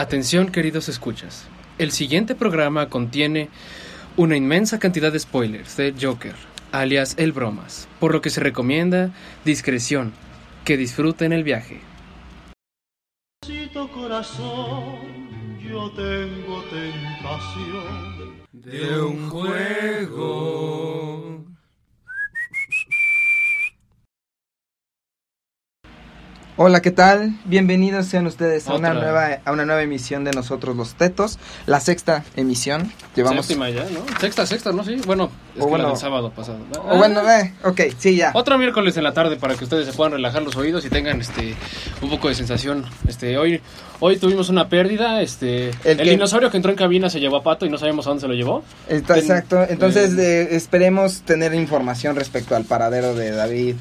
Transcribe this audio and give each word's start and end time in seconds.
Atención 0.00 0.50
queridos 0.50 0.88
escuchas, 0.88 1.46
el 1.76 1.90
siguiente 1.90 2.34
programa 2.34 2.88
contiene 2.88 3.50
una 4.16 4.34
inmensa 4.34 4.78
cantidad 4.78 5.12
de 5.12 5.18
spoilers 5.18 5.76
de 5.76 5.94
Joker, 6.00 6.34
alias 6.72 7.16
El 7.18 7.32
Bromas, 7.32 7.86
por 7.98 8.14
lo 8.14 8.22
que 8.22 8.30
se 8.30 8.40
recomienda 8.40 9.10
discreción, 9.44 10.14
que 10.64 10.78
disfruten 10.78 11.34
el 11.34 11.44
viaje. 11.44 11.82
corazón, 13.92 15.58
yo 15.62 15.90
tengo 15.90 16.62
tentación 16.70 18.46
de 18.52 19.02
un 19.02 19.28
juego. 19.28 20.60
Hola, 26.62 26.82
¿qué 26.82 26.90
tal? 26.90 27.32
Bienvenidos 27.46 28.04
sean 28.04 28.26
ustedes 28.26 28.68
a 28.68 28.74
una 28.74 28.92
nueva 28.92 29.38
a 29.46 29.50
una 29.52 29.64
nueva 29.64 29.80
emisión 29.80 30.24
de 30.24 30.32
nosotros 30.32 30.76
los 30.76 30.92
Tetos, 30.94 31.38
la 31.64 31.80
sexta 31.80 32.22
emisión. 32.36 32.92
Llevamos 33.16 33.46
Séptima 33.46 33.70
ya, 33.70 33.84
¿no? 33.84 34.00
Sexta, 34.20 34.44
sexta, 34.44 34.70
¿no? 34.70 34.84
Sí, 34.84 34.96
bueno, 35.06 35.30
es 35.56 35.62
O 35.62 35.64
que 35.64 35.70
bueno. 35.70 35.84
la 35.84 35.90
del 35.92 35.98
sábado 35.98 36.30
pasado. 36.32 36.58
o 36.86 36.98
bueno, 36.98 37.22
eh, 37.30 37.54
ok, 37.64 37.80
sí 37.96 38.14
ya. 38.14 38.32
Otro 38.34 38.58
miércoles 38.58 38.94
en 38.98 39.04
la 39.04 39.14
tarde 39.14 39.36
para 39.36 39.54
que 39.54 39.64
ustedes 39.64 39.86
se 39.86 39.94
puedan 39.94 40.12
relajar 40.12 40.42
los 40.42 40.54
oídos 40.56 40.84
y 40.84 40.90
tengan 40.90 41.18
este 41.22 41.54
un 42.02 42.10
poco 42.10 42.28
de 42.28 42.34
sensación. 42.34 42.84
Este 43.08 43.38
hoy 43.38 43.62
hoy 44.00 44.18
tuvimos 44.18 44.50
una 44.50 44.68
pérdida, 44.68 45.22
este 45.22 45.70
El 45.70 45.76
el, 45.84 45.96
que- 45.96 46.10
dinosaurio 46.10 46.50
que 46.50 46.58
entró 46.58 46.70
en 46.72 46.76
cabina 46.76 47.08
se 47.08 47.20
llevó 47.20 47.36
a 47.36 47.42
Pato 47.42 47.64
y 47.64 47.70
no 47.70 47.78
sabemos 47.78 48.06
a 48.06 48.10
dónde 48.10 48.20
se 48.20 48.28
lo 48.28 48.34
llevó. 48.34 48.62
Exacto. 48.86 49.64
Entonces 49.66 50.12
eh, 50.18 50.42
eh, 50.42 50.48
esperemos 50.56 51.22
tener 51.22 51.54
información 51.54 52.16
respecto 52.16 52.54
al 52.54 52.66
paradero 52.66 53.14
de 53.14 53.30
David. 53.30 53.76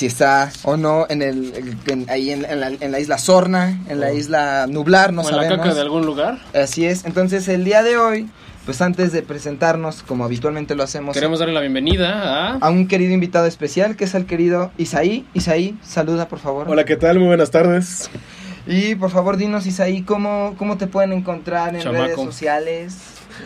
Si 0.00 0.06
está 0.06 0.50
o 0.62 0.78
no 0.78 1.04
en 1.10 1.20
el 1.20 1.52
en- 1.86 2.08
ahí 2.08 2.30
en, 2.30 2.46
en 2.46 2.58
la, 2.58 2.68
en 2.68 2.90
la 2.90 2.98
isla 3.00 3.18
Sorna, 3.18 3.78
en 3.86 4.00
la 4.00 4.06
O- 4.06 4.14
isla 4.14 4.66
Nublar, 4.66 5.12
no 5.12 5.20
o 5.20 5.28
en 5.28 5.36
la 5.36 5.42
sabemos. 5.42 5.66
caca 5.66 5.74
de 5.74 5.82
algún 5.82 6.06
lugar. 6.06 6.38
Así 6.54 6.86
es. 6.86 7.04
Entonces 7.04 7.46
el 7.48 7.64
día 7.64 7.82
de 7.82 7.98
hoy, 7.98 8.26
pues 8.64 8.80
antes 8.80 9.12
de 9.12 9.20
presentarnos 9.20 10.02
como 10.02 10.24
habitualmente 10.24 10.74
lo 10.74 10.84
hacemos 10.84 11.12
Queremos 11.12 11.38
darle 11.38 11.52
la 11.52 11.60
bienvenida 11.60 12.52
a 12.52 12.56
a 12.56 12.70
un 12.70 12.88
querido 12.88 13.12
invitado 13.12 13.44
especial 13.44 13.94
que 13.94 14.04
es 14.04 14.14
el 14.14 14.24
querido 14.24 14.70
Isaí. 14.78 15.26
Isaí, 15.34 15.76
saluda 15.82 16.28
por 16.28 16.38
favor. 16.38 16.66
Hola, 16.66 16.86
¿qué 16.86 16.96
tal? 16.96 17.18
Muy 17.18 17.28
buenas 17.28 17.50
tardes. 17.50 18.08
Y 18.66 18.94
por 18.94 19.10
favor 19.10 19.36
dinos 19.36 19.66
Isaí, 19.66 20.00
¿cómo, 20.00 20.54
cómo 20.56 20.78
te 20.78 20.86
pueden 20.86 21.12
encontrar 21.12 21.74
en 21.74 21.82
Chamaco. 21.82 22.04
redes 22.04 22.16
sociales? 22.16 22.96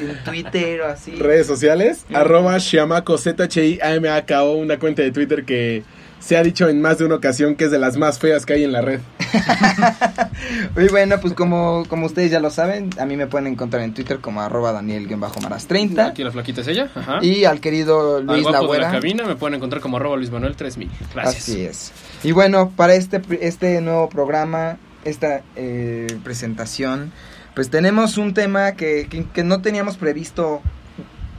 En 0.00 0.22
Twitter 0.25 0.82
o 0.82 0.86
así. 0.86 1.12
Redes 1.16 1.48
sociales, 1.48 2.05
Mm. 2.10 2.16
arroba 2.16 2.58
Shiamaco, 2.58 3.19
Z-H-I-A-M-A-K-O, 3.19 4.52
una 4.56 4.78
cuenta 4.78 5.02
de 5.02 5.10
Twitter 5.12 5.44
que 5.44 5.82
se 6.25 6.36
ha 6.36 6.42
dicho 6.42 6.69
en 6.69 6.80
más 6.80 6.98
de 6.98 7.05
una 7.05 7.17
ocasión 7.17 7.55
que 7.55 7.64
es 7.67 7.70
de 7.70 7.78
las 7.78 7.97
más 7.97 8.19
feas 8.19 8.47
que 8.47 8.55
hay 8.55 8.64
en 8.64 8.72
la 8.72 8.80
red. 8.80 9.00
Y 10.77 10.89
bueno, 10.89 11.20
pues 11.20 11.33
como, 11.34 11.84
como 11.89 12.06
ustedes 12.06 12.31
ya 12.31 12.41
lo 12.41 12.50
saben, 12.50 12.91
a 12.98 13.06
mí 13.06 13.16
me 13.16 13.27
pueden 13.27 13.47
encontrar 13.47 13.83
en 13.83 13.94
Twitter 13.94 14.19
como 14.20 14.41
arroba 14.41 14.72
Daniel-Maras30. 14.72 16.08
Aquí 16.11 16.25
la 16.25 16.31
flaquita 16.31 16.61
es 16.62 16.69
ella, 16.69 16.91
ajá. 16.94 17.19
Y 17.22 17.44
al 17.44 17.61
querido 17.61 18.19
Al 18.19 18.27
Luis 18.27 18.42
guapo 18.42 18.56
de 18.58 18.62
Lagüera. 18.62 18.86
la 18.89 18.92
cabina 18.92 19.25
me 19.25 19.36
pueden 19.36 19.55
encontrar 19.55 19.81
como 19.81 19.97
arroba 19.97 20.16
Luis 20.16 20.31
Manuel 20.31 20.56
3000. 20.56 20.91
Gracias. 21.14 21.42
Así 21.42 21.64
es. 21.64 21.92
Y 22.22 22.33
bueno, 22.33 22.70
para 22.77 22.94
este, 22.94 23.20
pri- 23.20 23.38
este 23.41 23.81
nuevo 23.81 24.09
programa, 24.09 24.77
esta 25.05 25.42
eh, 25.56 26.06
presentación, 26.25 27.12
pues 27.55 27.70
tenemos 27.70 28.19
un 28.19 28.34
tema 28.34 28.72
que, 28.72 29.06
que, 29.09 29.25
que 29.27 29.44
no 29.44 29.62
teníamos 29.62 29.97
previsto 29.97 30.61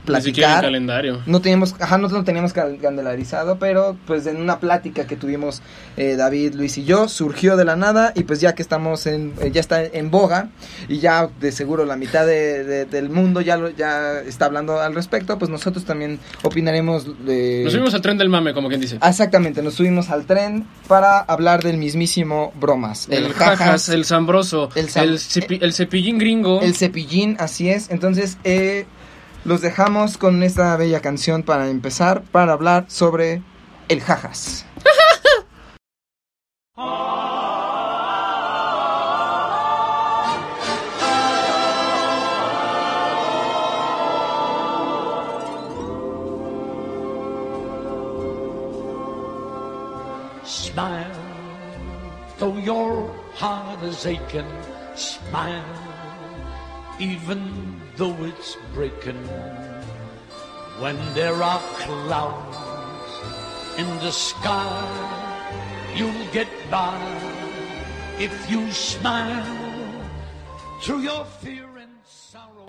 Ni 0.08 0.20
siquiera 0.22 0.48
en 0.50 0.54
platicar. 0.54 0.62
calendario. 0.62 1.22
No 1.26 1.40
teníamos, 1.40 1.74
ajá, 1.80 1.98
no 1.98 2.08
lo 2.08 2.24
teníamos 2.24 2.52
calendarizado, 2.52 3.58
pero 3.58 3.96
pues 4.06 4.26
en 4.26 4.36
una 4.40 4.60
plática 4.60 5.06
que 5.06 5.16
tuvimos 5.16 5.62
eh, 5.96 6.16
David, 6.16 6.54
Luis 6.54 6.78
y 6.78 6.84
yo, 6.84 7.08
surgió 7.08 7.56
de 7.56 7.64
la 7.64 7.76
nada 7.76 8.12
y 8.14 8.24
pues 8.24 8.40
ya 8.40 8.54
que 8.54 8.62
estamos 8.62 9.06
en, 9.06 9.34
eh, 9.40 9.50
ya 9.52 9.60
está 9.60 9.84
en 9.84 10.10
boga 10.10 10.48
y 10.88 10.98
ya 10.98 11.28
de 11.40 11.52
seguro 11.52 11.84
la 11.84 11.96
mitad 11.96 12.26
de- 12.26 12.64
de- 12.64 12.84
del 12.84 13.10
mundo 13.10 13.40
ya, 13.40 13.56
lo, 13.56 13.70
ya 13.70 14.20
está 14.20 14.46
hablando 14.46 14.80
al 14.80 14.94
respecto, 14.94 15.38
pues 15.38 15.50
nosotros 15.50 15.84
también 15.84 16.18
opinaremos 16.42 17.24
de... 17.24 17.62
Nos 17.64 17.72
subimos 17.72 17.94
al 17.94 18.02
tren 18.02 18.18
del 18.18 18.28
mame, 18.28 18.54
como 18.54 18.68
quien 18.68 18.80
dice. 18.80 18.98
Exactamente, 19.02 19.62
nos 19.62 19.74
subimos 19.74 20.10
al 20.10 20.26
tren 20.26 20.66
para 20.88 21.20
hablar 21.20 21.62
del 21.62 21.76
mismísimo 21.78 22.52
bromas. 22.60 23.08
el 23.10 23.32
jajas, 23.32 23.88
el 23.88 24.04
zambroso, 24.04 24.70
el 24.74 24.86
el, 24.96 25.18
cepi- 25.18 25.58
el 25.60 25.72
cepillín 25.72 26.18
gringo. 26.18 26.60
el 26.62 26.74
cepillín, 26.74 27.36
así 27.38 27.68
es. 27.70 27.90
Entonces, 27.90 28.38
eh, 28.44 28.86
los 29.46 29.60
dejamos 29.60 30.18
con 30.18 30.42
esta 30.42 30.76
bella 30.76 31.00
canción 31.00 31.44
para 31.44 31.68
empezar, 31.68 32.22
para 32.32 32.52
hablar 32.52 32.86
sobre 32.88 33.42
el 33.88 34.00
jajas. 34.00 34.66
Smile, 50.44 51.06
though 52.38 52.58
your 52.58 53.08
heart 53.38 53.82
is 53.84 54.04
aching. 54.04 54.44
Smile, 54.96 55.62
even 56.98 57.40
though 57.96 58.16
it's 58.24 58.56
breaking. 58.74 59.18
When 60.80 60.96
there 61.14 61.34
are 61.42 61.60
clouds 61.78 62.56
in 63.78 63.86
the 64.00 64.10
sky, 64.10 64.82
you'll 65.96 66.12
get 66.32 66.48
by 66.70 66.98
if 68.18 68.32
you 68.50 68.70
smile 68.70 69.44
through 70.82 71.02
your 71.02 71.24
fear 71.42 71.66
and 71.78 71.92
sorrow. 72.04 72.66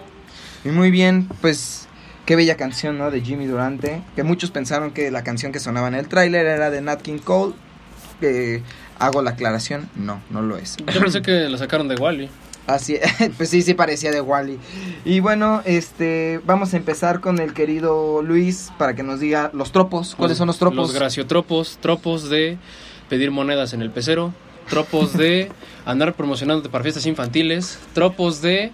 Y 0.63 0.69
muy 0.69 0.91
bien, 0.91 1.27
pues 1.41 1.87
qué 2.25 2.35
bella 2.35 2.55
canción, 2.55 2.97
¿no? 2.97 3.11
De 3.11 3.21
Jimmy 3.21 3.45
Durante. 3.45 4.01
Que 4.15 4.23
muchos 4.23 4.51
pensaron 4.51 4.91
que 4.91 5.11
la 5.11 5.23
canción 5.23 5.51
que 5.51 5.59
sonaba 5.59 5.87
en 5.89 5.95
el 5.95 6.07
tráiler 6.07 6.45
era 6.45 6.69
de 6.69 6.81
Nat 6.81 7.01
King 7.01 7.19
Cole. 7.19 7.53
Que 8.21 8.63
hago 8.99 9.21
la 9.21 9.31
aclaración, 9.31 9.89
no, 9.95 10.21
no 10.29 10.41
lo 10.41 10.57
es. 10.57 10.77
Yo 10.77 11.01
pensé 11.01 11.21
que 11.21 11.49
la 11.49 11.57
sacaron 11.57 11.87
de 11.87 11.95
Wally. 11.95 12.29
Así, 12.67 12.97
pues 13.37 13.49
sí, 13.49 13.61
sí 13.61 13.73
parecía 13.73 14.11
de 14.11 14.21
Wally. 14.21 14.59
Y 15.05 15.21
bueno, 15.21 15.61
este, 15.65 16.41
vamos 16.45 16.73
a 16.73 16.77
empezar 16.77 17.21
con 17.21 17.39
el 17.39 17.53
querido 17.53 18.21
Luis 18.21 18.71
para 18.77 18.93
que 18.93 19.03
nos 19.03 19.21
diga 19.21 19.49
los 19.53 19.71
tropos. 19.71 20.15
¿Cuáles 20.15 20.37
son 20.37 20.47
los 20.47 20.59
tropos? 20.59 20.77
Los 20.77 20.93
graciotropos, 20.93 21.77
tropos 21.81 22.29
de 22.29 22.57
pedir 23.09 23.31
monedas 23.31 23.73
en 23.73 23.81
el 23.81 23.89
pecero, 23.89 24.33
tropos 24.69 25.13
de 25.13 25.49
andar 25.85 26.13
promocionándote 26.13 26.67
para 26.67 26.83
fiestas 26.83 27.05
infantiles, 27.05 27.79
tropos 27.93 28.41
de, 28.41 28.73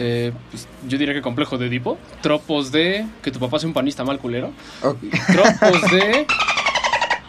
eh, 0.00 0.32
pues, 0.50 0.66
yo 0.88 0.98
diría 0.98 1.14
que 1.14 1.22
complejo 1.22 1.58
de 1.58 1.68
Edipo, 1.68 1.96
tropos 2.20 2.72
de 2.72 3.06
que 3.22 3.30
tu 3.30 3.38
papá 3.38 3.60
sea 3.60 3.68
un 3.68 3.74
panista 3.74 4.04
mal 4.04 4.18
culero, 4.18 4.52
tropos 4.80 5.90
de... 5.92 6.26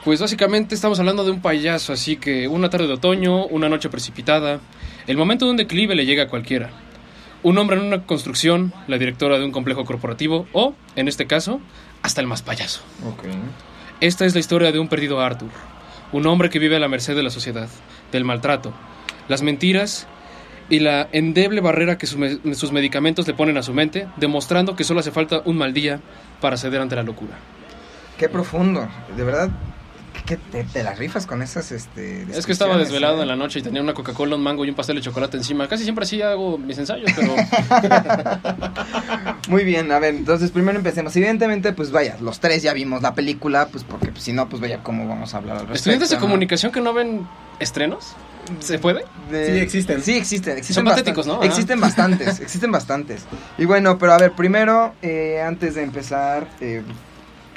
Pues 0.05 0.21
básicamente 0.21 0.75
estamos 0.75 0.97
hablando 0.99 1.25
de 1.25 1.31
un 1.31 1.41
payaso, 1.41 1.91
así 1.91 2.15
que 2.15 2.47
una 2.47 2.69
tarde 2.69 2.87
de 2.87 2.93
otoño, 2.93 3.45
una 3.47 3.67
noche 3.67 3.89
precipitada, 3.89 4.61
el 5.07 5.17
momento 5.17 5.45
de 5.45 5.51
un 5.51 5.57
declive 5.57 5.95
le 5.95 6.05
llega 6.05 6.23
a 6.23 6.27
cualquiera. 6.27 6.69
Un 7.41 7.57
hombre 7.57 7.77
en 7.77 7.83
una 7.83 8.03
construcción, 8.03 8.73
la 8.87 8.97
directora 8.97 9.39
de 9.39 9.45
un 9.45 9.51
complejo 9.51 9.85
corporativo 9.85 10.47
o, 10.51 10.73
en 10.95 11.07
este 11.07 11.25
caso, 11.25 11.61
hasta 12.01 12.21
el 12.21 12.27
más 12.27 12.41
payaso. 12.41 12.81
Esta 14.01 14.25
es 14.25 14.33
la 14.33 14.39
historia 14.39 14.71
de 14.71 14.79
un 14.79 14.87
perdido 14.87 15.21
Arthur, 15.21 15.49
un 16.11 16.25
hombre 16.27 16.49
que 16.49 16.59
vive 16.59 16.75
a 16.75 16.79
la 16.79 16.87
merced 16.87 17.15
de 17.15 17.23
la 17.23 17.29
sociedad, 17.29 17.69
del 18.11 18.25
maltrato, 18.25 18.73
las 19.27 19.41
mentiras 19.41 20.07
y 20.69 20.79
la 20.79 21.07
endeble 21.11 21.61
barrera 21.61 21.97
que 21.97 22.07
sus 22.07 22.71
medicamentos 22.71 23.27
le 23.27 23.33
ponen 23.33 23.57
a 23.57 23.63
su 23.63 23.73
mente, 23.73 24.07
demostrando 24.17 24.75
que 24.75 24.83
solo 24.83 24.99
hace 24.99 25.11
falta 25.11 25.41
un 25.45 25.57
mal 25.57 25.73
día 25.73 25.99
para 26.41 26.57
ceder 26.57 26.81
ante 26.81 26.95
la 26.95 27.03
locura. 27.03 27.37
Qué 28.17 28.29
profundo, 28.29 28.87
de 29.15 29.23
verdad. 29.23 29.49
Que 30.25 30.37
te, 30.37 30.63
te 30.63 30.83
las 30.83 30.97
rifas 30.99 31.25
con 31.25 31.41
esas, 31.41 31.71
este. 31.71 32.23
Es 32.31 32.45
que 32.45 32.51
estaba 32.51 32.77
desvelado 32.77 33.19
¿eh? 33.19 33.21
en 33.23 33.27
la 33.29 33.35
noche 33.35 33.59
y 33.59 33.61
tenía 33.61 33.81
una 33.81 33.93
Coca-Cola, 33.93 34.35
un 34.35 34.43
mango 34.43 34.65
y 34.65 34.69
un 34.69 34.75
pastel 34.75 34.97
de 34.97 35.01
chocolate 35.01 35.37
encima. 35.37 35.67
Casi 35.67 35.83
siempre 35.83 36.03
así 36.03 36.21
hago 36.21 36.57
mis 36.57 36.77
ensayos, 36.77 37.09
pero 37.15 37.35
Muy 39.47 39.63
bien, 39.63 39.91
a 39.91 39.99
ver, 39.99 40.15
entonces 40.15 40.51
primero 40.51 40.77
empecemos. 40.77 41.15
Evidentemente, 41.15 41.73
pues 41.73 41.91
vaya, 41.91 42.17
los 42.21 42.39
tres 42.39 42.61
ya 42.63 42.73
vimos 42.73 43.01
la 43.01 43.13
película, 43.15 43.67
pues 43.71 43.83
porque 43.83 44.11
pues, 44.11 44.23
si 44.23 44.33
no, 44.33 44.49
pues 44.49 44.61
vaya, 44.61 44.79
¿cómo 44.83 45.07
vamos 45.07 45.33
a 45.33 45.37
hablar 45.37 45.55
al 45.57 45.61
respecto? 45.61 45.75
estudiantes 45.77 46.09
de 46.09 46.15
no? 46.17 46.21
comunicación 46.21 46.71
que 46.71 46.81
no 46.81 46.93
ven 46.93 47.27
estrenos, 47.59 48.13
¿se 48.59 48.79
puede? 48.79 49.03
De- 49.31 49.53
Sí, 49.53 49.57
existen. 49.59 50.03
Sí, 50.03 50.17
existen. 50.17 50.57
existen 50.57 50.75
Son 50.75 50.85
patéticos, 50.85 51.27
¿no? 51.27 51.41
Existen 51.43 51.79
bastantes, 51.79 52.39
existen 52.39 52.71
bastantes. 52.71 53.23
Y 53.57 53.65
bueno, 53.65 53.97
pero 53.97 54.13
a 54.13 54.17
ver, 54.17 54.31
primero, 54.33 54.93
eh, 55.01 55.41
antes 55.45 55.75
de 55.75 55.83
empezar, 55.83 56.47
eh, 56.61 56.83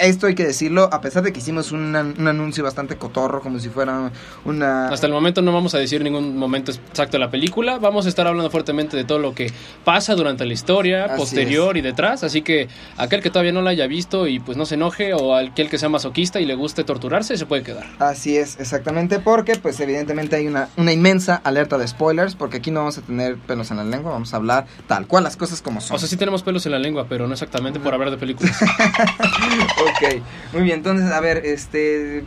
esto 0.03 0.27
hay 0.27 0.35
que 0.35 0.45
decirlo, 0.45 0.89
a 0.91 1.01
pesar 1.01 1.23
de 1.23 1.33
que 1.33 1.39
hicimos 1.39 1.71
un, 1.71 1.95
an- 1.95 2.15
un 2.17 2.27
anuncio 2.27 2.63
bastante 2.63 2.95
cotorro, 2.97 3.41
como 3.41 3.59
si 3.59 3.69
fuera 3.69 4.11
una... 4.45 4.87
Hasta 4.89 5.07
el 5.07 5.13
momento 5.13 5.41
no 5.41 5.51
vamos 5.53 5.73
a 5.75 5.77
decir 5.79 6.03
ningún 6.03 6.37
momento 6.37 6.71
exacto 6.71 7.13
de 7.13 7.19
la 7.19 7.31
película. 7.31 7.77
Vamos 7.79 8.05
a 8.05 8.09
estar 8.09 8.27
hablando 8.27 8.49
fuertemente 8.49 8.95
de 8.97 9.03
todo 9.03 9.19
lo 9.19 9.33
que 9.33 9.51
pasa 9.83 10.15
durante 10.15 10.45
la 10.45 10.53
historia, 10.53 11.05
Así 11.05 11.15
posterior 11.17 11.77
y 11.77 11.81
detrás. 11.81 12.23
Así 12.23 12.41
que 12.41 12.67
aquel 12.97 13.21
que 13.21 13.29
todavía 13.29 13.51
no 13.51 13.61
la 13.61 13.71
haya 13.71 13.87
visto 13.87 14.27
y 14.27 14.39
pues 14.39 14.57
no 14.57 14.65
se 14.65 14.75
enoje, 14.75 15.13
o 15.13 15.35
aquel 15.35 15.69
que 15.69 15.77
sea 15.77 15.89
masoquista 15.89 16.39
y 16.39 16.45
le 16.45 16.55
guste 16.55 16.83
torturarse, 16.83 17.37
se 17.37 17.45
puede 17.45 17.63
quedar. 17.63 17.85
Así 17.99 18.37
es, 18.37 18.59
exactamente, 18.59 19.19
porque 19.19 19.55
pues 19.55 19.79
evidentemente 19.79 20.35
hay 20.35 20.47
una, 20.47 20.69
una 20.77 20.91
inmensa 20.91 21.41
alerta 21.43 21.77
de 21.77 21.87
spoilers, 21.87 22.35
porque 22.35 22.57
aquí 22.57 22.71
no 22.71 22.81
vamos 22.81 22.97
a 22.97 23.01
tener 23.01 23.37
pelos 23.37 23.71
en 23.71 23.77
la 23.77 23.83
lengua, 23.83 24.11
vamos 24.11 24.33
a 24.33 24.37
hablar 24.37 24.65
tal 24.87 25.07
cual 25.07 25.23
las 25.23 25.37
cosas 25.37 25.61
como 25.61 25.81
son. 25.81 25.95
O 25.95 25.99
sea, 25.99 26.07
sí 26.07 26.17
tenemos 26.17 26.43
pelos 26.43 26.65
en 26.65 26.71
la 26.73 26.79
lengua, 26.79 27.05
pero 27.09 27.27
no 27.27 27.33
exactamente 27.33 27.79
por 27.79 27.93
hablar 27.93 28.11
de 28.11 28.17
películas. 28.17 28.55
ok, 29.95 30.21
muy 30.53 30.63
bien, 30.63 30.77
entonces, 30.77 31.11
a 31.11 31.19
ver, 31.19 31.45
este... 31.45 32.23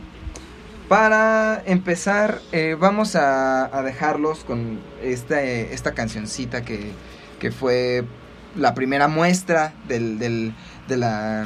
Para 0.87 1.61
empezar, 1.65 2.39
eh, 2.53 2.77
vamos 2.79 3.17
a, 3.17 3.65
a 3.77 3.81
dejarlos 3.83 4.45
con 4.45 4.79
esta, 5.03 5.43
eh, 5.43 5.73
esta 5.73 5.91
cancioncita 5.93 6.63
que, 6.63 6.91
que 7.39 7.51
fue 7.51 8.05
la 8.55 8.73
primera 8.73 9.09
muestra 9.09 9.73
del, 9.89 10.17
del- 10.17 10.53
de, 10.87 10.95
la, 10.95 11.45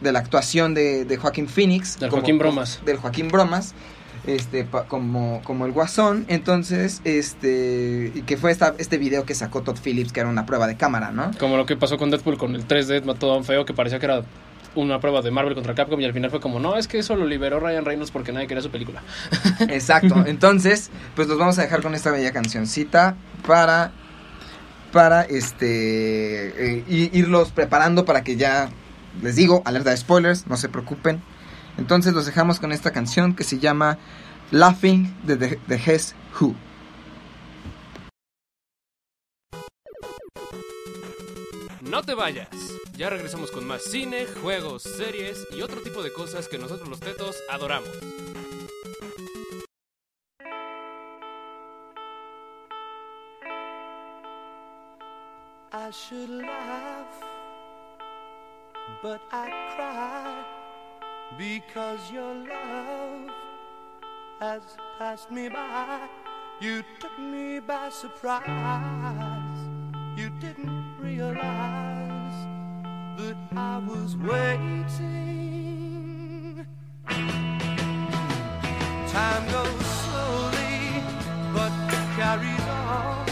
de 0.00 0.12
la 0.12 0.18
actuación 0.20 0.72
de, 0.72 1.04
de 1.04 1.16
Joaquín 1.18 1.46
Phoenix. 1.46 1.98
Del 2.00 2.08
como- 2.08 2.22
Joaquín 2.22 2.38
Bromas. 2.38 2.80
Del 2.86 2.96
Joaquín 2.96 3.28
Bromas. 3.28 3.74
Este, 4.26 4.64
pa- 4.64 4.84
como, 4.84 5.42
como 5.44 5.66
el 5.66 5.72
guasón, 5.72 6.24
entonces, 6.28 7.02
este, 7.04 8.12
y 8.14 8.22
que 8.22 8.38
fue 8.38 8.50
esta, 8.50 8.74
este 8.78 8.96
video 8.96 9.26
que 9.26 9.34
sacó 9.34 9.60
Todd 9.60 9.76
Phillips, 9.84 10.10
que 10.10 10.20
era 10.20 10.28
una 10.30 10.46
prueba 10.46 10.66
de 10.66 10.76
cámara, 10.78 11.10
¿no? 11.12 11.32
Como 11.38 11.58
lo 11.58 11.66
que 11.66 11.76
pasó 11.76 11.98
con 11.98 12.10
Deadpool 12.10 12.38
con 12.38 12.54
el 12.54 12.66
3D 12.66 13.02
todo 13.18 13.42
feo 13.44 13.66
que 13.66 13.74
parecía 13.74 13.98
que 13.98 14.06
era 14.06 14.22
una 14.82 15.00
prueba 15.00 15.22
de 15.22 15.30
Marvel 15.30 15.54
contra 15.54 15.74
Capcom 15.74 16.00
y 16.00 16.04
al 16.04 16.12
final 16.12 16.30
fue 16.30 16.40
como, 16.40 16.60
no, 16.60 16.76
es 16.76 16.88
que 16.88 16.98
eso 16.98 17.16
lo 17.16 17.26
liberó 17.26 17.60
Ryan 17.60 17.84
Reynolds 17.84 18.10
porque 18.10 18.32
nadie 18.32 18.46
quería 18.46 18.62
su 18.62 18.70
película. 18.70 19.02
Exacto. 19.60 20.24
Entonces, 20.26 20.90
pues 21.14 21.28
los 21.28 21.38
vamos 21.38 21.58
a 21.58 21.62
dejar 21.62 21.82
con 21.82 21.94
esta 21.94 22.10
bella 22.10 22.32
cancioncita 22.32 23.16
para 23.46 23.92
para 24.92 25.22
este 25.22 26.78
eh, 26.78 26.84
irlos 26.88 27.50
preparando 27.50 28.06
para 28.06 28.24
que 28.24 28.36
ya 28.36 28.70
les 29.22 29.36
digo, 29.36 29.62
alerta 29.64 29.90
de 29.90 29.96
spoilers, 29.96 30.46
no 30.46 30.56
se 30.56 30.68
preocupen. 30.68 31.20
Entonces 31.76 32.14
los 32.14 32.26
dejamos 32.26 32.60
con 32.60 32.72
esta 32.72 32.92
canción 32.92 33.34
que 33.34 33.44
se 33.44 33.58
llama 33.58 33.98
Laughing 34.50 35.14
de 35.24 35.36
The, 35.36 35.60
The 35.68 35.78
Guess 35.78 36.14
Who. 36.40 36.54
No 41.82 42.02
te 42.02 42.14
vayas. 42.14 42.48
Ya 42.98 43.08
regresamos 43.10 43.52
con 43.52 43.64
más 43.64 43.84
cine, 43.84 44.26
juegos, 44.26 44.82
series 44.82 45.46
y 45.52 45.62
otro 45.62 45.80
tipo 45.82 46.02
de 46.02 46.12
cosas 46.12 46.48
que 46.48 46.58
nosotros 46.58 46.88
los 46.88 46.98
tetos 46.98 47.36
adoramos. 47.48 47.88
I 55.72 55.90
should 55.92 56.28
laugh, 56.28 57.22
but 59.00 59.20
I 59.30 59.48
cry 59.76 60.44
because 61.38 62.00
your 62.12 62.34
love 62.34 63.30
has 64.40 64.76
passed 64.98 65.30
me 65.30 65.48
by. 65.48 66.08
You 66.60 66.82
took 66.98 67.16
me 67.16 67.60
by 67.60 67.90
surprise. 67.90 68.42
You 70.16 70.30
didn't 70.40 70.96
realize 71.00 71.97
that 73.18 73.36
I 73.56 73.78
was 73.78 74.16
waiting. 74.16 74.94
Time 79.08 79.44
goes 79.50 79.86
slowly, 80.04 81.02
but 81.52 81.72
it 81.96 82.06
carries 82.14 82.66
on. 82.68 83.28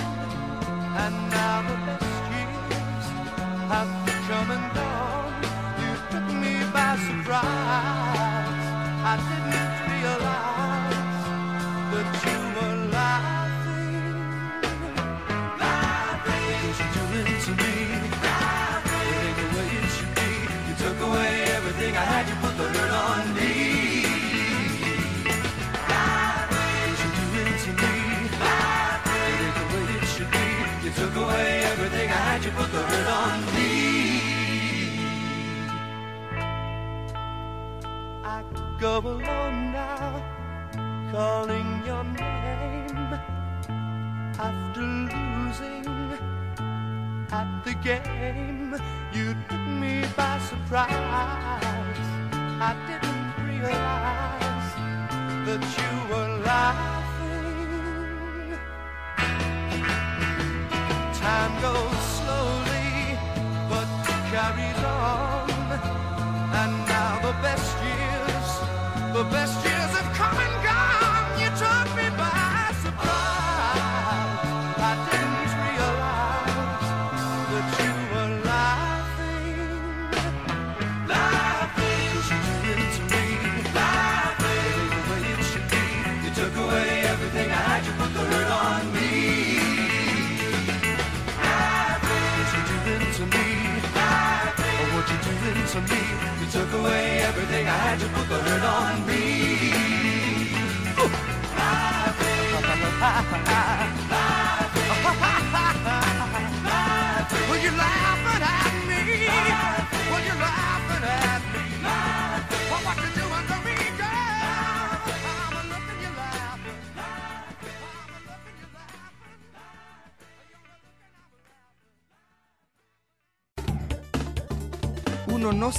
And 1.02 1.14
now 1.30 1.62
the 1.68 1.76
best 1.86 2.04
years 2.34 3.06
have 3.70 4.05
go 38.78 38.98
alone 38.98 39.72
now, 39.72 40.22
calling 41.10 41.82
your 41.86 42.04
name 42.04 43.18
after 44.38 44.80
losing 44.80 45.86
at 47.32 47.64
the 47.64 47.74
game. 47.74 48.76
You 49.14 49.34
took 49.48 49.66
me 49.66 50.04
by 50.16 50.38
surprise. 50.40 50.90
I 52.68 52.74
didn't 52.88 53.32
realize 53.48 54.72
that 55.46 55.62
you 55.78 55.92
were 56.10 56.32
laughing. 56.44 57.78
Time 61.14 61.54
goes 61.62 62.02
slowly, 62.18 63.16
but 63.70 63.88
carries 64.30 64.82
on. 64.84 65.50
And 66.60 66.72
now 66.86 67.12
the 67.22 67.32
best 67.42 67.85
the 69.16 69.24
best 69.30 69.64
years 69.64 69.75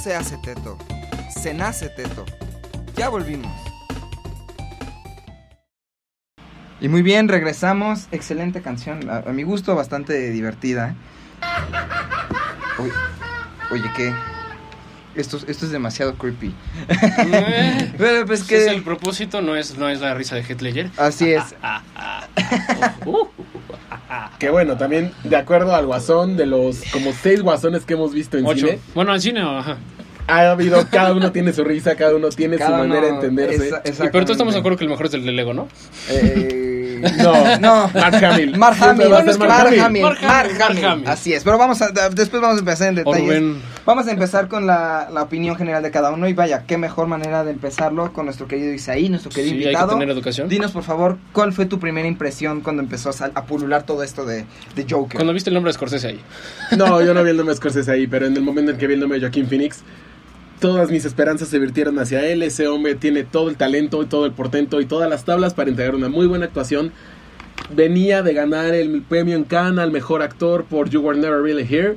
se 0.08 0.14
hace 0.14 0.38
teto, 0.38 0.78
se 1.28 1.52
nace 1.52 1.90
teto. 1.90 2.24
Ya 2.96 3.10
volvimos. 3.10 3.52
Y 6.80 6.88
muy 6.88 7.02
bien, 7.02 7.28
regresamos. 7.28 8.08
Excelente 8.10 8.62
canción. 8.62 9.10
A, 9.10 9.18
a 9.18 9.32
mi 9.34 9.42
gusto, 9.42 9.74
bastante 9.74 10.30
divertida. 10.30 10.94
Oye, 12.78 12.92
oye, 13.70 13.90
¿qué? 13.94 14.14
Esto, 15.14 15.40
esto 15.46 15.66
es 15.66 15.72
demasiado 15.72 16.16
creepy. 16.16 16.54
Eh, 16.88 17.92
Pero 17.98 18.24
pues 18.24 18.40
ese 18.40 18.56
es 18.56 18.64
que... 18.64 18.74
el 18.76 18.82
propósito, 18.82 19.42
no 19.42 19.56
es, 19.56 19.76
no 19.76 19.90
es 19.90 20.00
la 20.00 20.14
risa 20.14 20.36
de 20.36 20.42
Heath 20.42 20.62
Ledger. 20.62 20.90
Así 20.96 21.32
es. 21.32 21.54
Uh, 23.06 23.26
Que 24.38 24.50
bueno, 24.50 24.76
también 24.76 25.12
de 25.24 25.36
acuerdo 25.36 25.74
al 25.74 25.86
guasón, 25.86 26.36
de 26.36 26.46
los 26.46 26.82
como 26.92 27.12
seis 27.12 27.42
guasones 27.42 27.84
que 27.84 27.94
hemos 27.94 28.12
visto 28.14 28.38
en 28.38 28.46
ocho. 28.46 28.66
cine, 28.66 28.78
Bueno, 28.94 29.14
en 29.14 29.20
cine, 29.20 29.40
ajá. 29.40 29.76
ha 30.26 30.50
habido, 30.50 30.86
cada 30.90 31.12
uno 31.12 31.32
tiene 31.32 31.52
su 31.52 31.64
risa, 31.64 31.94
cada 31.96 32.14
uno 32.16 32.28
tiene 32.30 32.58
su 32.58 32.70
manera 32.70 33.02
de 33.02 33.08
entenderse. 33.08 33.70
esa- 33.84 34.06
Y, 34.06 34.08
pero 34.10 34.24
todos 34.24 34.30
estamos 34.32 34.54
de 34.54 34.60
acuerdo 34.60 34.78
que 34.78 34.84
el 34.84 34.90
mejor 34.90 35.06
es 35.06 35.14
el 35.14 35.24
de 35.24 35.32
Lego, 35.32 35.54
¿no? 35.54 35.68
Eh, 36.10 36.67
No, 37.00 37.58
No. 37.58 37.90
Mark 37.94 38.24
Hamill. 38.24 38.56
Mark 38.58 38.76
Hamill, 38.80 39.08
Mark, 39.10 39.38
Mark 39.38 39.50
Hamill. 39.50 39.80
Hamill, 39.80 40.02
Mark 40.02 40.18
Mark 40.22 40.46
Hamill, 40.46 40.58
Mark 40.58 40.70
Hamill. 40.70 40.84
Hamill. 40.84 41.08
Así 41.08 41.32
es, 41.32 41.44
pero 41.44 41.58
vamos 41.58 41.80
a, 41.82 41.88
después 42.10 42.40
vamos 42.42 42.56
a 42.56 42.60
empezar 42.60 42.88
en. 42.88 43.04
Rubén. 43.04 43.60
Vamos 43.86 44.06
a 44.06 44.10
empezar 44.10 44.48
con 44.48 44.66
la, 44.66 45.08
la 45.10 45.22
opinión 45.22 45.56
general 45.56 45.82
de 45.82 45.90
cada 45.90 46.10
uno 46.10 46.28
y 46.28 46.34
vaya, 46.34 46.64
qué 46.66 46.76
mejor 46.76 47.06
manera 47.06 47.42
de 47.44 47.52
empezarlo 47.52 48.12
con 48.12 48.26
nuestro 48.26 48.46
querido 48.46 48.72
Isaí, 48.74 49.08
nuestro 49.08 49.30
querido 49.30 49.54
Sí, 49.56 49.64
hay 49.66 49.74
que 49.74 49.90
tener 49.90 50.10
educación. 50.10 50.48
Dinos 50.48 50.72
por 50.72 50.82
favor, 50.82 51.16
¿cuál 51.32 51.54
fue 51.54 51.64
tu 51.64 51.78
primera 51.80 52.06
impresión 52.06 52.60
cuando 52.60 52.82
empezó 52.82 53.08
a, 53.08 53.12
sal- 53.14 53.32
a 53.34 53.44
pulular 53.44 53.84
todo 53.84 54.02
esto 54.02 54.26
de, 54.26 54.44
de 54.76 54.86
Joker? 54.88 55.16
Cuando 55.16 55.32
viste 55.32 55.48
el 55.48 55.54
nombre 55.54 55.70
de 55.70 55.74
Scorsese 55.74 56.08
ahí. 56.08 56.20
No, 56.76 57.00
yo 57.02 57.14
no 57.14 57.24
vi 57.24 57.30
el 57.30 57.36
nombre 57.38 57.54
de 57.54 57.56
Scorsese 57.56 57.90
ahí, 57.90 58.06
pero 58.06 58.26
en 58.26 58.36
el 58.36 58.42
momento 58.42 58.72
en 58.72 58.76
que 58.76 58.86
vi 58.86 58.92
el 58.94 59.00
nombre 59.00 59.18
de 59.18 59.24
Joaquín 59.26 59.46
Phoenix, 59.48 59.80
todas 60.60 60.90
mis 60.90 61.04
esperanzas 61.04 61.48
se 61.48 61.58
virtieron 61.58 61.98
hacia 61.98 62.26
él. 62.26 62.42
Ese 62.42 62.68
hombre 62.68 62.94
tiene 62.94 63.24
todo 63.24 63.48
el 63.48 63.56
talento 63.56 64.02
y 64.02 64.06
todo 64.06 64.26
el 64.26 64.32
portento 64.32 64.80
y 64.80 64.86
todas 64.86 65.08
las 65.08 65.24
tablas 65.24 65.54
para 65.54 65.70
entregar 65.70 65.94
una 65.94 66.08
muy 66.08 66.26
buena 66.26 66.46
actuación. 66.46 66.92
Venía 67.74 68.22
de 68.22 68.32
ganar 68.32 68.74
el 68.74 69.02
premio 69.02 69.36
en 69.36 69.44
Cannes 69.44 69.80
al 69.80 69.90
mejor 69.90 70.22
actor 70.22 70.64
por 70.64 70.88
You 70.88 71.00
Were 71.00 71.18
Never 71.18 71.42
Really 71.42 71.66
Here. 71.68 71.96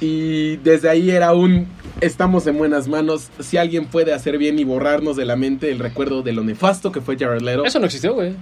Y 0.00 0.56
desde 0.56 0.88
ahí 0.88 1.10
era 1.10 1.32
un 1.32 1.66
estamos 2.00 2.46
en 2.46 2.58
buenas 2.58 2.88
manos. 2.88 3.28
Si 3.40 3.56
alguien 3.56 3.86
puede 3.86 4.12
hacer 4.12 4.38
bien 4.38 4.58
y 4.58 4.64
borrarnos 4.64 5.16
de 5.16 5.24
la 5.24 5.36
mente 5.36 5.70
el 5.70 5.78
recuerdo 5.78 6.22
de 6.22 6.32
lo 6.32 6.42
nefasto 6.42 6.92
que 6.92 7.00
fue 7.00 7.16
Jared 7.16 7.42
Leto. 7.42 7.64
Eso 7.64 7.78
no 7.78 7.86
existió, 7.86 8.14
güey. 8.14 8.34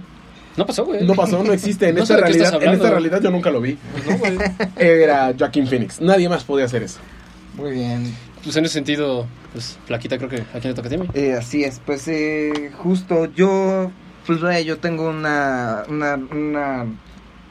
No 0.57 0.65
pasó, 0.65 0.85
güey. 0.85 1.05
no 1.05 1.13
pasó, 1.13 1.43
no 1.43 1.51
existe. 1.51 1.89
En, 1.89 1.95
No 1.97 2.03
esta 2.03 2.17
realidad, 2.17 2.63
en 2.63 2.71
esta 2.71 2.89
realidad 2.89 3.21
yo 3.21 3.29
nunca 3.29 3.51
lo 3.51 3.61
vi. 3.61 3.77
No, 4.09 4.17
güey. 4.17 4.37
Era 4.77 5.33
Joaquín 5.37 5.67
Phoenix. 5.67 5.99
Nadie 6.01 6.29
más 6.29 6.43
podía 6.43 6.65
hacer 6.65 6.83
eso. 6.83 6.99
Muy 7.55 7.71
bien. 7.71 8.13
Pues 8.45 8.55
en 8.55 8.63
ese 8.65 8.75
sentido, 8.75 9.27
pues, 9.51 9.77
Flaquita, 9.85 10.17
creo 10.17 10.29
que 10.29 10.37
a 10.41 10.59
quién 10.61 10.69
le 10.69 10.73
toca 10.75 10.87
a 10.87 10.91
ti? 10.91 10.97
Eh, 11.15 11.33
así 11.33 11.63
es, 11.65 11.81
pues 11.85 12.07
eh, 12.07 12.71
justo 12.77 13.25
yo, 13.33 13.91
pues 14.25 14.39
vaya, 14.39 14.61
yo 14.61 14.77
tengo 14.77 15.09
una, 15.09 15.83
una, 15.89 16.15
una- 16.15 16.85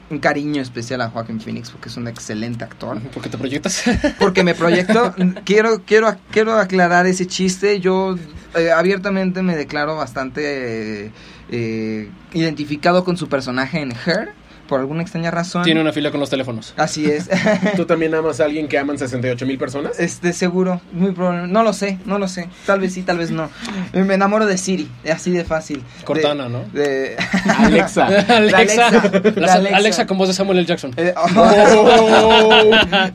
un 0.09 0.19
cariño 0.19 0.61
especial 0.61 1.01
a 1.01 1.09
Joaquin 1.09 1.41
Phoenix 1.41 1.71
porque 1.71 1.89
es 1.89 1.97
un 1.97 2.07
excelente 2.07 2.63
actor. 2.63 2.99
¿Por 3.01 3.23
qué 3.23 3.29
te 3.29 3.37
proyectas? 3.39 3.83
Porque 4.19 4.43
me 4.43 4.53
proyecto, 4.53 5.13
quiero, 5.43 5.81
quiero, 5.83 6.15
quiero 6.31 6.53
aclarar 6.59 7.07
ese 7.07 7.25
chiste, 7.25 7.79
yo 7.79 8.15
eh, 8.55 8.71
abiertamente 8.71 9.41
me 9.41 9.55
declaro 9.55 9.95
bastante 9.97 11.11
eh, 11.49 12.09
identificado 12.33 13.03
con 13.03 13.17
su 13.17 13.27
personaje 13.29 13.79
en 13.81 13.91
Her, 14.05 14.29
por 14.67 14.79
alguna 14.79 15.01
extraña 15.01 15.31
razón. 15.31 15.63
Tiene 15.63 15.81
una 15.81 15.91
fila 15.91 16.11
con 16.11 16.19
los 16.19 16.29
teléfonos. 16.29 16.73
Así 16.77 17.05
es. 17.05 17.29
¿Tú 17.75 17.85
también 17.85 18.13
amas 18.15 18.39
a 18.39 18.45
alguien 18.45 18.67
que 18.67 18.77
aman 18.79 18.97
68 18.97 19.45
mil 19.45 19.57
personas? 19.57 19.99
Este, 19.99 20.33
seguro, 20.33 20.81
muy 20.91 21.11
probable. 21.11 21.47
No 21.47 21.63
lo 21.63 21.73
sé, 21.73 21.99
no 22.05 22.17
lo 22.19 22.27
sé. 22.27 22.49
Tal 22.65 22.79
vez 22.79 22.93
sí, 22.93 23.03
tal 23.03 23.17
vez 23.17 23.31
no. 23.31 23.49
Me 23.93 24.13
enamoro 24.15 24.45
de 24.45 24.57
Siri, 24.57 24.89
así 25.11 25.31
de 25.31 25.43
fácil. 25.45 25.83
De- 25.99 26.03
Cortana, 26.05 26.49
¿no? 26.49 26.63
De... 26.73 27.15
Alexa. 27.57 28.05
Alexa. 28.27 28.87
Alexa. 28.87 29.11
La- 29.35 29.53
Alexa. 29.53 29.75
Alexa. 29.77 30.05
con 30.07 30.17
voz 30.17 30.27
de 30.29 30.33
Samuel 30.33 30.57
L. 30.59 30.67
Jackson. 30.67 30.91
Eh, 30.97 31.13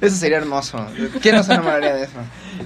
Eso 0.01 0.17
sería 0.17 0.39
hermoso. 0.39 0.85
¿Quién 1.21 1.37
no 1.37 1.43
se 1.43 1.53
enamoraría 1.53 1.95
de 1.95 2.05
eso? 2.05 2.13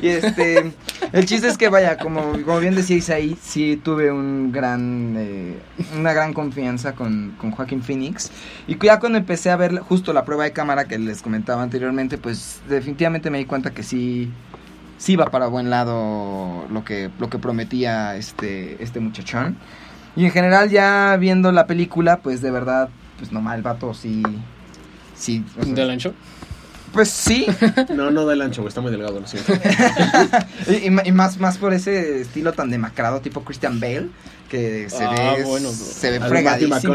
Y 0.02 0.08
este, 0.08 0.72
el 1.14 1.26
chiste 1.26 1.46
es 1.46 1.56
que 1.56 1.68
vaya, 1.68 1.96
como, 1.96 2.32
como 2.44 2.58
bien 2.58 2.74
decíais 2.74 3.08
ahí, 3.08 3.38
sí 3.40 3.80
tuve 3.82 4.10
un 4.10 4.50
gran, 4.50 5.14
eh, 5.16 5.58
una 5.96 6.12
gran 6.12 6.32
confianza 6.32 6.96
con, 6.96 7.36
con 7.38 7.52
Joaquín 7.52 7.84
Phoenix. 7.84 8.32
Y 8.66 8.76
ya 8.84 8.98
cuando 8.98 9.16
empecé 9.16 9.50
a 9.50 9.56
ver 9.56 9.78
justo 9.78 10.12
la 10.12 10.24
prueba 10.24 10.42
de 10.42 10.52
cámara 10.52 10.86
que 10.86 10.98
les 10.98 11.22
comentaba 11.22 11.62
anteriormente, 11.62 12.18
pues 12.18 12.62
definitivamente 12.68 13.30
me 13.30 13.38
di 13.38 13.44
cuenta 13.44 13.70
que 13.70 13.84
sí, 13.84 14.28
sí 14.98 15.14
va 15.14 15.26
para 15.26 15.46
buen 15.46 15.70
lado 15.70 16.66
lo 16.68 16.84
que, 16.84 17.10
lo 17.20 17.30
que 17.30 17.38
prometía 17.38 18.16
este, 18.16 18.82
este 18.82 18.98
muchachón. 18.98 19.56
Y 20.16 20.24
en 20.24 20.32
general 20.32 20.68
ya 20.68 21.16
viendo 21.16 21.52
la 21.52 21.68
película, 21.68 22.22
pues 22.22 22.42
de 22.42 22.50
verdad, 22.50 22.88
pues 23.18 23.30
nomás 23.30 23.54
el 23.54 23.62
vato 23.62 23.94
sí... 23.94 24.20
Sí, 25.14 25.44
o 25.60 25.62
sea, 25.62 25.74
¿Del 25.74 25.90
ancho? 25.90 26.12
Pues 26.94 27.10
sí, 27.10 27.46
No, 27.94 28.10
no 28.10 28.24
del 28.26 28.40
ancho, 28.40 28.62
güey, 28.62 28.68
está 28.70 28.80
muy 28.80 28.90
delgado, 28.90 29.20
lo 29.20 29.26
siento. 29.26 29.52
y, 30.70 30.86
y 30.86 30.90
ma- 30.90 31.02
y 31.04 31.12
más, 31.12 31.38
más 31.38 31.58
por 31.58 31.74
ese 31.74 32.22
estilo 32.22 32.52
tan 32.54 32.70
demacrado 32.70 33.20
tipo 33.20 33.42
Christian 33.44 33.78
Bale, 33.80 34.08
que 34.48 34.88
se 34.88 35.04
Ah, 35.04 35.34
ve, 35.36 35.44
bueno, 35.44 35.70
se 35.70 36.10
ve 36.10 36.20
fregadísimo. 36.20 36.94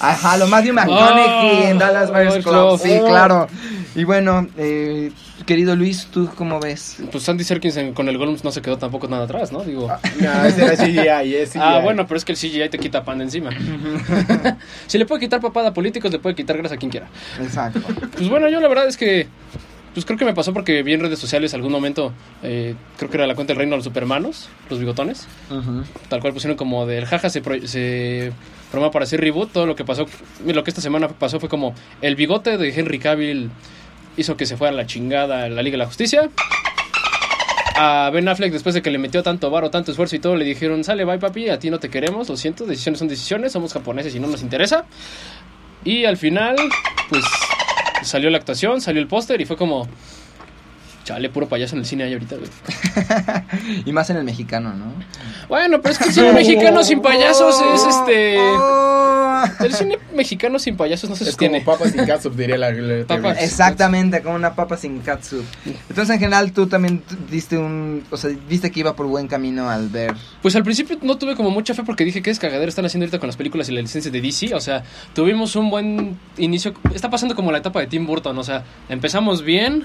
Ajá, 0.00 0.36
lo 0.36 0.46
Matthew 0.46 0.74
McConaughey 0.74 1.60
Oh, 1.64 1.68
en 1.68 1.78
Dallas 1.78 2.10
Buyers 2.10 2.44
Club, 2.44 2.78
sí, 2.82 2.98
Oh. 3.00 3.06
claro. 3.06 3.48
Y 3.94 4.04
bueno, 4.04 4.46
eh, 4.58 5.10
querido 5.46 5.74
Luis, 5.76 6.08
¿tú 6.10 6.28
cómo 6.34 6.60
ves? 6.60 6.96
Pues 7.12 7.26
Andy 7.28 7.44
Serkins 7.44 7.76
en- 7.78 7.94
con 7.94 8.08
el 8.08 8.18
Gollum 8.18 8.36
no 8.42 8.50
se 8.52 8.60
quedó 8.60 8.76
tampoco 8.76 9.08
nada 9.08 9.24
atrás, 9.24 9.52
¿no? 9.52 9.60
Digo. 9.64 9.88
No, 10.20 10.44
ese 10.44 10.64
era 10.64 10.76
CGI, 10.76 11.34
es 11.36 11.50
CGI. 11.50 11.60
Ah, 11.62 11.80
bueno, 11.82 12.06
pero 12.06 12.18
es 12.18 12.24
que 12.24 12.32
el 12.32 12.38
CGI 12.38 12.68
te 12.68 12.78
quita 12.78 13.04
pan 13.04 13.18
de 13.18 13.24
encima. 13.24 13.50
si 14.86 14.98
le 14.98 15.06
puede 15.06 15.20
quitar 15.20 15.40
papada 15.40 15.68
a 15.68 15.74
políticos, 15.74 16.10
le 16.12 16.18
puede 16.18 16.34
quitar 16.34 16.56
grasa 16.58 16.74
a 16.74 16.78
quien 16.78 16.90
quiera. 16.90 17.06
Exacto. 17.40 17.80
Pues 18.16 18.28
bueno, 18.28 18.48
yo 18.48 18.60
la 18.60 18.68
verdad 18.68 18.86
es 18.88 18.96
que. 18.96 19.28
Pues 19.96 20.04
creo 20.04 20.18
que 20.18 20.26
me 20.26 20.34
pasó 20.34 20.52
porque 20.52 20.82
vi 20.82 20.92
en 20.92 21.00
redes 21.00 21.18
sociales 21.18 21.54
algún 21.54 21.72
momento. 21.72 22.12
eh, 22.42 22.74
creo 22.98 23.08
que 23.10 23.16
era 23.16 23.26
la 23.26 23.34
cuenta 23.34 23.54
del 23.54 23.58
reino 23.60 23.70
de 23.70 23.76
los 23.78 23.84
supermanos, 23.84 24.50
los 24.68 24.78
bigotones. 24.78 25.26
Tal 26.10 26.20
cual 26.20 26.34
pusieron 26.34 26.54
como 26.54 26.84
del 26.84 27.06
jaja 27.06 27.30
se, 27.30 27.40
pro- 27.40 27.66
se 27.66 28.30
para 28.92 29.04
hacer 29.04 29.22
reboot. 29.22 29.52
Todo 29.52 29.64
lo 29.64 29.74
que 29.74 29.86
pasó, 29.86 30.04
lo 30.44 30.62
que 30.64 30.70
esta 30.70 30.82
semana 30.82 31.08
pasó 31.08 31.40
fue 31.40 31.48
como 31.48 31.74
el 32.02 32.14
bigote 32.14 32.58
de 32.58 32.78
Henry 32.78 32.98
Cavill 32.98 33.48
hizo 34.18 34.36
que 34.36 34.44
se 34.44 34.58
fuera 34.58 34.74
a 34.74 34.76
la 34.76 34.84
chingada 34.86 35.48
la 35.48 35.62
Liga 35.62 35.72
de 35.74 35.78
la 35.78 35.86
Justicia. 35.86 36.28
A 37.78 38.10
Ben 38.12 38.28
Affleck, 38.28 38.52
después 38.52 38.74
de 38.74 38.82
que 38.82 38.90
le 38.90 38.98
metió 38.98 39.22
tanto 39.22 39.50
varo, 39.50 39.70
tanto 39.70 39.92
esfuerzo 39.92 40.14
y 40.16 40.18
todo, 40.18 40.36
le 40.36 40.44
dijeron: 40.44 40.84
Sale, 40.84 41.06
bye 41.06 41.18
papi, 41.18 41.48
a 41.48 41.58
ti 41.58 41.70
no 41.70 41.78
te 41.78 41.88
queremos, 41.88 42.28
lo 42.28 42.36
siento, 42.36 42.66
decisiones 42.66 42.98
son 42.98 43.08
decisiones, 43.08 43.52
somos 43.52 43.72
japoneses 43.72 44.14
y 44.14 44.20
no 44.20 44.26
nos 44.28 44.42
interesa. 44.42 44.84
Y 45.84 46.04
al 46.04 46.16
final, 46.18 46.56
pues 47.08 47.24
salió 48.06 48.30
la 48.30 48.38
actuación, 48.38 48.80
salió 48.80 49.00
el 49.00 49.08
póster 49.08 49.40
y 49.40 49.44
fue 49.44 49.56
como. 49.56 49.86
Chale, 51.04 51.28
puro 51.30 51.48
payaso 51.48 51.76
en 51.76 51.82
el 51.82 51.86
cine 51.86 52.02
ahí 52.04 52.14
ahorita, 52.14 52.36
güey. 52.36 52.50
Y 53.86 53.92
más 53.92 54.10
en 54.10 54.16
el 54.16 54.24
mexicano, 54.24 54.72
¿no? 54.74 54.92
Bueno, 55.48 55.80
pero 55.80 55.92
es 55.92 55.98
que 55.98 56.06
el 56.06 56.12
cine 56.12 56.32
mexicano 56.34 56.82
sin 56.82 57.00
payasos 57.00 57.54
es 57.74 57.86
este. 57.96 58.38
El 59.60 59.74
cine 59.74 59.98
mexicano 60.14 60.58
sin 60.58 60.76
payasos 60.76 61.10
no 61.10 61.16
se 61.16 61.24
Es 61.24 61.30
sostiene. 61.30 61.62
como 61.64 61.76
papas 61.76 61.94
y 61.94 61.98
catsup, 62.06 62.34
diría 62.34 62.56
la... 62.56 62.70
la-. 62.72 63.32
Exactamente, 63.32 64.22
como 64.22 64.34
una 64.36 64.54
papa 64.54 64.76
sin 64.76 65.00
katsu. 65.00 65.42
Entonces, 65.88 66.10
en 66.14 66.20
general, 66.20 66.52
tú 66.52 66.66
también 66.66 67.02
diste 67.30 67.58
un. 67.58 68.04
O 68.10 68.16
sea, 68.16 68.30
viste 68.48 68.70
que 68.70 68.80
iba 68.80 68.94
por 68.96 69.06
buen 69.06 69.28
camino 69.28 69.68
al 69.68 69.88
ver. 69.88 70.14
Pues 70.42 70.56
al 70.56 70.62
principio 70.64 70.98
no 71.02 71.16
tuve 71.18 71.34
como 71.36 71.50
mucha 71.50 71.74
fe 71.74 71.82
porque 71.84 72.04
dije 72.04 72.22
que 72.22 72.30
es 72.30 72.38
cagadero 72.38 72.68
están 72.68 72.84
haciendo 72.84 73.04
ahorita 73.04 73.18
con 73.18 73.26
las 73.28 73.36
películas 73.36 73.68
y 73.68 73.72
la 73.72 73.80
licencia 73.80 74.10
de 74.10 74.20
DC. 74.20 74.54
O 74.54 74.60
sea, 74.60 74.82
tuvimos 75.14 75.56
un 75.56 75.70
buen 75.70 76.18
inicio. 76.38 76.74
Está 76.94 77.10
pasando 77.10 77.34
como 77.34 77.52
la 77.52 77.58
etapa 77.58 77.80
de 77.80 77.86
Tim 77.86 78.06
Burton. 78.06 78.38
O 78.38 78.44
sea, 78.44 78.64
empezamos 78.88 79.42
bien, 79.42 79.84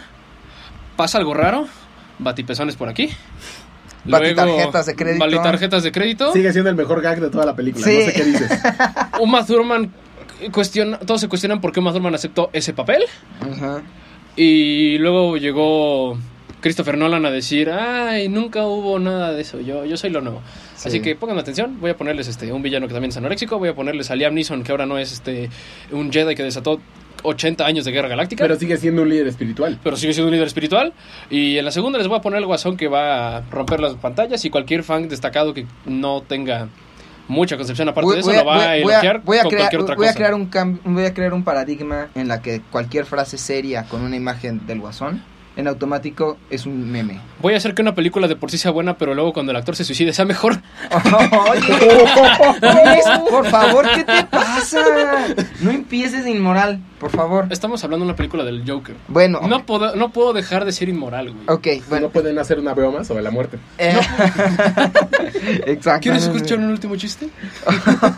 pasa 0.95 1.17
algo 1.17 1.33
raro, 1.33 1.67
batipezones 2.19 2.75
por 2.75 2.89
aquí. 2.89 3.09
Batitarjetas 4.05 4.85
de 4.85 4.95
crédito. 4.95 5.25
Batitarjetas 5.25 5.83
de 5.83 5.91
crédito. 5.91 6.33
Sigue 6.33 6.51
siendo 6.51 6.69
el 6.69 6.75
mejor 6.75 7.01
gag 7.01 7.19
de 7.19 7.29
toda 7.29 7.45
la 7.45 7.55
película, 7.55 7.85
Sí. 7.85 7.97
no 7.99 8.05
sé 8.05 8.13
qué 8.13 8.23
dices. 8.25 8.51
Uma 9.19 9.45
Thurman 9.45 9.91
cuestiona, 10.51 10.97
todos 10.99 11.21
se 11.21 11.27
cuestionan 11.27 11.61
por 11.61 11.71
qué 11.71 11.79
Uma 11.79 11.91
Thurman 11.93 12.15
aceptó 12.15 12.49
ese 12.53 12.73
papel. 12.73 13.03
Ajá. 13.41 13.81
Y 14.35 14.97
luego 14.97 15.37
llegó 15.37 16.17
Christopher 16.61 16.97
Nolan 16.97 17.25
a 17.25 17.31
decir, 17.31 17.69
ay, 17.69 18.29
nunca 18.29 18.65
hubo 18.65 18.97
nada 18.99 19.33
de 19.33 19.41
eso, 19.41 19.59
yo, 19.59 19.83
yo 19.85 19.97
soy 19.97 20.09
lo 20.09 20.21
nuevo. 20.21 20.41
Sí. 20.75 20.87
Así 20.87 20.99
que 21.01 21.15
pongan 21.15 21.37
atención, 21.37 21.79
voy 21.79 21.91
a 21.91 21.97
ponerles 21.97 22.27
este 22.27 22.51
un 22.51 22.61
villano 22.63 22.87
que 22.87 22.93
también 22.93 23.09
es 23.11 23.17
anoréxico, 23.17 23.59
voy 23.59 23.69
a 23.69 23.75
ponerles 23.75 24.09
a 24.09 24.15
Liam 24.15 24.33
Neeson, 24.33 24.63
que 24.63 24.71
ahora 24.71 24.85
no 24.85 24.97
es 24.97 25.11
este 25.11 25.49
un 25.91 26.11
Jedi 26.11 26.33
que 26.35 26.43
desató 26.43 26.79
80 27.23 27.65
años 27.65 27.85
de 27.85 27.91
guerra 27.91 28.07
galáctica. 28.07 28.43
Pero 28.43 28.55
sigue 28.57 28.77
siendo 28.77 29.01
un 29.03 29.09
líder 29.09 29.27
espiritual. 29.27 29.79
pero 29.83 29.95
sigue 29.95 30.13
siendo 30.13 30.27
un 30.27 30.33
líder 30.33 30.47
espiritual. 30.47 30.93
Y 31.29 31.57
en 31.57 31.65
la 31.65 31.71
segunda 31.71 31.97
les 31.97 32.07
voy 32.07 32.17
a 32.17 32.21
poner 32.21 32.39
el 32.39 32.45
guasón 32.45 32.77
que 32.77 32.87
va 32.87 33.37
a 33.37 33.41
romper 33.49 33.79
las 33.79 33.93
pantallas 33.95 34.43
y 34.45 34.49
cualquier 34.49 34.83
fan 34.83 35.07
destacado 35.09 35.53
que 35.53 35.65
no 35.85 36.21
tenga 36.21 36.67
mucha 37.27 37.55
concepción 37.55 37.87
aparte 37.87 38.11
de 38.13 38.19
eso 38.19 38.33
lo 38.33 38.43
va 38.43 38.61
a, 38.61 38.77
elogiar 38.77 39.21
voy 39.21 39.37
a 39.37 39.43
con 39.43 39.51
crear, 39.51 39.61
cualquier 39.63 39.81
otra 39.83 39.95
voy 39.95 40.05
a 40.05 40.09
cosa. 40.09 40.17
crear 40.17 40.33
un 40.33 40.49
cam- 40.51 40.79
voy 40.83 41.05
a 41.05 41.13
crear 41.13 41.33
un 41.33 41.43
paradigma 41.45 42.09
en 42.13 42.27
la 42.27 42.41
que 42.41 42.61
cualquier 42.71 43.05
frase 43.05 43.37
seria 43.37 43.83
con 43.85 44.01
una 44.01 44.17
imagen 44.17 44.65
del 44.67 44.81
guasón 44.81 45.23
en 45.55 45.67
automático 45.67 46.37
es 46.49 46.65
un 46.65 46.89
meme. 46.91 47.19
Voy 47.41 47.53
a 47.53 47.57
hacer 47.57 47.73
que 47.75 47.81
una 47.81 47.93
película 47.95 48.27
de 48.27 48.35
por 48.35 48.49
sí 48.51 48.57
sea 48.57 48.71
buena, 48.71 48.97
pero 48.97 49.13
luego 49.13 49.33
cuando 49.33 49.51
el 49.51 49.57
actor 49.57 49.75
se 49.75 49.83
suicide 49.83 50.13
sea 50.13 50.25
mejor. 50.25 50.61
Oye, 51.49 51.61
por 53.29 53.45
favor, 53.47 53.85
¿qué 53.95 54.03
te 54.03 54.23
pasa? 54.25 54.79
No 55.61 55.71
empieces 55.71 56.23
de 56.23 56.31
inmoral, 56.31 56.79
por 56.99 57.09
favor. 57.11 57.47
Estamos 57.49 57.83
hablando 57.83 58.05
de 58.05 58.09
una 58.11 58.15
película 58.15 58.43
del 58.43 58.63
Joker. 58.69 58.95
Bueno, 59.07 59.41
No 59.47 59.65
puedo, 59.65 59.95
no 59.95 60.11
puedo 60.11 60.33
dejar 60.33 60.65
de 60.65 60.71
ser 60.71 60.89
inmoral, 60.89 61.31
güey. 61.33 61.43
ok, 61.47 61.83
Bueno, 61.89 62.07
no 62.07 62.13
pueden 62.13 62.37
hacer 62.39 62.57
una 62.59 62.73
broma 62.73 63.03
sobre 63.03 63.21
la 63.23 63.31
muerte. 63.31 63.57
eh, 63.77 63.99
Exacto. 65.65 66.01
¿Quieres 66.03 66.23
escuchar 66.23 66.59
un 66.59 66.65
último 66.69 66.95
chiste? 66.95 67.29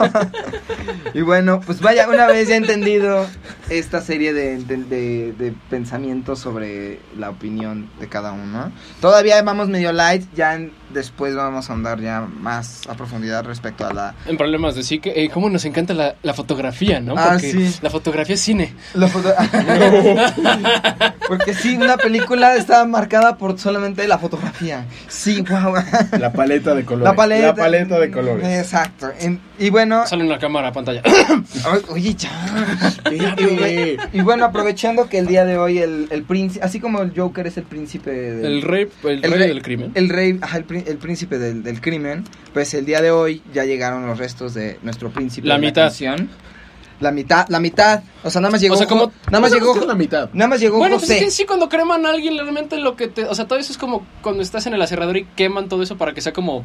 Y 1.14 1.22
bueno, 1.22 1.62
pues 1.64 1.80
vaya, 1.80 2.08
una 2.10 2.26
vez 2.28 2.48
ya 2.50 2.56
entendido 2.56 3.28
esta 3.70 4.02
serie 4.02 4.34
de, 4.34 4.58
de, 4.64 4.78
de- 4.78 5.32
de 5.38 5.54
pensamientos 5.70 6.40
sobre 6.40 7.00
la 7.24 7.30
opinión 7.30 7.90
de 8.00 8.08
cada 8.10 8.34
uno. 8.34 8.72
Todavía 9.00 9.42
vamos 9.42 9.70
medio 9.70 9.94
light, 9.94 10.24
ya 10.36 10.56
en- 10.56 10.72
después 10.94 11.36
vamos 11.36 11.70
a 11.70 11.74
andar 11.74 12.00
ya 12.00 12.22
más 12.22 12.88
a 12.88 12.94
profundidad 12.96 13.44
respecto 13.46 13.86
a 13.86 13.94
la... 13.94 14.16
En 14.28 14.38
problemas 14.38 14.76
de 14.76 14.84
psique, 14.84 15.12
eh, 15.16 15.30
cómo 15.30 15.50
nos 15.50 15.66
encanta 15.66 15.94
la, 15.94 16.16
la 16.24 16.34
fotografía, 16.34 17.00
¿no? 17.00 17.16
Ah, 17.18 17.30
Porque 17.32 17.52
sí. 17.52 17.76
la 17.82 17.90
fotografía 17.90 18.36
es 18.36 18.42
cine. 18.42 18.74
la 18.94 19.08
foto- 19.08 19.34
Porque 21.28 21.54
sí, 21.54 21.76
una 21.78 21.98
película 21.98 22.56
está 22.56 22.86
marcada 22.86 23.38
por 23.38 23.58
solamente 23.60 24.08
la 24.08 24.18
fotografía. 24.18 24.86
Sí, 25.08 25.42
wow. 25.42 25.74
La 26.20 26.32
paleta 26.34 26.76
de 26.76 26.84
colores. 26.86 27.06
La 27.12 27.16
paleta. 27.16 27.48
La 27.48 27.56
paleta 27.56 28.00
de 28.00 28.12
colores. 28.12 28.46
Exacto. 28.60 29.12
En- 29.20 29.40
y 29.60 29.70
bueno, 29.70 30.06
Sale 30.08 30.24
una 30.26 30.38
cámara 30.40 30.70
a 30.70 30.72
pantalla. 30.74 31.02
Oye, 31.90 32.14
ya. 32.16 32.30
Y 34.12 34.22
bueno, 34.22 34.46
aprovechando 34.46 35.08
que 35.10 35.20
el 35.20 35.28
día 35.28 35.46
de 35.46 35.58
hoy 35.58 35.78
el, 35.80 36.08
el 36.12 36.24
príncipe, 36.24 36.64
así 36.66 36.80
como 36.80 37.02
el 37.02 37.14
Joker 37.16 37.48
es 37.48 37.58
el 37.58 37.64
príncipe 37.64 38.12
del, 38.12 38.46
El 38.46 38.62
rey, 38.62 38.88
el 39.04 39.10
el 39.10 39.22
rey 39.32 39.40
rey- 39.40 39.48
del 39.48 39.62
crimen. 39.62 39.92
el 39.96 40.10
rey, 40.10 40.38
ajá, 40.42 40.58
el, 40.58 40.66
prín- 40.68 40.83
el 40.88 40.98
príncipe 40.98 41.38
del, 41.40 41.64
del 41.64 41.82
crimen, 41.82 42.24
pues 42.54 42.74
el 42.74 42.86
día 42.86 43.02
de 43.02 43.12
hoy 43.12 43.42
ya 43.54 43.66
llegaron 43.66 44.06
los 44.08 44.18
restos 44.18 44.54
de 44.54 44.80
nuestro 44.84 45.10
príncipe. 45.12 45.48
La 45.48 45.56
de 45.56 45.62
mitad. 45.62 45.84
canción. 45.84 46.30
La 47.00 47.12
mitad, 47.12 47.48
la 47.50 47.60
mitad. 47.60 48.02
O 48.24 48.30
sea, 48.30 48.40
nada 48.40 48.52
más 48.52 48.62
llegó. 48.62 48.76
O 48.76 48.78
sea, 48.78 48.88
como- 48.88 49.08
Jo- 49.08 49.12
nada 49.28 49.40
más 49.42 49.52
¿Cómo 49.54 49.74
llegó. 49.74 49.86
la 49.86 49.96
mitad. 49.96 50.30
Nada 50.32 50.48
más 50.48 50.60
llegó 50.62 50.78
Bueno, 50.78 50.98
pues 51.00 51.10
es 51.10 51.20
que 51.24 51.32
sí, 51.32 51.46
cuando 51.46 51.68
creman 51.68 52.06
a 52.06 52.12
alguien, 52.12 52.38
realmente 52.38 52.78
lo 52.78 52.96
que 52.96 53.08
te. 53.10 53.26
O 53.26 53.36
sea, 53.36 53.46
todo 53.48 53.60
eso 53.60 53.72
es 53.74 53.78
como 53.78 54.06
cuando 54.22 54.42
estás 54.42 54.68
en 54.68 54.74
el 54.74 54.82
aserrador 54.82 55.18
y 55.18 55.26
queman 55.36 55.68
todo 55.68 55.84
eso 55.84 55.98
para 55.98 56.14
que 56.14 56.22
sea 56.22 56.32
como. 56.32 56.62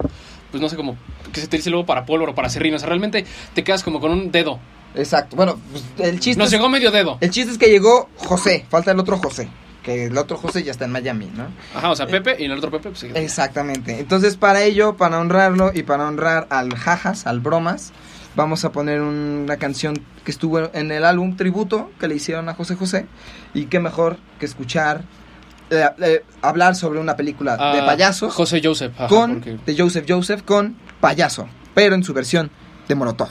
Pues 0.50 0.60
no 0.60 0.68
sé, 0.68 0.76
como. 0.76 0.96
Que 1.32 1.40
se 1.40 1.48
te 1.48 1.56
dice 1.56 1.70
luego 1.70 1.86
para 1.86 2.06
polvo 2.06 2.26
o 2.30 2.34
para 2.34 2.48
serrín. 2.50 2.74
O 2.74 2.78
sea, 2.78 2.88
realmente 2.88 3.24
te 3.54 3.64
quedas 3.64 3.82
como 3.82 3.98
con 4.00 4.12
un 4.12 4.30
dedo. 4.30 4.60
Exacto. 4.94 5.34
Bueno, 5.34 5.58
pues, 5.72 5.84
el 6.08 6.20
chiste. 6.20 6.38
Nos 6.38 6.48
es- 6.48 6.52
llegó 6.52 6.68
medio 6.68 6.90
dedo. 6.92 7.18
El 7.20 7.30
chiste 7.30 7.50
es 7.50 7.58
que 7.58 7.68
llegó 7.68 8.08
José. 8.16 8.64
Falta 8.68 8.92
el 8.92 8.98
otro 9.00 9.18
José. 9.18 9.48
Que 9.94 10.04
el 10.06 10.18
otro 10.18 10.36
José 10.36 10.62
ya 10.62 10.70
está 10.70 10.84
en 10.84 10.92
Miami, 10.92 11.30
¿no? 11.34 11.46
Ajá, 11.74 11.90
o 11.90 11.96
sea, 11.96 12.06
Pepe 12.06 12.36
y 12.38 12.44
el 12.44 12.52
otro 12.52 12.70
Pepe, 12.70 12.90
pues 12.90 12.98
sí. 13.00 13.08
Exactamente. 13.14 13.98
Entonces, 14.00 14.36
para 14.36 14.62
ello, 14.62 14.96
para 14.96 15.18
honrarlo 15.18 15.70
y 15.74 15.82
para 15.82 16.06
honrar 16.06 16.46
al 16.50 16.74
Jajas, 16.74 17.26
al 17.26 17.40
Bromas, 17.40 17.92
vamos 18.36 18.64
a 18.64 18.72
poner 18.72 19.00
una 19.00 19.56
canción 19.56 19.94
que 20.24 20.30
estuvo 20.30 20.70
en 20.74 20.92
el 20.92 21.04
álbum 21.04 21.36
tributo 21.36 21.90
que 21.98 22.06
le 22.08 22.16
hicieron 22.16 22.48
a 22.48 22.54
José 22.54 22.74
José. 22.76 23.06
Y 23.54 23.64
qué 23.66 23.80
mejor 23.80 24.18
que 24.38 24.44
escuchar, 24.46 25.04
eh, 25.70 25.88
eh, 26.02 26.22
hablar 26.42 26.74
sobre 26.76 26.98
una 27.00 27.16
película 27.16 27.56
de 27.56 27.80
Ah, 27.80 27.86
payasos 27.86 28.34
José 28.34 28.60
Joseph. 28.62 28.92
ajá, 28.96 29.08
con, 29.08 29.34
porque- 29.34 29.58
de 29.64 29.76
Joseph 29.76 30.04
Joseph 30.08 30.42
con 30.44 30.76
payaso, 31.00 31.48
pero 31.74 31.94
en 31.94 32.04
su 32.04 32.12
versión 32.12 32.50
de 32.88 32.94
Molotov. 32.94 33.30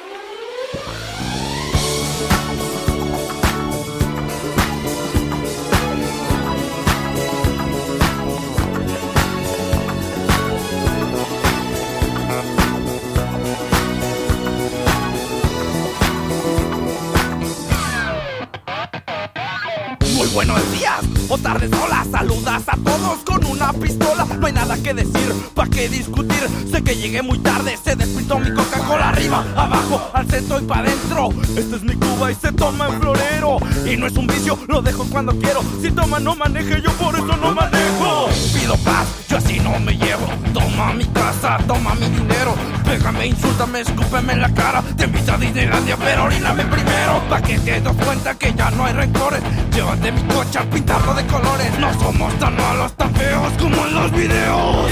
Buenos 20.33 20.71
días 20.71 21.01
o 21.27 21.37
tardes, 21.37 21.69
hola, 21.73 22.05
saludas 22.09 22.63
a 22.67 22.77
todos 22.77 23.19
con 23.25 23.45
una 23.45 23.73
pistola. 23.73 24.25
No 24.39 24.47
hay 24.47 24.53
nada 24.53 24.77
que 24.81 24.93
decir, 24.93 25.33
pa' 25.53 25.67
qué 25.67 25.89
discutir. 25.89 26.47
Sé 26.71 26.83
que 26.83 26.95
llegué 26.95 27.21
muy 27.21 27.39
tarde, 27.39 27.77
se 27.81 27.95
despintó 27.95 28.39
mi 28.39 28.53
Coca-Cola 28.53 29.09
arriba, 29.09 29.45
abajo, 29.55 30.09
al 30.13 30.27
centro 30.29 30.59
y 30.59 30.63
pa' 30.63 30.79
adentro. 30.79 31.29
Esta 31.55 31.75
es 31.75 31.83
mi 31.83 31.95
Cuba 31.95 32.31
y 32.31 32.35
se 32.35 32.51
toma 32.51 32.87
en 32.87 33.01
florero. 33.01 33.57
Y 33.85 33.97
no 33.97 34.07
es 34.07 34.15
un 34.15 34.27
vicio, 34.27 34.57
lo 34.67 34.81
dejo 34.81 35.05
cuando 35.05 35.33
quiero. 35.37 35.61
Si 35.81 35.91
toma, 35.91 36.19
no 36.19 36.35
maneje, 36.35 36.81
yo 36.81 36.91
por 36.93 37.15
eso 37.15 37.37
no 37.37 37.53
manejo. 37.53 38.27
Pido 38.53 38.77
paz, 38.77 39.07
así 39.43 39.59
no 39.59 39.79
me 39.79 39.93
llevo. 39.93 40.27
Toma 40.53 40.93
mi 40.93 41.05
casa, 41.05 41.57
toma 41.67 41.95
mi 41.95 42.07
dinero. 42.07 42.55
Pégame, 42.85 43.27
insúltame, 43.27 43.81
escúpeme 43.81 44.33
en 44.33 44.41
la 44.41 44.53
cara. 44.53 44.81
Te 44.97 45.05
invito 45.05 45.33
a 45.33 45.37
Disneylandia, 45.37 45.97
pero 45.97 46.25
oríname 46.25 46.63
primero. 46.65 47.21
Pa' 47.29 47.41
que 47.41 47.57
te 47.59 47.81
des 47.81 47.95
cuenta 48.05 48.35
que 48.35 48.53
ya 48.53 48.71
no 48.71 48.85
hay 48.85 48.93
rencores. 48.93 49.41
Llévate 49.73 50.11
mi 50.11 50.21
coche 50.33 50.59
a 50.59 50.63
pintarlo 50.63 51.13
de 51.13 51.25
colores. 51.25 51.79
No 51.79 51.93
somos 51.99 52.33
tan 52.39 52.55
malos, 52.55 52.93
tan 52.93 53.13
feos 53.15 53.53
como 53.59 53.85
en 53.85 53.93
los 53.93 54.11
videos. 54.11 54.87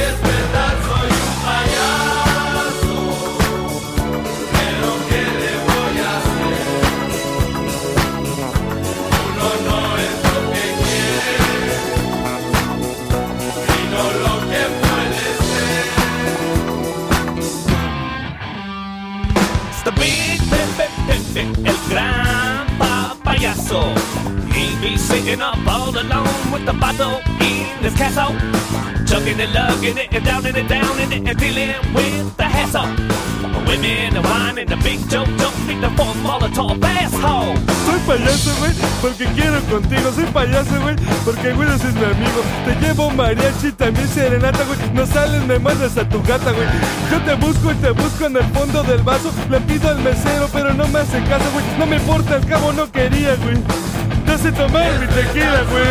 The 1.10 1.19
payaso. 23.39 24.18
Be 24.82 24.96
singing 24.96 25.42
up 25.42 25.58
all 25.68 25.89
alone 25.89 26.52
with 26.54 26.65
the 26.65 26.72
bottle 26.72 27.20
in 27.42 27.84
his 27.84 27.94
castle. 27.96 28.32
Chugging 29.06 29.39
and 29.39 29.54
lugging 29.54 29.98
it 29.98 30.08
and 30.13 30.24
down 30.24 30.46
and 30.46 30.70
down 30.70 31.00
and, 31.00 31.28
and 31.28 31.38
dealing 31.38 31.76
with 31.94 32.38
the 32.38 32.44
hassle. 32.46 32.88
Women 33.68 34.15
and 34.15 34.24
wine 34.24 34.58
and 34.58 34.70
the 34.70 34.78
big 34.78 35.00
joke 35.10 35.28
don't 35.36 35.68
need 35.68 35.82
to 35.82 35.89
form 35.98 36.18
Molotov 36.24 36.82
asshole. 36.82 37.58
Soy 37.86 38.00
payaso, 38.08 38.56
güey, 38.60 38.72
porque 39.02 39.26
quiero 39.36 39.60
contigo. 39.70 40.13
Soy 40.13 40.26
payaso, 40.32 40.80
güey, 40.82 40.96
porque 41.26 41.52
güey, 41.52 41.68
es 41.68 41.84
mi 41.84 42.06
amigo. 42.06 42.42
Te 42.63 42.76
llevo 42.80 43.12
mariachi, 43.12 43.74
también 43.74 44.08
serenata, 44.08 44.63
güey. 44.63 44.80
No 44.94 45.06
sales, 45.06 45.44
me 45.46 45.60
mandas 45.60 45.98
a 45.98 46.08
tu 46.08 46.24
gata, 46.24 46.52
güey. 46.54 46.68
Yo 47.12 47.20
te 47.24 47.34
busco 47.34 47.74
y 47.74 47.76
te 47.76 47.92
busco 47.92 48.28
en 48.28 48.38
el 48.38 48.46
fondo 48.54 48.82
del 48.84 49.02
vaso. 49.02 49.30
Le 49.50 49.60
pido 49.60 49.89
al 49.89 50.00
mesero, 50.00 50.48
pero 50.54 50.74
no 50.74 50.88
me 50.88 51.00
hace 51.00 51.22
caso, 51.24 51.46
güey. 51.52 51.65
No 51.78 51.86
me 51.86 51.98
importa, 51.98 52.36
al 52.36 52.46
cabo 52.46 52.72
no 52.72 52.89
quería, 52.89 53.36
güey. 53.36 53.58
Te 54.30 54.36
hace 54.36 54.52
tomar 54.52 55.00
mi 55.00 55.08
tequila, 55.08 55.63
güey. 55.72 55.86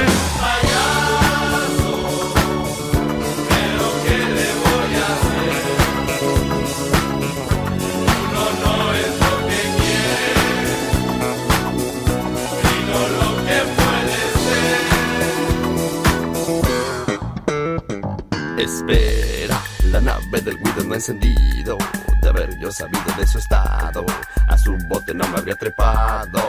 Espera, 18.56 19.60
la 19.90 20.00
nave 20.00 20.40
del 20.42 20.56
Guido 20.58 20.84
no 20.84 20.92
ha 20.92 20.94
encendido. 20.94 21.76
Haber 22.28 22.58
yo 22.58 22.70
sabido 22.70 23.10
de 23.16 23.26
su 23.26 23.38
estado, 23.38 24.04
a 24.48 24.58
su 24.58 24.76
bote 24.86 25.14
no 25.14 25.26
me 25.28 25.38
habría 25.38 25.56
trepado. 25.56 26.40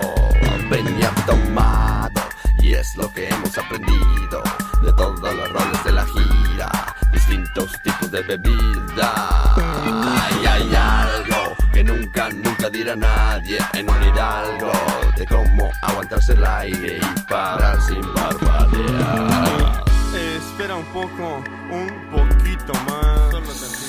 Venía 0.69 1.09
tomado, 1.25 2.21
y 2.61 2.73
es 2.73 2.97
lo 2.97 3.09
que 3.13 3.29
hemos 3.29 3.57
aprendido 3.57 4.43
de 4.83 4.91
todos 4.93 5.33
los 5.33 5.53
roles 5.53 5.83
de 5.85 5.91
la 5.93 6.05
gira. 6.05 6.95
Distintos 7.13 7.71
tipos 7.81 8.11
de 8.11 8.21
bebida. 8.23 9.55
Ay, 9.55 10.45
hay 10.45 10.75
algo 10.75 11.55
que 11.71 11.81
nunca, 11.83 12.29
nunca 12.29 12.69
dirá 12.69 12.95
nadie 12.97 13.59
en 13.73 13.89
un 13.89 14.03
hidalgo. 14.03 14.71
De 15.15 15.25
cómo 15.25 15.71
aguantarse 15.81 16.33
el 16.33 16.43
aire 16.43 16.97
y 16.97 17.19
parar 17.21 17.81
sin 17.83 18.01
parpadear. 18.13 19.83
Espera 20.13 20.75
un 20.75 20.85
poco, 20.87 21.41
un 21.71 22.09
poquito 22.11 22.73
más. 22.85 23.88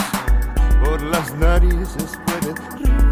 Por 0.91 1.03
las 1.03 1.33
narices 1.37 2.19
puedes 2.27 3.10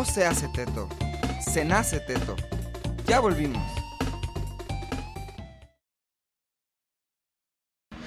no 0.00 0.06
se 0.06 0.24
hace 0.24 0.48
teto, 0.48 0.88
se 1.42 1.62
nace 1.62 2.00
teto. 2.00 2.34
Ya 3.06 3.20
volvimos. 3.20 3.62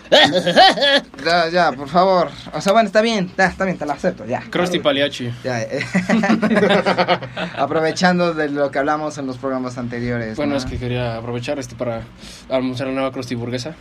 Ya, 1.24 1.50
ya, 1.50 1.72
por 1.72 1.88
favor. 1.88 2.30
O 2.52 2.62
sea, 2.62 2.74
bueno, 2.74 2.88
está 2.88 3.02
bien, 3.02 3.32
ya, 3.38 3.46
está 3.46 3.66
bien, 3.66 3.78
te 3.78 3.86
lo 3.86 3.94
acepto, 3.94 4.26
ya. 4.26 4.42
Krusty 4.50 4.80
Paliachi. 4.80 5.32
Ya, 5.44 5.62
eh. 5.62 5.86
Aprovechando 7.58 8.34
de 8.34 8.50
lo 8.50 8.70
que 8.72 8.80
hablamos 8.80 9.18
en 9.20 9.28
los 9.28 9.38
programas 9.38 9.78
anteriores. 9.78 10.36
Bueno, 10.36 10.54
¿no? 10.54 10.58
es 10.58 10.66
que 10.66 10.78
quería 10.78 11.18
aprovechar 11.18 11.60
este 11.60 11.76
para 11.76 12.02
anunciar 12.50 12.90
la 12.90 12.96
nueva 12.96 13.12
Krusty 13.12 13.36
burguesa. 13.36 13.76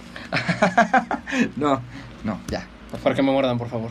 no, 1.57 1.83
no, 2.25 2.41
ya. 2.49 2.67
Para 3.03 3.15
que 3.15 3.23
me 3.23 3.33
muerdan, 3.33 3.59
por 3.59 3.69
favor. 3.69 3.91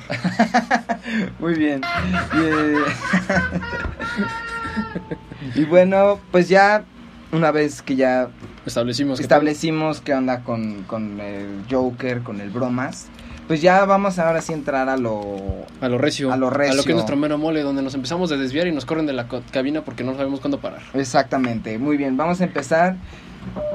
Muy 1.40 1.56
bien. 1.56 1.82
Y, 2.34 2.40
eh, 2.40 2.76
y 5.56 5.66
bueno, 5.66 6.20
pues 6.32 6.50
ya 6.50 6.84
una 7.32 7.52
vez 7.52 7.82
que 7.82 7.96
ya 7.96 8.30
Establecimos 8.66 9.20
establecimos 9.20 10.02
qué 10.02 10.14
onda 10.14 10.44
con, 10.44 10.84
con 10.84 11.20
el 11.20 11.64
Joker, 11.70 12.22
con 12.22 12.42
el 12.42 12.52
bromas, 12.52 13.08
pues 13.48 13.60
ya 13.62 13.84
vamos 13.86 14.20
ahora 14.20 14.40
sí 14.42 14.54
a 14.54 14.56
entrar 14.56 14.88
a 14.88 14.98
lo... 14.98 15.66
a 15.82 15.90
lo 15.90 15.98
recio. 15.98 16.32
A 16.32 16.38
lo 16.38 16.52
recio. 16.52 16.74
A 16.74 16.76
lo 16.76 16.84
que 16.84 16.90
es 16.90 16.96
nuestro 16.96 17.16
mero 17.16 17.40
mole, 17.40 17.64
donde 17.64 17.82
nos 17.82 17.96
empezamos 17.96 18.32
a 18.32 18.38
desviar 18.38 18.68
y 18.68 18.72
nos 18.72 18.86
corren 18.86 19.08
de 19.08 19.14
la 19.14 19.28
cabina 19.52 19.84
porque 19.84 20.04
no 20.04 20.16
sabemos 20.16 20.42
cuándo 20.42 20.60
parar. 20.60 20.82
Exactamente, 20.94 21.80
muy 21.80 21.98
bien, 21.98 22.18
vamos 22.18 22.40
a 22.40 22.44
empezar. 22.44 22.98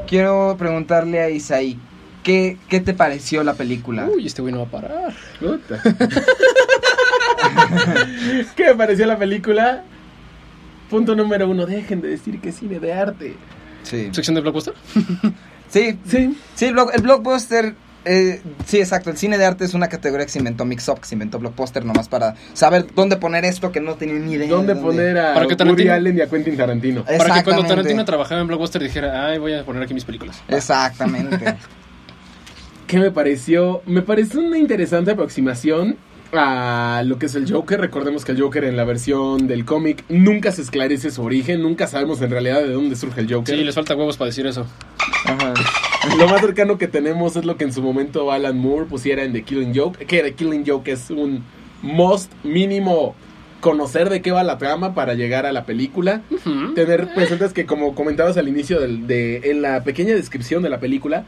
Quiero 0.07 0.55
preguntarle 0.57 1.21
a 1.21 1.31
Isaí, 1.31 1.81
¿qué, 2.27 2.57
qué 2.69 2.81
te 2.81 2.93
pareció 2.93 3.45
la 3.45 3.55
película? 3.55 4.09
Uy, 4.13 4.27
este 4.27 4.43
güey 4.43 4.53
no 4.53 4.61
va 4.61 4.67
a 4.67 4.71
parar. 4.71 5.15
¿Qué 8.57 8.65
me 8.65 8.75
pareció 8.75 9.07
la 9.07 9.17
película? 9.17 9.85
Punto 10.91 11.15
número 11.15 11.49
uno, 11.49 11.67
dejen 11.67 12.01
de 12.01 12.09
decir 12.09 12.41
que 12.41 12.49
es 12.49 12.57
cine 12.57 12.81
de 12.81 12.93
arte. 12.93 13.37
Sí. 13.85 14.09
¿Sección 14.13 14.35
de 14.35 14.41
blockbuster? 14.41 14.75
Sí, 15.69 15.99
Sí. 16.09 16.39
sí, 16.55 16.67
el, 16.67 16.75
block- 16.75 16.93
el 16.95 17.03
blockbuster, 17.03 17.75
eh, 18.05 18.41
sí, 18.67 18.79
exacto, 18.79 19.11
el 19.11 19.17
cine 19.17 19.37
de 19.37 19.45
arte 19.45 19.65
es 19.65 19.75
una 19.75 19.89
categoría 19.89 20.25
que 20.25 20.31
se 20.31 20.39
inventó 20.39 20.65
Mix 20.65 20.89
Up, 20.89 21.01
que 21.01 21.09
se 21.09 21.17
inventó 21.17 21.41
blockbuster 21.41 21.85
nomás 21.85 22.09
para 22.09 22.37
saber 22.53 22.87
dónde 22.95 23.17
poner 23.17 23.45
esto 23.45 23.73
que 23.73 23.81
no 23.81 23.97
tenía 23.97 24.15
ni 24.15 24.35
idea. 24.35 24.49
¿Dónde 24.49 24.75
de 24.75 24.81
poner 24.81 25.19
a 25.19 25.35
Para 25.35 25.49
que 25.49 25.57
Tarantino- 25.57 25.93
Allen 25.93 26.19
y 26.19 26.21
a 26.21 26.29
Quentin 26.29 26.57
Tarantino? 26.57 27.05
Para 27.05 27.35
que 27.35 27.43
cuando. 27.43 27.65
Tarantino 27.65 28.05
trabajaba 28.05 28.41
en 28.43 28.47
blockbuster 28.47 28.81
dijera, 28.81 29.27
ay, 29.27 29.39
voy 29.39 29.55
a 29.55 29.65
poner 29.65 29.83
aquí 29.83 29.93
mis 29.93 30.05
películas. 30.05 30.41
Exactamente. 30.49 31.57
¿Qué 32.87 32.99
me 32.99 33.11
pareció? 33.11 33.83
Me 33.87 34.03
pareció 34.03 34.41
una 34.41 34.59
interesante 34.59 35.11
aproximación 35.11 35.97
a 36.33 37.03
lo 37.05 37.19
que 37.19 37.27
es 37.27 37.35
el 37.35 37.51
Joker. 37.51 37.81
Recordemos 37.81 38.25
que 38.25 38.33
el 38.33 38.41
Joker 38.41 38.65
en 38.65 38.77
la 38.77 38.85
versión 38.85 39.47
del 39.49 39.65
cómic 39.65 40.05
nunca 40.09 40.53
se 40.53 40.63
esclarece 40.63 41.11
su 41.11 41.23
origen, 41.23 41.63
nunca 41.63 41.87
sabemos 41.87 42.21
en 42.23 42.31
realidad 42.31 42.63
de 42.63 42.71
dónde 42.73 42.95
surge 42.97 43.21
el 43.23 43.33
Joker. 43.33 43.57
Sí, 43.57 43.65
les 43.65 43.75
falta 43.75 43.95
huevos 43.97 44.17
para 44.17 44.27
decir 44.29 44.47
eso. 44.47 44.67
Ajá. 45.25 45.55
Lo 46.19 46.29
más 46.29 46.41
cercano 46.41 46.79
que 46.79 46.87
tenemos 46.87 47.35
es 47.35 47.45
lo 47.45 47.57
que 47.57 47.65
en 47.65 47.73
su 47.73 47.83
momento 47.83 48.31
Alan 48.31 48.57
Moore 48.57 48.87
pusiera 48.87 49.25
en 49.25 49.33
The 49.33 49.43
Killing 49.43 49.73
Joke, 49.75 50.07
que 50.07 50.23
The 50.23 50.35
Killing 50.35 50.65
Joke 50.65 50.93
es 50.93 51.11
un 51.11 51.43
must 51.83 52.31
mínimo 52.45 53.17
conocer 53.61 54.09
de 54.09 54.23
qué 54.23 54.31
va 54.31 54.45
la 54.45 54.57
trama 54.59 54.95
para 54.95 55.15
llegar 55.15 55.47
a 55.47 55.53
la 55.53 55.65
película. 55.65 56.23
Tener 56.77 57.13
presentes 57.13 57.53
que 57.53 57.67
como 57.67 57.97
comentabas 57.97 58.37
al 58.37 58.47
inicio 58.47 58.79
del- 58.79 59.09
de, 59.09 59.51
en 59.51 59.63
la 59.63 59.83
pequeña 59.83 60.15
descripción 60.15 60.63
de 60.63 60.69
la 60.71 60.79
película, 60.79 61.25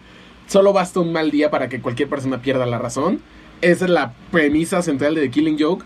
solo 0.48 0.72
basta 0.72 0.98
un 1.00 1.12
mal 1.12 1.30
día 1.30 1.50
para 1.50 1.68
que 1.68 1.80
cualquier 1.80 2.08
persona 2.08 2.42
pierda 2.42 2.66
la 2.66 2.78
razón. 2.78 3.20
Esa 3.60 3.84
es 3.84 3.90
la 3.90 4.12
premisa 4.32 4.82
central 4.82 5.14
de 5.14 5.20
The 5.22 5.30
Killing 5.30 5.56
Joke. 5.58 5.84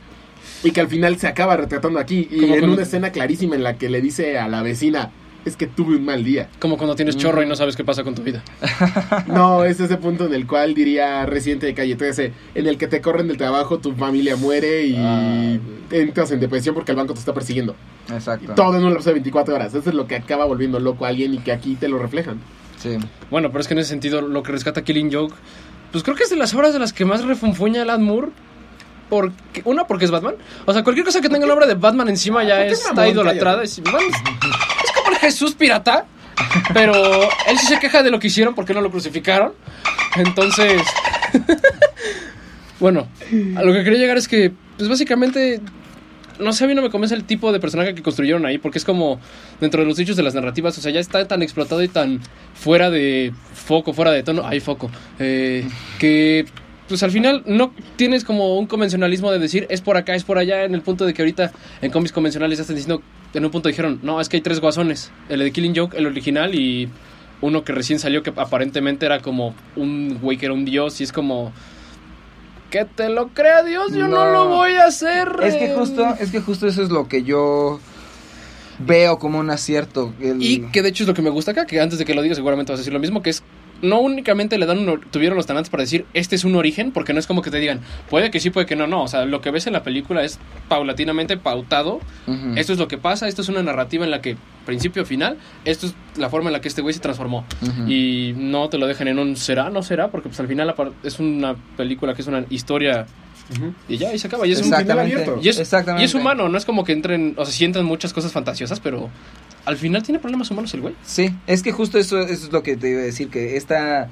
Y 0.65 0.73
que 0.73 0.81
al 0.81 0.89
final 0.89 1.19
se 1.19 1.27
acaba 1.29 1.57
retratando 1.57 1.99
aquí. 2.01 2.27
Y 2.31 2.53
en 2.53 2.69
una 2.71 2.83
escena 2.83 3.11
clarísima 3.13 3.55
en 3.55 3.63
la 3.63 3.77
que 3.79 3.89
le 3.89 4.01
dice 4.01 4.39
a 4.39 4.49
la 4.49 4.63
vecina, 4.63 5.11
es 5.45 5.57
que 5.57 5.67
tuve 5.69 5.97
un 5.97 6.05
mal 6.05 6.25
día. 6.25 6.49
Como 6.59 6.77
cuando 6.77 6.95
tienes 6.97 7.17
chorro 7.17 7.43
y 7.43 7.47
no 7.47 7.55
sabes 7.57 7.77
qué 7.77 7.85
pasa 7.85 8.03
con 8.05 8.15
tu 8.15 8.23
vida. 8.23 8.43
No, 9.27 9.65
es 9.65 9.79
ese 9.81 9.97
punto 9.97 10.27
en 10.27 10.35
el 10.35 10.47
cual 10.47 10.75
diría 10.75 11.27
Residente 11.27 11.67
de 11.67 11.75
Calle 11.75 11.95
13, 11.97 12.33
en 12.55 12.67
el 12.67 12.77
que 12.79 12.87
te 12.89 13.01
corren 13.01 13.29
del 13.29 13.37
trabajo, 13.37 13.79
tu 13.79 13.93
familia 13.93 14.37
muere 14.37 14.85
y 14.87 14.97
Ah. 14.99 15.59
entras 15.91 16.31
en 16.33 16.41
depresión 16.41 16.75
porque 16.75 16.93
el 16.93 16.97
banco 16.97 17.15
te 17.15 17.21
está 17.21 17.33
persiguiendo. 17.35 17.75
Exacto. 18.13 18.53
Todo 18.55 18.77
en 18.79 18.85
un 18.85 18.93
lapso 18.95 19.11
de 19.11 19.15
24 19.15 19.55
horas. 19.55 19.75
Eso 19.75 19.89
es 19.89 19.95
lo 19.95 20.07
que 20.07 20.17
acaba 20.17 20.45
volviendo 20.45 20.79
loco 20.81 21.05
a 21.05 21.09
alguien 21.09 21.35
y 21.35 21.39
que 21.39 21.53
aquí 21.53 21.77
te 21.77 21.89
lo 21.89 21.99
reflejan. 21.99 22.39
Sí. 22.83 22.99
Bueno, 23.31 23.51
pero 23.51 23.61
es 23.61 23.69
que 23.69 23.75
en 23.75 23.81
ese 23.81 23.91
sentido 23.91 24.21
lo 24.23 24.43
que 24.43 24.53
rescata 24.53 24.83
Killing 24.83 25.13
Joke, 25.13 25.35
pues 25.93 26.03
creo 26.03 26.17
que 26.17 26.25
es 26.25 26.31
de 26.31 26.37
las 26.37 26.53
obras 26.55 26.73
de 26.73 26.79
las 26.79 26.93
que 26.93 27.05
más 27.05 27.25
refunfuña 27.25 27.83
Alan 27.83 28.03
Moore. 28.03 28.29
Porque, 29.09 29.61
una, 29.67 29.87
porque 29.87 30.07
es 30.07 30.11
Batman. 30.11 30.37
O 30.65 30.73
sea, 30.73 30.83
cualquier 30.83 31.05
cosa 31.05 31.21
que 31.21 31.29
tenga 31.29 31.45
el 31.45 31.49
nombre 31.49 31.67
de 31.67 31.75
Batman 31.75 32.09
encima 32.09 32.43
ya 32.45 32.65
está 32.65 33.07
idolatrada. 33.09 33.59
cállate. 33.59 33.65
Es, 33.65 33.83
bueno, 33.83 33.99
es- 34.01 34.17
es 34.85 34.93
como 34.93 35.11
el 35.11 35.17
Jesús 35.19 35.55
pirata. 35.55 36.07
Pero 36.73 36.95
él 37.47 37.59
sí 37.59 37.67
se 37.67 37.79
queja 37.79 38.03
de 38.03 38.11
lo 38.11 38.19
que 38.19 38.29
hicieron 38.29 38.55
porque 38.55 38.73
no 38.73 38.81
lo 38.81 38.91
crucificaron. 38.91 39.53
Entonces, 40.17 40.81
bueno, 42.81 43.07
a 43.57 43.63
lo 43.63 43.73
que 43.73 43.85
quería 43.85 43.99
llegar 43.99 44.17
es 44.17 44.27
que, 44.29 44.53
pues 44.77 44.89
básicamente, 44.89 45.61
no 46.39 46.53
sé, 46.53 46.65
a 46.65 46.67
mí 46.67 46.75
no 46.75 46.83
me 46.83 46.91
convence 46.91 47.15
el 47.15 47.25
tipo 47.25 47.53
de 47.53 47.61
personaje 47.61 47.95
que 47.95 48.03
construyeron 48.03 48.47
ahí, 48.47 48.59
porque 48.59 48.79
es 48.79 48.85
como 48.85 49.21
dentro 49.61 49.81
de 49.83 49.87
los 49.87 49.97
dichos 49.97 50.17
de 50.17 50.23
las 50.23 50.35
narrativas, 50.35 50.77
o 50.79 50.81
sea, 50.81 50.93
ya 50.93 51.01
está 51.01 51.27
tan 51.27 51.43
explotado 51.43 51.83
y 51.83 51.89
tan 51.89 52.21
fuera 52.55 52.91
de 52.91 53.33
foco, 53.55 53.93
fuera 53.93 54.11
de 54.11 54.23
tono, 54.23 54.47
hay 54.47 54.61
foco, 54.61 54.91
eh, 55.19 55.67
que 55.99 56.47
pues 56.89 57.03
al 57.03 57.11
final 57.11 57.43
no 57.47 57.73
tienes 57.97 58.25
como 58.25 58.59
un 58.59 58.67
convencionalismo 58.67 59.31
de 59.31 59.39
decir 59.39 59.67
es 59.71 59.81
por 59.81 59.97
acá, 59.97 60.15
es 60.15 60.25
por 60.25 60.39
allá, 60.39 60.65
en 60.65 60.75
el 60.75 60.83
punto 60.83 61.07
de 61.07 61.15
que 61.15 61.23
ahorita 61.23 61.53
en 61.81 61.91
cómics 61.91 62.13
convencionales 62.13 62.59
ya 62.59 62.63
están 62.63 62.77
diciendo, 62.77 63.03
en 63.33 63.45
un 63.45 63.51
punto 63.51 63.69
dijeron, 63.69 64.01
no, 64.03 64.21
es 64.21 64.29
que 64.29 64.37
hay 64.37 64.43
tres 64.43 64.61
guasones, 64.61 65.11
el 65.29 65.41
de 65.41 65.51
Killing 65.53 65.75
Joke, 65.75 65.97
el 65.97 66.07
original 66.07 66.55
y 66.55 66.89
uno 67.41 67.65
que 67.65 67.73
recién 67.73 67.99
salió 67.99 68.23
que 68.23 68.33
aparentemente 68.37 69.07
era 69.07 69.21
como 69.21 69.55
un 69.77 70.19
güey 70.21 70.39
que 70.39 70.47
era 70.47 70.55
un 70.55 70.65
dios 70.65 71.01
y 71.01 71.05
es 71.05 71.13
como... 71.13 71.53
Que 72.73 72.85
te 72.87 73.09
lo 73.11 73.29
crea 73.29 73.63
Dios, 73.63 73.93
yo 73.93 74.09
no, 74.09 74.25
No. 74.25 74.33
lo 74.33 74.49
voy 74.49 74.73
a 74.75 74.87
hacer. 74.87 75.29
Es 75.45 75.55
que 75.55 75.67
eh. 75.67 75.75
justo, 75.77 76.17
es 76.19 76.31
que 76.33 76.41
justo 76.41 76.67
eso 76.67 76.83
es 76.83 76.89
lo 76.89 77.07
que 77.07 77.23
yo 77.23 77.79
veo 78.81 79.19
como 79.19 79.39
un 79.39 79.51
acierto. 79.51 80.13
El- 80.21 80.43
Y 80.43 80.63
que 80.73 80.83
de 80.83 80.89
hecho 80.89 81.05
es 81.05 81.09
lo 81.09 81.15
que 81.15 81.23
me 81.23 81.31
gusta 81.31 81.53
acá, 81.53 81.67
que 81.67 81.81
antes 81.81 81.99
de 81.99 82.05
que 82.05 82.15
lo 82.15 82.23
diga 82.23 82.35
seguramente 82.35 82.73
vas 82.73 82.79
a 82.79 82.81
decir 82.81 82.93
lo 82.93 82.99
mismo, 82.99 83.23
que 83.23 83.31
es 83.31 83.43
no 83.83 84.01
únicamente 84.01 84.59
le 84.59 84.67
dan 84.67 84.89
un, 84.89 85.01
tuvieron 85.11 85.37
los 85.37 85.47
tanantes 85.47 85.71
para 85.71 85.83
decir 85.83 86.07
este 86.15 86.37
es 86.37 86.45
un 86.45 86.55
origen, 86.55 86.93
porque 86.93 87.13
no 87.13 87.19
es 87.19 87.27
como 87.27 87.43
que 87.43 87.51
te 87.51 87.59
digan 87.59 87.81
puede 88.09 88.31
que 88.31 88.41
sí, 88.41 88.51
puede 88.51 88.67
que 88.67 88.77
no, 88.77 88.87
no, 88.87 89.03
o 89.03 89.09
sea, 89.09 89.25
lo 89.27 89.41
que 89.41 89.51
ves 89.51 89.67
en 89.67 89.73
la 89.73 89.83
película 89.83 90.25
es 90.25 90.39
paulatinamente 90.69 91.37
pautado, 91.37 92.01
esto 92.57 92.73
es 92.73 92.79
lo 92.79 92.89
que 92.89 92.99
pasa, 92.99 93.29
esto 93.29 93.43
es 93.43 93.49
una 93.49 93.63
narrativa 93.63 94.05
en 94.05 94.11
la 94.11 94.21
que 94.21 94.37
principio 94.65 95.05
final, 95.05 95.37
esto 95.65 95.87
es 95.87 95.95
la 96.17 96.31
forma 96.31 96.49
en 96.49 96.55
la 96.55 96.61
que 96.61 96.69
este 96.69 96.83
güey 96.83 96.95
se 96.95 97.01
transformó. 97.01 97.45
Y 97.89 98.33
no 98.37 98.69
te 98.69 98.79
lo 98.79 98.87
dejan 98.87 99.09
en 99.09 99.19
un 99.19 99.37
será, 99.37 99.71
no 99.71 99.83
será, 99.83 100.11
porque 100.11 100.29
pues 100.29 100.41
al 100.41 100.49
final 100.49 100.73
es 101.03 101.19
una 101.19 101.57
película 101.77 102.15
que 102.15 102.23
es 102.23 102.29
una 102.29 102.45
historia 102.51 103.07
y 103.89 103.99
ya, 103.99 104.15
y 104.15 104.19
se 104.19 104.27
acaba, 104.29 104.47
y 104.47 104.53
es 104.53 104.59
un 104.59 104.67
Exactamente. 104.67 105.15
abierto. 105.15 105.41
y 105.43 105.49
es, 105.49 105.59
Exactamente. 105.59 106.03
y 106.03 106.07
es 106.07 106.15
humano, 106.15 106.49
no 106.49 106.57
es 106.57 106.65
como 106.65 106.85
que 106.85 106.93
entren, 106.93 107.35
o 107.37 107.45
sea, 107.45 107.53
sí 107.53 107.65
entran 107.65 107.85
muchas 107.85 108.13
cosas 108.13 108.33
fantasiosas, 108.33 108.81
pero 108.81 109.11
al 109.65 109.77
final 109.77 110.03
tiene 110.03 110.19
problemas 110.19 110.51
humanos 110.51 110.73
el 110.75 110.81
güey. 110.81 110.95
Sí, 111.05 111.35
es 111.47 111.63
que 111.63 111.73
justo 111.73 111.99
eso, 111.99 112.21
eso 112.21 112.47
es 112.47 112.53
lo 112.53 112.63
que 112.63 112.77
te 112.77 112.91
iba 112.91 113.01
a 113.01 113.05
decir, 113.05 113.29
que 113.29 113.57
esta... 113.57 114.09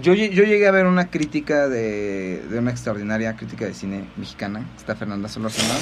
Yo, 0.00 0.14
yo 0.14 0.44
llegué 0.44 0.68
a 0.68 0.70
ver 0.70 0.86
una 0.86 1.10
crítica 1.10 1.68
de, 1.68 2.42
de 2.48 2.58
una 2.60 2.70
extraordinaria 2.70 3.34
crítica 3.34 3.64
de 3.64 3.74
cine 3.74 4.04
mexicana, 4.16 4.64
está 4.76 4.94
Fernanda 4.94 5.28
Solórzano. 5.28 5.74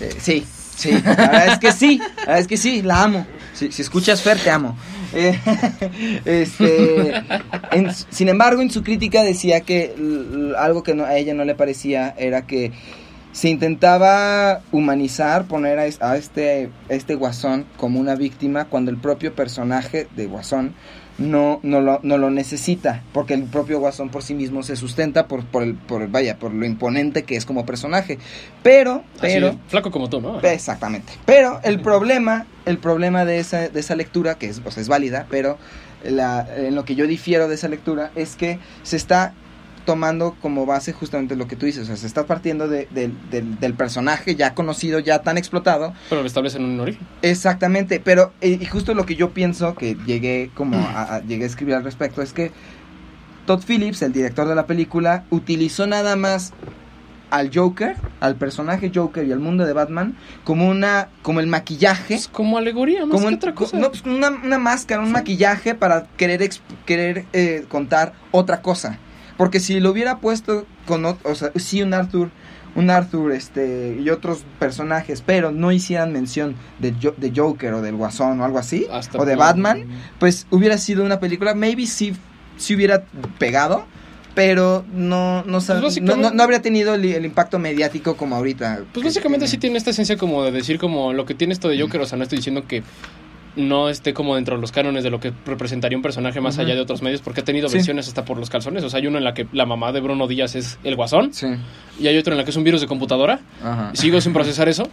Eh, 0.00 0.16
sí, 0.18 0.46
sí, 0.74 0.92
la 0.92 1.14
verdad 1.14 1.48
es 1.48 1.58
que 1.58 1.72
sí, 1.72 1.98
la 1.98 2.20
verdad 2.20 2.38
es 2.38 2.46
que 2.46 2.56
sí, 2.56 2.80
la 2.80 3.02
amo. 3.02 3.26
Si, 3.52 3.70
si 3.72 3.82
escuchas 3.82 4.22
Fer, 4.22 4.38
te 4.38 4.50
amo. 4.50 4.74
Eh, 5.14 5.38
este, 6.24 7.12
sin 8.10 8.28
embargo, 8.28 8.62
en 8.62 8.70
su 8.70 8.82
crítica 8.82 9.22
decía 9.22 9.60
que 9.60 9.94
algo 10.58 10.82
que 10.82 10.94
no- 10.94 11.04
a 11.04 11.16
ella 11.16 11.34
no 11.34 11.44
le 11.44 11.54
parecía 11.54 12.14
era 12.18 12.46
que 12.46 12.72
se 13.32 13.48
intentaba 13.50 14.60
humanizar, 14.72 15.44
poner 15.44 15.78
a 15.78 15.86
este, 15.86 16.70
a 16.88 16.94
este 16.94 17.14
guasón 17.14 17.66
como 17.76 18.00
una 18.00 18.14
víctima 18.14 18.64
cuando 18.64 18.90
el 18.90 18.96
propio 18.96 19.34
personaje 19.34 20.06
de 20.16 20.26
guasón 20.26 20.74
no, 21.18 21.60
no, 21.62 21.80
lo, 21.80 22.00
no 22.02 22.18
lo 22.18 22.30
necesita, 22.30 23.02
porque 23.12 23.34
el 23.34 23.44
propio 23.44 23.78
guasón 23.80 24.10
por 24.10 24.22
sí 24.22 24.34
mismo 24.34 24.62
se 24.62 24.76
sustenta 24.76 25.26
por, 25.28 25.44
por, 25.44 25.62
el, 25.62 25.74
por, 25.74 26.08
vaya, 26.08 26.36
por 26.38 26.52
lo 26.52 26.66
imponente 26.66 27.22
que 27.24 27.36
es 27.36 27.44
como 27.46 27.64
personaje. 27.64 28.18
Pero, 28.62 29.02
pero... 29.20 29.48
Así, 29.48 29.58
flaco 29.68 29.90
como 29.90 30.08
tú, 30.10 30.20
¿no? 30.20 30.40
Exactamente. 30.40 31.12
Pero 31.24 31.60
el 31.62 31.80
problema, 31.80 32.46
el 32.66 32.78
problema 32.78 33.24
de 33.24 33.38
esa, 33.38 33.68
de 33.68 33.80
esa 33.80 33.96
lectura, 33.96 34.36
que 34.36 34.46
es, 34.48 34.60
o 34.64 34.70
sea, 34.70 34.80
es 34.82 34.88
válida, 34.88 35.26
pero 35.30 35.56
la- 36.04 36.46
en 36.56 36.74
lo 36.74 36.84
que 36.84 36.94
yo 36.94 37.06
difiero 37.06 37.48
de 37.48 37.54
esa 37.54 37.68
lectura 37.68 38.10
es 38.14 38.36
que 38.36 38.58
se 38.82 38.96
está 38.96 39.32
tomando 39.86 40.36
como 40.42 40.66
base 40.66 40.92
justamente 40.92 41.34
lo 41.36 41.46
que 41.48 41.56
tú 41.56 41.64
dices, 41.64 41.84
o 41.84 41.86
sea, 41.86 41.96
se 41.96 42.06
está 42.06 42.26
partiendo 42.26 42.68
de- 42.68 42.88
del- 42.90 43.74
personaje 43.74 44.34
ya 44.36 44.52
conocido, 44.54 44.98
ya 44.98 45.20
tan 45.20 45.38
explotado, 45.38 45.94
Pero 46.10 46.20
lo 46.20 46.26
establecen 46.26 46.62
en 46.64 46.70
un 46.72 46.80
origen. 46.80 47.06
Exactamente, 47.22 48.00
pero 48.00 48.32
eh, 48.42 48.58
y 48.60 48.66
justo 48.66 48.92
lo 48.92 49.06
que 49.06 49.14
yo 49.16 49.30
pienso 49.30 49.74
que 49.74 49.96
llegué 50.06 50.50
como 50.54 50.76
a, 50.76 51.16
a- 51.16 51.20
llegué 51.22 51.44
a 51.44 51.46
escribir 51.46 51.74
al 51.76 51.84
respecto 51.84 52.20
es 52.20 52.32
que 52.34 52.52
Todd 53.46 53.62
Phillips, 53.66 54.02
el 54.02 54.12
director 54.12 54.46
de 54.48 54.54
la 54.56 54.66
película, 54.66 55.24
utilizó 55.30 55.86
nada 55.86 56.16
más 56.16 56.52
al 57.30 57.50
Joker, 57.52 57.96
al 58.20 58.36
personaje 58.36 58.90
Joker 58.94 59.24
y 59.26 59.32
al 59.32 59.40
mundo 59.40 59.64
de 59.66 59.72
Batman 59.72 60.16
como 60.44 60.68
una 60.68 61.08
como 61.22 61.40
el 61.40 61.46
maquillaje, 61.48 62.14
Es 62.14 62.28
como 62.28 62.58
alegoría, 62.58 63.00
más 63.00 63.10
como 63.10 63.22
que 63.22 63.28
un- 63.28 63.34
otra 63.34 63.54
cosa. 63.54 63.78
no, 63.78 63.90
pues, 63.90 64.02
una, 64.04 64.30
una 64.30 64.58
máscara, 64.58 65.02
un 65.02 65.12
maquillaje 65.12 65.74
para 65.74 66.04
querer 66.16 66.48
querer 66.86 67.24
eh, 67.32 67.64
contar 67.68 68.12
otra 68.32 68.62
cosa. 68.62 68.98
Porque 69.36 69.60
si 69.60 69.80
lo 69.80 69.90
hubiera 69.90 70.18
puesto 70.18 70.66
con 70.86 71.04
o 71.04 71.16
sea, 71.34 71.50
sí 71.56 71.82
un 71.82 71.92
Arthur, 71.94 72.30
un 72.74 72.90
Arthur 72.90 73.32
este 73.32 73.98
y 74.02 74.08
otros 74.10 74.44
personajes, 74.58 75.22
pero 75.24 75.50
no 75.52 75.72
hicieran 75.72 76.12
mención 76.12 76.54
de, 76.78 76.94
Jo- 77.02 77.14
de 77.16 77.32
Joker 77.34 77.74
o 77.74 77.82
del 77.82 77.96
Guasón 77.96 78.40
o 78.40 78.44
algo 78.44 78.58
así, 78.58 78.86
Hasta 78.90 79.18
o 79.18 79.24
de 79.24 79.36
Batman, 79.36 79.84
pues 80.18 80.46
hubiera 80.50 80.78
sido 80.78 81.04
una 81.04 81.20
película, 81.20 81.54
maybe 81.54 81.86
sí, 81.86 82.14
sí 82.56 82.74
hubiera 82.74 83.04
pegado, 83.38 83.84
pero 84.34 84.84
no 84.92 85.42
no, 85.44 85.52
Pues 85.58 85.68
básicamente- 85.68 86.16
no, 86.22 86.28
no- 86.30 86.34
no 86.34 86.42
habría 86.42 86.60
tenido 86.62 86.94
el, 86.94 87.04
el 87.04 87.24
impacto 87.24 87.58
mediático 87.58 88.16
como 88.16 88.36
ahorita. 88.36 88.80
Pues 88.92 89.04
básicamente 89.06 89.44
tiene. 89.46 89.50
sí 89.50 89.58
tiene 89.58 89.78
esta 89.78 89.90
esencia 89.90 90.16
como 90.18 90.42
de 90.44 90.52
decir 90.52 90.78
como 90.78 91.12
lo 91.14 91.24
que 91.26 91.34
tiene 91.34 91.52
esto 91.54 91.68
de 91.68 91.80
Joker, 91.80 92.00
o 92.02 92.06
sea, 92.06 92.16
no 92.18 92.24
estoy 92.24 92.36
diciendo 92.36 92.64
que 92.66 92.82
no 93.56 93.88
esté 93.88 94.12
como 94.14 94.34
dentro 94.36 94.56
de 94.56 94.60
los 94.60 94.70
cánones 94.70 95.02
de 95.02 95.10
lo 95.10 95.18
que 95.18 95.32
representaría 95.46 95.96
un 95.96 96.02
personaje 96.02 96.40
más 96.40 96.58
allá 96.58 96.74
de 96.74 96.80
otros 96.80 97.02
medios, 97.02 97.22
porque 97.22 97.40
ha 97.40 97.44
tenido 97.44 97.68
Sí. 97.68 97.76
versiones 97.78 98.06
hasta 98.06 98.24
por 98.24 98.38
los 98.38 98.50
calzones, 98.50 98.84
o 98.84 98.90
sea, 98.90 99.00
hay 99.00 99.06
uno 99.06 99.18
en 99.18 99.24
la 99.24 99.32
que 99.34 99.46
la 99.52 99.64
mamá 99.66 99.92
de 99.92 100.00
Bruno 100.00 100.26
Díaz 100.26 100.54
es 100.54 100.78
el 100.84 100.94
guasón, 100.94 101.32
Sí, 101.32 101.46
y 101.98 102.06
hay 102.06 102.16
otro 102.18 102.32
en 102.34 102.38
la 102.38 102.44
que 102.44 102.50
es 102.50 102.56
un 102.56 102.64
virus 102.64 102.80
de 102.82 102.86
computadora, 102.86 103.40
ajá. 103.62 103.90
sigo 103.94 104.20
sin 104.20 104.32
procesar 104.32 104.68
eso. 104.68 104.88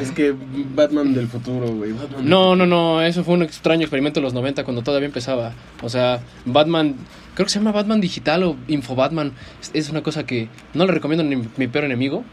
Es 0.00 0.10
que 0.12 0.32
Batman 0.74 1.12
del 1.14 1.26
futuro, 1.28 1.66
güey. 1.68 1.92
Batman 1.92 2.20
del 2.22 2.28
No, 2.28 2.54
no, 2.56 2.64
no, 2.66 3.02
eso 3.02 3.24
fue 3.24 3.34
un 3.34 3.42
extraño 3.42 3.82
experimento 3.82 4.20
de 4.20 4.24
los 4.24 4.32
90 4.34 4.64
cuando 4.64 4.82
todavía 4.82 5.06
empezaba, 5.06 5.52
o 5.82 5.88
sea, 5.88 6.20
Batman, 6.44 6.94
creo 7.34 7.46
que 7.46 7.50
se 7.52 7.58
llama 7.58 7.72
Batman 7.72 8.00
Digital 8.00 8.42
o 8.44 8.56
Info 8.68 8.94
Batman, 8.94 9.32
es- 9.60 9.70
es 9.74 9.90
una 9.90 10.02
cosa 10.02 10.24
que 10.24 10.48
no 10.74 10.86
le 10.86 10.92
recomiendo 10.92 11.24
ni 11.24 11.42
mi 11.56 11.66
peor 11.66 11.84
enemigo. 11.84 12.24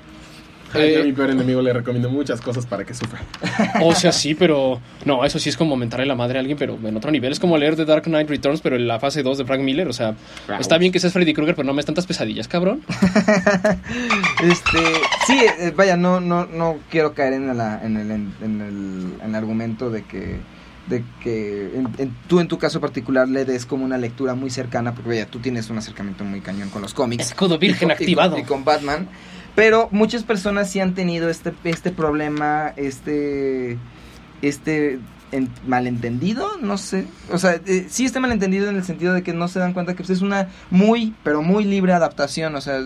Ay, 0.73 0.91
yo 0.93 0.97
a 0.99 1.01
Eh, 1.01 1.03
mi 1.05 1.11
peor 1.13 1.29
enemigo 1.29 1.61
le 1.61 1.71
recomiendo 1.73 2.09
muchas 2.09 2.41
cosas 2.41 2.65
para 2.65 2.83
que 2.83 2.93
sufra. 2.93 3.21
O 3.81 3.93
sea, 3.95 4.11
sí, 4.11 4.35
pero 4.35 4.79
no, 5.05 5.23
eso 5.25 5.39
sí 5.39 5.49
es 5.49 5.57
como 5.57 5.75
mentarle 5.75 6.05
la 6.05 6.15
madre 6.15 6.37
a 6.37 6.41
alguien, 6.41 6.57
pero 6.57 6.77
en 6.83 6.95
otro 6.97 7.11
nivel. 7.11 7.31
Es 7.31 7.39
como 7.39 7.57
leer 7.57 7.75
The 7.75 7.85
Dark 7.85 8.03
Knight 8.03 8.29
Returns, 8.29 8.61
pero 8.61 8.75
en 8.75 8.87
la 8.87 8.99
fase 8.99 9.23
2 9.23 9.37
de 9.37 9.45
Frank 9.45 9.61
Miller. 9.61 9.87
O 9.87 9.93
sea, 9.93 10.15
Wow. 10.47 10.57
está 10.59 10.77
bien 10.77 10.91
que 10.91 10.99
seas 10.99 11.13
Freddy 11.13 11.33
Krueger, 11.33 11.55
pero 11.55 11.65
no 11.65 11.73
me 11.73 11.77
des 11.77 11.85
tantas 11.85 12.05
pesadillas, 12.05 12.47
cabrón. 12.47 12.81
Este, 14.43 14.79
sí, 15.27 15.39
eh, 15.59 15.73
vaya, 15.75 15.95
no, 15.97 16.19
no, 16.19 16.45
no 16.45 16.77
quiero 16.89 17.13
caer 17.13 17.33
en, 17.33 17.55
la, 17.57 17.81
en, 17.83 17.97
el, 17.97 18.11
en, 18.11 18.33
en 18.41 18.61
el, 18.61 19.13
en 19.23 19.29
el 19.29 19.35
argumento 19.35 19.89
de 19.89 20.03
que, 20.03 20.37
de 20.87 21.03
que 21.21 21.71
en- 21.75 21.89
en- 21.97 22.15
tú 22.27 22.39
en 22.39 22.47
tu 22.47 22.57
caso 22.57 22.81
particular 22.81 23.27
le 23.29 23.45
des 23.45 23.65
como 23.65 23.85
una 23.85 23.97
lectura 23.97 24.35
muy 24.35 24.49
cercana, 24.49 24.93
porque 24.93 25.09
vaya, 25.09 25.25
tú 25.27 25.39
tienes 25.39 25.69
un 25.69 25.77
acercamiento 25.77 26.23
muy 26.25 26.41
cañón 26.41 26.69
con 26.69 26.81
los 26.81 26.93
cómics. 26.93 27.27
Escudo 27.27 27.57
virgen 27.57 27.77
y 27.77 27.79
con- 27.79 27.91
y 27.91 27.95
con- 27.95 28.03
activado. 28.03 28.37
Y 28.37 28.43
con, 28.43 28.65
Batman. 28.65 29.07
Pero 29.55 29.87
muchas 29.91 30.23
personas 30.23 30.69
sí 30.71 30.79
han 30.79 30.95
tenido 30.95 31.29
este, 31.29 31.53
este 31.63 31.91
problema, 31.91 32.73
este, 32.75 33.77
este 34.41 34.99
en- 35.31 35.49
malentendido, 35.67 36.57
no 36.61 36.77
sé. 36.77 37.05
O 37.31 37.37
sea, 37.37 37.59
eh, 37.65 37.85
sí 37.89 38.05
está 38.05 38.19
malentendido 38.19 38.69
en 38.69 38.75
el 38.77 38.83
sentido 38.83 39.13
de 39.13 39.21
que 39.23 39.33
no 39.33 39.47
se 39.47 39.59
dan 39.59 39.73
cuenta 39.73 39.93
que 39.93 39.97
pues, 39.97 40.09
es 40.09 40.21
una 40.21 40.49
muy, 40.71 41.13
pero 41.23 41.41
muy 41.41 41.65
libre 41.65 41.93
adaptación. 41.93 42.55
O 42.55 42.61
sea, 42.61 42.79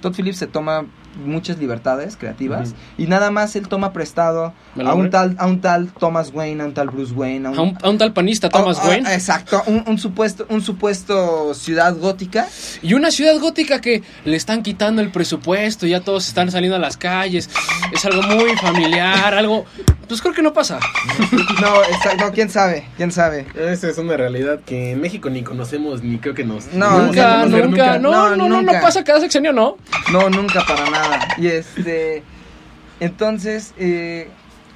Todd 0.00 0.14
Phillips 0.14 0.38
se 0.38 0.46
toma 0.46 0.86
muchas 1.16 1.58
libertades 1.58 2.16
creativas 2.16 2.74
y 2.98 3.06
nada 3.06 3.30
más 3.30 3.54
él 3.56 3.68
toma 3.68 3.92
prestado 3.92 4.52
¿El 4.76 4.86
a 4.86 4.94
un 4.94 5.10
tal 5.10 5.36
a 5.38 5.46
un 5.46 5.60
tal 5.60 5.88
Thomas 5.98 6.30
Wayne, 6.34 6.62
a 6.62 6.66
un 6.66 6.74
tal 6.74 6.88
Bruce 6.90 7.12
Wayne, 7.12 7.46
a 7.48 7.50
un, 7.52 7.58
A 7.58 7.62
un, 7.62 7.78
a 7.82 7.90
un 7.90 7.98
tal 7.98 8.12
panista, 8.12 8.48
Thomas 8.48 8.78
a- 8.78 8.82
a- 8.82 8.88
Wayne. 8.88 9.14
exacto, 9.14 9.62
un, 9.66 9.84
un 9.86 9.98
supuesto 9.98 10.46
un 10.48 10.62
supuesto 10.62 11.54
ciudad 11.54 11.96
gótica 11.96 12.46
Y 12.82 12.94
una 12.94 13.10
ciudad 13.10 13.38
gótica 13.38 13.80
que 13.80 14.02
le 14.24 14.36
están 14.36 14.62
quitando 14.62 15.00
el 15.02 15.10
presupuesto, 15.10 15.86
ya 15.86 16.00
todos 16.00 16.26
están 16.28 16.50
saliendo 16.50 16.76
a 16.76 16.80
las 16.80 16.96
calles. 16.96 17.48
Es 17.92 18.04
algo 18.04 18.22
muy 18.22 18.56
familiar, 18.56 19.34
algo. 19.34 19.64
Pues 20.08 20.20
creo 20.20 20.34
que 20.34 20.42
no 20.42 20.52
pasa. 20.52 20.78
No, 21.60 21.82
exa- 21.82 22.18
no, 22.18 22.32
quién 22.32 22.48
sabe, 22.50 22.86
quién 22.96 23.10
sabe. 23.12 23.46
Esa 23.54 23.88
es 23.88 23.98
una 23.98 24.16
realidad 24.16 24.60
que 24.66 24.92
en 24.92 25.00
México 25.00 25.30
ni 25.30 25.42
conocemos, 25.42 26.02
ni 26.02 26.18
creo 26.18 26.34
que 26.34 26.44
nos... 26.44 26.72
No, 26.72 27.02
nunca, 27.06 27.46
nunca, 27.46 27.98
no, 27.98 28.36
No, 28.36 28.48
no, 28.48 28.62
no, 28.62 28.72
pasa 28.80 29.02
cada 29.04 29.20
sexenio, 29.20 29.52
no. 29.52 29.76
No, 30.12 30.28
nunca 30.30 30.64
para 30.66 30.88
nada. 30.90 31.28
Y 31.38 31.46
este, 31.48 32.22
entonces, 33.00 33.74
eh, 33.78 34.28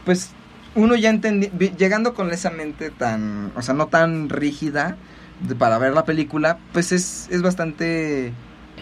pues 0.04 0.30
uno 0.74 0.94
ya 0.96 1.10
entendi, 1.10 1.50
vi- 1.52 1.72
llegando 1.76 2.14
con 2.14 2.30
esa 2.32 2.50
mente 2.50 2.90
tan, 2.90 3.52
o 3.56 3.62
sea, 3.62 3.74
no 3.74 3.86
tan 3.88 4.28
rígida 4.28 4.96
de- 5.40 5.54
para 5.54 5.78
ver 5.78 5.92
la 5.94 6.04
película, 6.04 6.58
pues 6.72 6.92
es, 6.92 7.28
es 7.30 7.42
bastante, 7.42 8.32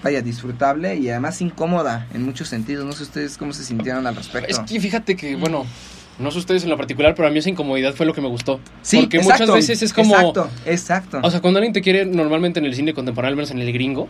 vaya, 0.03 0.21
disfrutable 0.23 0.97
y 0.97 1.09
además 1.11 1.41
incómoda 1.41 2.07
en 2.15 2.23
muchos 2.25 2.49
sentidos. 2.49 2.85
No 2.85 2.93
sé 2.93 3.03
ustedes 3.05 3.37
cómo 3.39 3.53
se 3.53 3.65
sintieron 3.65 4.07
al 4.07 4.17
respecto. 4.17 4.49
Es 4.51 4.59
que 4.61 4.81
fíjate 4.81 5.17
que, 5.17 5.37
bueno, 5.37 5.65
no 6.19 6.31
sé 6.31 6.39
ustedes 6.39 6.65
en 6.65 6.71
lo 6.71 6.77
particular, 6.77 7.15
pero 7.15 7.29
a 7.29 7.31
mí 7.31 7.39
esa 7.39 7.51
incomodidad 7.51 7.95
fue 7.95 8.07
lo 8.07 8.15
que 8.15 8.21
me 8.21 8.29
gustó. 8.29 8.61
sí, 8.83 8.99
porque 9.01 9.19
exacto, 9.19 9.45
muchas 9.45 9.57
veces 9.57 9.83
es 9.83 9.93
como. 9.93 10.15
Exacto, 10.15 10.49
exacto. 10.65 11.21
O 11.23 11.31
sea, 11.31 11.41
cuando 11.41 11.59
alguien 11.59 11.73
te 11.73 11.83
quiere, 11.83 12.05
normalmente 12.07 12.61
en 12.61 12.67
el 12.67 12.75
cine 12.75 12.95
contemporáneo, 12.95 13.33
al 13.33 13.37
menos 13.37 13.51
en 13.51 13.59
el 13.61 13.73
gringo, 13.73 14.09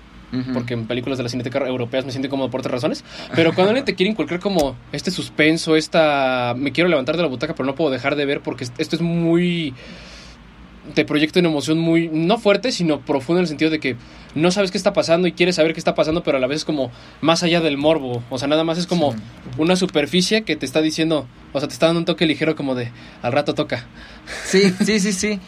porque 0.53 0.75
en 0.75 0.87
películas 0.87 1.19
de 1.19 1.25
la 1.25 1.31
cineteca 1.31 1.67
europeas 1.67 2.05
me 2.05 2.11
siento 2.11 2.27
incómodo 2.27 2.51
por 2.51 2.61
otras 2.61 2.73
razones, 2.73 3.05
pero 3.35 3.55
cuando 3.55 3.71
alguien 3.71 3.85
te 3.85 3.95
quiere 3.95 4.11
inculcar 4.11 4.41
como 4.41 4.77
este 4.93 5.11
suspenso, 5.11 5.77
esta... 5.77 6.55
Me 6.57 6.73
quiero 6.73 6.89
levantar 6.89 7.17
de 7.17 7.23
la 7.23 7.29
butaca, 7.29 7.55
pero 7.55 7.65
no 7.65 7.75
puedo 7.75 7.91
dejar 7.91 8.17
de 8.17 8.27
ver 8.27 8.41
porque 8.41 8.67
esto 8.79 8.97
es 8.97 9.03
muy... 9.03 9.73
Te 10.95 11.05
proyecta 11.05 11.41
una 11.41 11.49
emoción 11.49 11.79
muy, 11.79 12.09
no 12.09 12.39
fuerte, 12.39 12.73
sino 12.73 13.01
profunda 13.01 13.41
en 13.41 13.45
el 13.45 13.49
sentido 13.49 13.71
de 13.71 13.81
que 13.81 13.97
no 14.35 14.51
sabes 14.51 14.71
qué 14.71 14.79
está 14.79 14.93
pasando 14.93 15.27
y 15.29 15.33
quieres 15.33 15.57
saber 15.57 15.73
qué 15.73 15.81
está 15.81 15.95
pasando, 15.95 16.23
pero 16.23 16.37
a 16.37 16.41
la 16.41 16.47
vez 16.47 16.59
es 16.59 16.65
como 16.65 16.91
más 17.21 17.43
allá 17.43 17.61
del 17.61 17.77
morbo. 17.79 18.23
O 18.31 18.39
sea, 18.39 18.49
nada 18.49 18.65
más 18.65 18.79
es 18.79 18.87
como 18.87 19.13
Sí. 19.13 19.19
una 19.59 19.77
superficie 19.77 20.43
que 20.43 20.57
te 20.57 20.65
está 20.67 20.81
diciendo, 20.83 21.27
o 21.53 21.59
sea, 21.59 21.69
te 21.69 21.75
está 21.75 21.87
dando 21.87 22.01
un 22.01 22.05
toque 22.05 22.27
ligero 22.27 22.55
como 22.57 22.75
de 22.75 22.91
al 23.23 23.33
rato 23.33 23.55
toca. 23.55 23.87
Sí, 24.45 24.73
sí, 24.85 25.01
sí, 25.01 25.13
sí. 25.13 25.41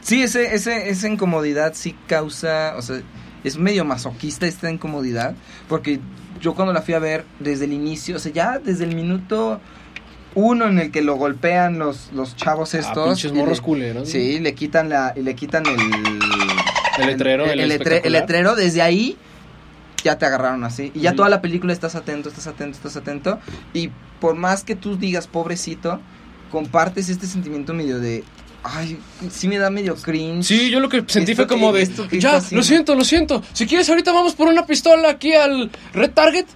Sí, 0.00 0.22
ese, 0.22 0.54
ese, 0.54 0.88
esa 0.90 1.08
incomodidad 1.08 1.72
sí 1.74 1.94
causa, 2.06 2.74
o 2.76 2.82
sea, 2.82 3.00
es 3.44 3.56
medio 3.58 3.84
masoquista 3.84 4.46
esta 4.46 4.70
incomodidad, 4.70 5.34
porque 5.68 6.00
yo 6.40 6.54
cuando 6.54 6.72
la 6.72 6.82
fui 6.82 6.94
a 6.94 6.98
ver 6.98 7.24
desde 7.38 7.66
el 7.66 7.72
inicio, 7.72 8.16
o 8.16 8.18
sea, 8.18 8.32
ya 8.32 8.58
desde 8.58 8.84
el 8.84 8.94
minuto 8.96 9.60
uno 10.36 10.66
en 10.66 10.78
el 10.78 10.90
que 10.92 11.02
lo 11.02 11.16
golpean 11.16 11.78
los, 11.80 12.10
los 12.12 12.36
chavos 12.36 12.74
Ah, 12.74 12.78
estos. 12.78 13.08
pinches 13.08 13.32
y 13.32 13.34
morros 13.34 13.58
le- 13.58 13.64
culeros. 13.64 14.08
Sí, 14.08 14.38
le 14.38 14.54
quitan 14.54 14.88
la, 14.88 15.12
y 15.16 15.22
le 15.22 15.34
quitan 15.34 15.64
el... 15.66 15.76
El 16.98 17.06
letrero, 17.08 17.44
el 17.46 17.58
letre- 17.70 18.00
el 18.04 18.12
letrero, 18.12 18.54
desde 18.54 18.80
ahí 18.82 19.16
ya 20.04 20.16
te 20.18 20.24
agarraron 20.26 20.62
así. 20.64 20.92
Y 20.94 21.00
ya 21.00 21.14
toda 21.14 21.28
la 21.28 21.42
película 21.42 21.72
estás 21.72 21.94
atento, 21.94 22.28
estás 22.28 22.46
atento, 22.46 22.76
estás 22.76 22.96
atento. 22.96 23.38
Y 23.74 23.90
por 24.20 24.34
más 24.36 24.62
que 24.64 24.76
tú 24.76 24.96
digas, 24.96 25.26
pobrecito, 25.26 26.00
compartes 26.50 27.08
este 27.08 27.26
sentimiento 27.26 27.74
medio 27.74 27.98
de... 27.98 28.22
Ay, 28.62 28.98
sí 29.30 29.46
me 29.48 29.58
da 29.58 29.70
medio 29.70 29.94
cringe. 29.96 30.44
Sí, 30.46 30.70
yo 30.70 30.80
lo 30.80 30.88
que 30.88 31.04
sentí 31.06 31.32
Esto 31.32 31.44
fue 31.44 31.46
como 31.46 31.70
que- 31.72 31.78
de, 31.78 31.84
esto 31.84 32.08
ya, 32.10 32.16
está 32.16 32.36
haciendo". 32.38 32.56
lo 32.56 32.62
siento, 32.62 32.94
lo 32.94 33.04
siento. 33.04 33.42
Si 33.52 33.66
quieres, 33.66 33.88
ahorita 33.88 34.12
vamos 34.12 34.34
por 34.34 34.48
una 34.48 34.66
pistola 34.66 35.10
aquí 35.10 35.34
al 35.34 35.70
Red 35.92 36.10
Target 36.12 36.46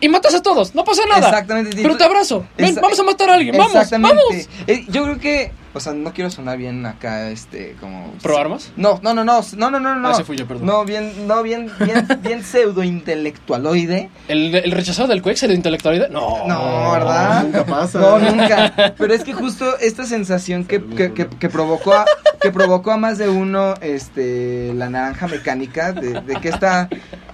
y 0.00 0.08
matas 0.08 0.34
a 0.34 0.42
todos, 0.42 0.74
no 0.74 0.84
pasa 0.84 1.02
nada. 1.08 1.28
Exactamente. 1.28 1.76
Pero 1.82 1.96
te 1.96 2.04
abrazo. 2.04 2.46
Ven, 2.58 2.74
Exa- 2.74 2.80
vamos 2.80 2.98
a 3.00 3.02
matar 3.02 3.30
a 3.30 3.34
alguien, 3.34 3.56
vamos, 3.56 3.74
Exactamente. 3.74 4.16
vamos. 4.30 4.48
Eh, 4.66 4.84
yo 4.88 5.04
creo 5.04 5.18
que, 5.18 5.52
o 5.72 5.80
sea, 5.80 5.92
no 5.94 6.12
quiero 6.12 6.30
sonar 6.30 6.58
bien 6.58 6.84
acá, 6.86 7.30
este, 7.30 7.76
como... 7.80 8.12
¿Pro 8.22 8.36
armas? 8.38 8.72
No, 8.76 9.00
no, 9.02 9.14
no, 9.14 9.24
no, 9.24 9.40
no, 9.56 9.70
no, 9.70 9.80
no, 9.80 9.94
no. 9.96 10.08
Ah, 10.08 10.12
ese 10.12 10.24
fui 10.24 10.36
yo, 10.36 10.46
perdón. 10.46 10.66
No, 10.66 10.84
bien, 10.84 11.26
no, 11.26 11.42
bien, 11.42 11.70
bien, 11.80 12.06
bien 12.22 12.42
pseudo 12.44 12.82
intelectualoide. 12.84 14.10
¿El, 14.28 14.54
el 14.54 14.70
rechazado 14.72 15.08
del 15.08 15.22
Quex, 15.22 15.42
el 15.44 15.52
intelectualidad? 15.52 16.08
No. 16.10 16.46
No, 16.46 16.92
¿verdad? 16.92 17.42
nunca 17.44 17.64
pasa. 17.64 17.98
No, 17.98 18.18
nunca. 18.18 18.94
Pero 18.96 19.14
es 19.14 19.24
que 19.24 19.32
justo 19.32 19.78
esta 19.78 20.04
sensación 20.04 20.64
que, 20.64 20.82
que, 20.84 21.12
que- 21.12 21.26
que 21.28 21.48
provocó 21.48 21.92
a, 21.94 22.04
que 22.40 22.50
provocó 22.50 22.92
a 22.92 22.96
más 22.96 23.18
de 23.18 23.28
uno 23.28 23.74
este 23.80 24.72
la 24.74 24.88
naranja 24.90 25.26
mecánica, 25.26 25.92
de, 25.92 26.20
de 26.20 26.36
que 26.36 26.48
esta, 26.48 26.88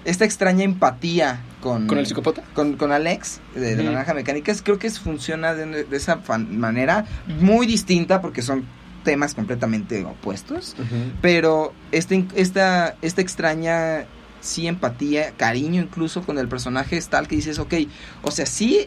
esta 0.04 0.24
extraña 0.24 0.64
empatía 0.64 1.40
con, 1.62 1.86
¿Con 1.86 1.96
el 1.98 2.06
psicópata? 2.06 2.42
con, 2.54 2.74
con 2.76 2.92
Alex 2.92 3.40
de, 3.54 3.60
de 3.60 3.76
la 3.76 3.82
Ujú. 3.84 3.92
naranja 3.92 4.12
mecánica, 4.14 4.52
creo 4.62 4.78
que 4.78 4.88
es- 4.88 4.98
funciona 4.98 5.54
de, 5.54 5.84
de 5.84 5.96
esa 5.96 6.20
manera 6.50 7.06
muy 7.40 7.66
distinta 7.66 8.20
porque 8.20 8.42
son 8.42 8.64
temas 9.04 9.34
completamente 9.34 10.04
opuestos. 10.04 10.76
Pero 11.22 11.72
este, 11.90 12.24
esta, 12.36 12.96
esta 13.02 13.20
extraña, 13.22 14.04
sí, 14.40 14.66
empatía, 14.66 15.32
cariño 15.36 15.80
incluso 15.82 16.22
con 16.22 16.36
el 16.38 16.48
personaje 16.48 16.96
es 16.98 17.08
tal 17.08 17.26
que 17.28 17.36
dices, 17.36 17.58
ok, 17.58 17.74
o 18.22 18.30
sea, 18.30 18.44
sí, 18.46 18.86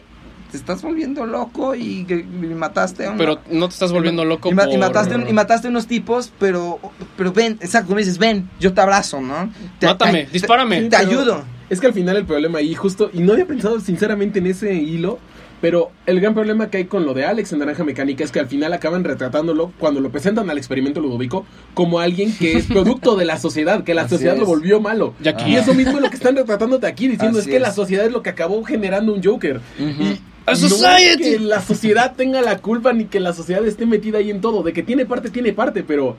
te 0.50 0.56
estás 0.56 0.80
volviendo 0.82 1.26
loco 1.26 1.74
y, 1.74 2.06
y 2.08 2.54
mataste 2.54 3.04
a 3.06 3.10
un... 3.10 3.18
Pero 3.18 3.40
no 3.50 3.68
te 3.68 3.74
estás 3.74 3.90
volviendo 3.92 4.24
loco 4.24 4.48
y, 4.48 4.54
mataste, 4.54 5.16
un- 5.16 5.28
y 5.28 5.32
mataste 5.32 5.68
unos 5.68 5.86
tipos, 5.86 6.32
pero, 6.38 6.78
pero 7.16 7.32
ven, 7.32 7.58
exacto, 7.60 7.88
como 7.88 7.98
dices, 7.98 8.16
ven, 8.18 8.48
yo 8.60 8.72
te 8.72 8.80
abrazo, 8.80 9.20
¿no? 9.20 9.50
Te- 9.80 9.86
Mátame, 9.86 10.24
te- 10.26 10.30
dispárame. 10.32 10.82
Te, 10.82 10.90
te 10.90 10.96
ayudo. 10.96 11.44
Es 11.70 11.80
que 11.80 11.86
al 11.86 11.92
final 11.92 12.16
el 12.16 12.24
problema 12.26 12.58
ahí, 12.58 12.74
justo, 12.74 13.10
y 13.12 13.20
no 13.20 13.32
había 13.32 13.46
pensado 13.46 13.80
sinceramente 13.80 14.38
en 14.38 14.46
ese 14.46 14.74
hilo, 14.74 15.18
pero 15.60 15.90
el 16.04 16.20
gran 16.20 16.34
problema 16.34 16.68
que 16.70 16.76
hay 16.76 16.84
con 16.84 17.06
lo 17.06 17.14
de 17.14 17.24
Alex 17.24 17.52
en 17.52 17.58
Naranja 17.60 17.82
Mecánica 17.82 18.22
es 18.22 18.30
que 18.30 18.38
al 18.38 18.46
final 18.46 18.72
acaban 18.74 19.02
retratándolo 19.04 19.72
cuando 19.78 20.00
lo 20.00 20.10
presentan 20.10 20.48
al 20.50 20.58
experimento 20.58 21.00
Ludovico 21.00 21.46
como 21.74 21.98
alguien 21.98 22.32
que 22.36 22.52
es 22.58 22.66
producto 22.66 23.16
de 23.16 23.24
la 23.24 23.38
sociedad, 23.38 23.82
que 23.82 23.94
la 23.94 24.02
Así 24.02 24.10
sociedad 24.10 24.34
es. 24.34 24.40
lo 24.40 24.46
volvió 24.46 24.80
malo. 24.80 25.14
Y 25.24 25.28
aquí- 25.28 25.52
Y 25.52 25.56
eso 25.56 25.72
mismo 25.74 25.96
es 25.96 26.02
lo 26.02 26.10
que 26.10 26.16
están 26.16 26.36
retratándote 26.36 26.86
aquí, 26.86 27.08
diciendo 27.08 27.38
Así 27.38 27.48
es 27.48 27.50
que 27.52 27.56
es. 27.56 27.62
la 27.62 27.72
sociedad 27.72 28.04
es 28.06 28.12
lo 28.12 28.22
que 28.22 28.30
acabó 28.30 28.62
generando 28.64 29.12
un 29.14 29.24
Joker. 29.24 29.60
Y 29.78 30.20
A 30.46 30.52
no 30.52 30.56
es 30.96 31.16
que 31.16 31.38
la 31.40 31.60
sociedad 31.60 32.14
tenga 32.16 32.40
la 32.40 32.58
culpa 32.58 32.92
ni 32.92 33.06
que 33.06 33.18
la 33.18 33.32
sociedad 33.32 33.66
esté 33.66 33.84
metida 33.84 34.18
ahí 34.18 34.30
en 34.30 34.40
todo. 34.40 34.62
De 34.62 34.72
que 34.72 34.82
tiene 34.84 35.04
parte, 35.04 35.28
tiene 35.30 35.52
parte, 35.52 35.82
pero 35.82 36.16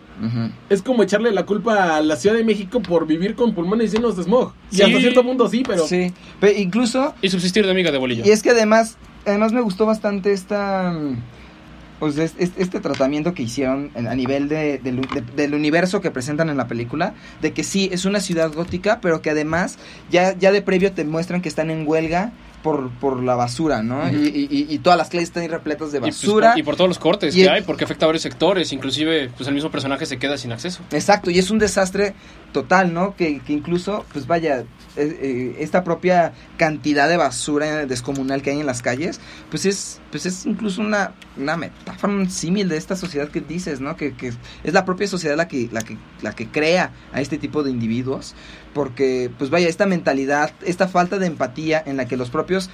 es 0.70 0.82
como 0.82 1.04
echarle 1.04 1.32
la 1.32 1.46
culpa 1.46 1.96
a 1.96 2.02
la 2.02 2.16
Ciudad 2.18 2.36
de 2.36 2.44
México 2.44 2.82
por 2.82 3.08
vivir 3.08 3.36
con 3.36 3.54
pulmones 3.56 3.92
llenos 3.94 4.18
de 4.18 4.24
smog. 4.24 4.52
Y 4.72 4.82
hasta 4.82 5.00
cierto 5.00 5.24
punto 5.24 5.48
sí, 5.48 5.64
pero... 5.66 5.88
Sí, 5.88 6.12
pero 6.42 6.58
incluso 6.60 7.16
Y 7.22 7.30
subsistir 7.30 7.66
de 7.66 7.72
amiga 7.72 7.92
de 7.92 7.98
bolillo. 7.98 8.24
Y 8.26 8.32
es 8.32 8.44
que 8.44 8.50
además, 8.50 8.98
además 9.26 9.54
me 9.54 9.62
gustó 9.62 9.86
bastante 9.86 10.34
esta, 10.34 10.92
mm, 10.92 11.16
pues 12.00 12.18
es- 12.18 12.36
es- 12.38 12.52
este, 12.58 12.80
tratamiento 12.82 13.34
que 13.34 13.44
hicieron 13.44 13.92
en- 13.96 14.08
a 14.08 14.14
nivel 14.16 14.50
de, 14.50 14.78
del, 14.80 15.02
de- 15.02 15.24
del 15.38 15.54
universo 15.54 16.02
que 16.02 16.12
presentan 16.12 16.50
en 16.50 16.58
la 16.58 16.68
película, 16.68 17.14
de 17.42 17.54
que 17.54 17.64
sí, 17.64 17.90
es 17.94 18.04
una 18.06 18.20
ciudad 18.20 18.52
gótica, 18.54 19.00
pero 19.02 19.22
que 19.22 19.30
además 19.30 19.78
ya, 20.12 20.38
ya 20.38 20.52
de 20.52 20.62
previo 20.62 20.92
te 20.92 21.06
muestran 21.06 21.42
que 21.42 21.50
están 21.50 21.72
en 21.72 21.88
huelga 21.88 22.34
por, 22.64 22.90
por 22.90 23.22
la 23.24 23.36
basura, 23.36 23.82
¿no? 23.84 24.10
Y, 24.12 24.16
y- 24.16 24.48
y- 24.50 24.66
y 24.74 24.80
todas 24.80 24.98
las 24.98 25.10
calles 25.10 25.30
están 25.30 25.48
repletas 25.50 25.92
de 25.92 26.00
Y, 26.00 26.02
pues, 26.02 26.16
basura. 26.22 26.52
por, 26.52 26.60
y 26.60 26.64
por 26.64 26.76
todos 26.76 26.88
los 26.90 27.00
cortes 27.00 27.34
Y 27.36 27.40
que 27.40 27.44
el- 27.46 27.50
hay, 27.52 27.62
porque 27.62 27.84
afecta 27.86 28.06
a 28.06 28.08
varios 28.08 28.24
sectores, 28.24 28.74
inclusive 28.74 29.30
pues 29.38 29.48
el 29.48 29.54
mismo 29.56 29.72
personaje 29.72 30.06
se 30.06 30.18
queda 30.18 30.38
sin 30.38 30.52
acceso. 30.52 30.82
Exacto, 30.92 31.30
y 31.32 31.40
es 31.40 31.50
un 31.52 31.60
desastre 31.60 32.14
total, 32.52 32.94
¿no? 32.94 33.16
Que, 33.16 33.40
que 33.42 33.54
incluso, 33.54 34.06
pues 34.12 34.26
vaya, 34.26 34.60
eh, 34.62 34.66
eh, 34.98 35.56
esta 35.60 35.84
propia 35.84 36.34
cantidad 36.58 37.08
de 37.08 37.18
basura 37.18 37.86
descomunal 37.86 38.42
que 38.42 38.50
hay 38.52 38.60
en 38.60 38.66
las 38.66 38.82
calles, 38.82 39.20
pues 39.52 39.66
es, 39.66 40.02
pues 40.12 40.26
es 40.26 40.46
incluso 40.46 40.82
una, 40.82 41.12
una 41.38 41.56
metáfora, 41.58 42.12
un 42.14 42.30
símil 42.30 42.68
de 42.70 42.78
esta 42.78 42.96
sociedad 42.96 43.30
que 43.30 43.42
dices, 43.42 43.80
¿no? 43.80 43.96
Que, 43.96 44.14
que 44.14 44.30
es 44.64 44.74
la 44.74 44.86
propia 44.86 45.08
sociedad 45.08 45.36
la 45.38 45.48
que, 45.48 45.70
la 45.72 45.82
que, 45.84 45.98
la 46.22 46.34
que 46.34 46.48
crea 46.48 46.92
a 47.14 47.22
este 47.22 47.38
tipo 47.38 47.62
de 47.64 47.70
individuos, 47.72 48.34
porque, 48.74 49.32
pues 49.38 49.50
vaya, 49.50 49.68
esta 49.68 49.86
mentalidad, 49.86 50.52
esta 50.66 50.88
falta 50.88 51.18
de 51.20 51.28
empatía 51.28 51.82
en 51.86 51.98
la 51.98 52.08
que 52.08 52.18
los 52.18 52.30
propios 52.30 52.70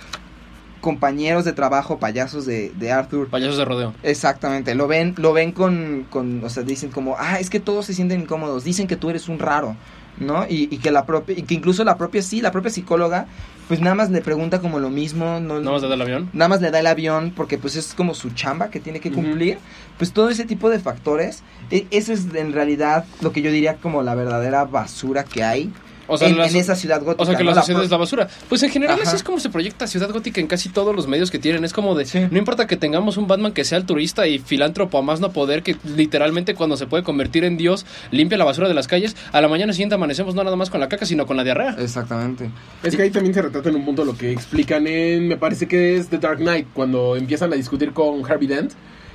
compañeros 0.81 1.45
de 1.45 1.53
trabajo, 1.53 1.97
payasos 1.97 2.45
de, 2.45 2.71
de 2.75 2.91
Arthur, 2.91 3.29
Payasos 3.29 3.57
de 3.57 3.65
rodeo. 3.65 3.93
Exactamente, 4.03 4.75
lo 4.75 4.87
ven, 4.87 5.15
lo 5.17 5.31
ven 5.31 5.53
con, 5.53 6.05
con, 6.09 6.43
o 6.43 6.49
sea, 6.49 6.63
dicen 6.63 6.91
como, 6.91 7.15
ah, 7.17 7.39
es 7.39 7.49
que 7.49 7.61
todos 7.61 7.85
se 7.85 7.93
sienten 7.93 8.21
incómodos, 8.21 8.65
dicen 8.65 8.85
que 8.85 8.97
tú 8.97 9.09
eres 9.09 9.29
un 9.29 9.39
raro, 9.39 9.77
¿no? 10.17 10.45
Y, 10.47 10.67
y 10.71 10.77
que 10.77 10.91
la 10.91 11.05
propia, 11.05 11.37
y 11.37 11.43
que 11.43 11.53
incluso 11.55 11.83
la 11.83 11.97
propia, 11.97 12.21
sí, 12.21 12.41
la 12.41 12.51
propia 12.51 12.69
psicóloga, 12.71 13.27
pues 13.67 13.79
nada 13.79 13.95
más 13.95 14.09
le 14.11 14.21
pregunta 14.21 14.59
como 14.59 14.79
lo 14.79 14.89
mismo, 14.89 15.39
no, 15.39 15.59
¿No 15.61 15.71
vas 15.71 15.83
a 15.83 15.87
dar 15.87 15.95
el 15.95 16.01
avión? 16.01 16.29
nada 16.33 16.49
más 16.49 16.61
le 16.61 16.69
da 16.69 16.79
el 16.79 16.87
avión 16.87 17.31
porque 17.35 17.57
pues 17.57 17.75
es 17.75 17.93
como 17.93 18.13
su 18.13 18.29
chamba 18.31 18.69
que 18.69 18.79
tiene 18.79 18.99
que 18.99 19.11
cumplir, 19.11 19.57
pues 19.97 20.11
todo 20.11 20.29
ese 20.29 20.45
tipo 20.45 20.69
de 20.69 20.79
factores, 20.79 21.43
e- 21.71 21.87
eso 21.91 22.11
es 22.13 22.25
en 22.35 22.51
realidad 22.53 23.05
lo 23.21 23.31
que 23.31 23.41
yo 23.41 23.51
diría 23.51 23.75
como 23.75 24.01
la 24.03 24.15
verdadera 24.15 24.65
basura 24.65 25.23
que 25.23 25.43
hay 25.43 25.71
O 26.07 26.17
sea, 26.17 26.27
en, 26.27 26.37
la 26.37 26.45
en 26.45 26.51
so- 26.51 26.57
esa 26.59 26.75
ciudad 26.75 27.01
gótica. 27.01 27.23
O 27.23 27.25
sea, 27.25 27.35
que 27.35 27.43
¿no? 27.43 27.51
la 27.51 27.55
sociedad 27.55 27.83
es 27.83 27.89
la 27.89 27.97
basura. 27.97 28.27
Pues 28.49 28.61
en 28.63 28.69
general 28.69 28.95
Ajá. 28.99 29.07
así 29.07 29.15
es 29.15 29.23
como 29.23 29.39
se 29.39 29.49
proyecta 29.49 29.87
Ciudad 29.87 30.09
Gótica 30.11 30.41
en 30.41 30.47
casi 30.47 30.69
todos 30.69 30.95
los 30.95 31.07
medios 31.07 31.31
que 31.31 31.39
tienen. 31.39 31.63
Es 31.63 31.73
como 31.73 31.95
de, 31.95 32.05
Sí. 32.05 32.19
no 32.29 32.37
importa 32.37 32.67
que 32.67 32.75
tengamos 32.77 33.17
un 33.17 33.27
Batman 33.27 33.51
que 33.53 33.63
sea 33.63 33.77
altruista 33.77 34.27
y 34.27 34.39
filántropo 34.39 34.97
a 34.97 35.01
más 35.01 35.19
no 35.19 35.31
poder, 35.31 35.63
que 35.63 35.75
literalmente 35.95 36.55
cuando 36.55 36.75
se 36.77 36.87
puede 36.87 37.03
convertir 37.03 37.43
en 37.45 37.57
Dios, 37.57 37.85
limpia 38.11 38.37
la 38.37 38.45
basura 38.45 38.67
de 38.67 38.73
las 38.73 38.87
calles, 38.87 39.15
a 39.31 39.39
la 39.41 39.47
mañana 39.47 39.71
siguiente 39.73 39.95
amanecemos 39.95 40.35
no 40.35 40.43
nada 40.43 40.55
más 40.55 40.69
con 40.69 40.79
la 40.79 40.89
caca, 40.89 41.05
sino 41.05 41.25
con 41.25 41.37
la 41.37 41.43
diarrea. 41.43 41.75
Exactamente. 41.79 42.49
Es 42.83 42.95
que 42.95 43.03
ahí 43.03 43.09
también 43.11 43.33
se 43.33 43.41
retrata 43.41 43.69
en 43.69 43.75
un 43.75 43.85
punto 43.85 44.03
lo 44.05 44.17
que 44.17 44.31
explican 44.31 44.85
en, 44.87 45.27
me 45.27 45.37
parece 45.37 45.67
que 45.67 45.95
es 45.95 46.09
The 46.09 46.17
Dark 46.17 46.39
Knight, 46.39 46.67
cuando 46.73 47.15
empiezan 47.15 47.51
a 47.53 47.55
discutir 47.55 47.93
con 47.93 48.29
Harvey 48.29 48.47
Dent 48.47 48.73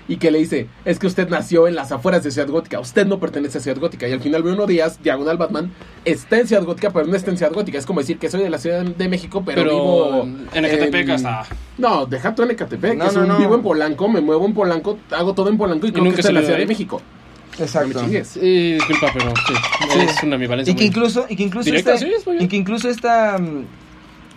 y 0.09 0.17
que 0.17 0.31
le 0.31 0.39
dice, 0.39 0.69
es 0.87 0.99
que 0.99 1.07
usted 1.07 1.29
nació 1.29 1.69
en 1.69 1.75
las 1.75 1.93
afueras 1.93 2.25
de 2.25 2.31
Ciudad 2.31 2.49
Gótica, 2.49 2.81
usted 2.81 3.07
no 3.07 3.21
pertenece 3.21 3.59
a 3.59 3.61
Ciudad 3.61 3.79
Gótica. 3.79 4.09
Y 4.09 4.13
al 4.13 4.21
final 4.21 4.43
Bruno 4.43 4.67
Díaz, 4.67 5.03
diagonal 5.03 5.37
Batman, 5.37 5.71
está 6.07 6.39
en 6.39 6.49
Ciudad 6.49 6.65
Gótica, 6.65 6.91
pero 6.91 7.07
no 7.07 7.15
está 7.15 7.31
en 7.31 7.37
Ciudad 7.37 7.53
Gótica. 7.53 7.77
Es 7.79 7.85
como 7.85 8.01
decir 8.01 8.19
que 8.19 8.31
soy 8.31 8.41
de 8.43 8.49
la 8.49 8.57
Ciudad 8.59 8.83
de 8.85 9.09
México, 9.09 9.43
pero, 9.45 9.63
Pero 9.63 9.71
vivo 9.71 10.29
en 10.55 10.65
Ecatepec 10.65 11.11
hasta... 11.11 11.45
No, 11.77 12.07
deja 12.07 12.35
tú 12.35 12.43
en 12.43 12.53
Ecatepec, 12.53 12.97
No, 12.97 13.05
que 13.05 13.09
es 13.11 13.15
no, 13.17 13.21
un- 13.23 13.29
no. 13.29 13.39
vivo 13.39 13.55
en 13.55 13.63
Polanco, 13.63 14.09
me 14.09 14.21
muevo 14.23 14.47
en 14.47 14.55
Polanco, 14.55 14.99
hago 15.11 15.35
todo 15.35 15.51
en 15.51 15.59
Polanco 15.59 15.87
y, 15.87 15.93
creo 15.93 16.03
nunca 16.05 16.17
que 16.17 16.21
estoy 16.23 16.31
en 16.31 16.41
la 16.41 16.43
Ciudad 16.47 16.59
de. 16.59 16.67
México. 16.67 17.03
No 17.53 17.59
me 17.59 17.65
Exacto. 17.67 18.01
chingues. 18.01 18.29
Sí, 18.29 18.73
disculpa, 18.75 19.09
pero 19.13 19.31
sí, 19.47 19.55
Sí. 19.93 19.99
es 20.01 20.23
una 20.23 20.37
ambivalencia 20.37 20.73
Y 20.73 20.77
que 20.77 20.85
incluso, 20.85 21.27
y 21.29 21.37
que 21.37 21.43
incluso 21.43 21.65
Directa, 21.67 21.95
este, 21.95 22.07
sí, 22.07 22.31
y 22.41 22.49
que 22.49 22.57
incluso 22.57 22.89
esta, 22.89 23.37
mm, 23.39 23.65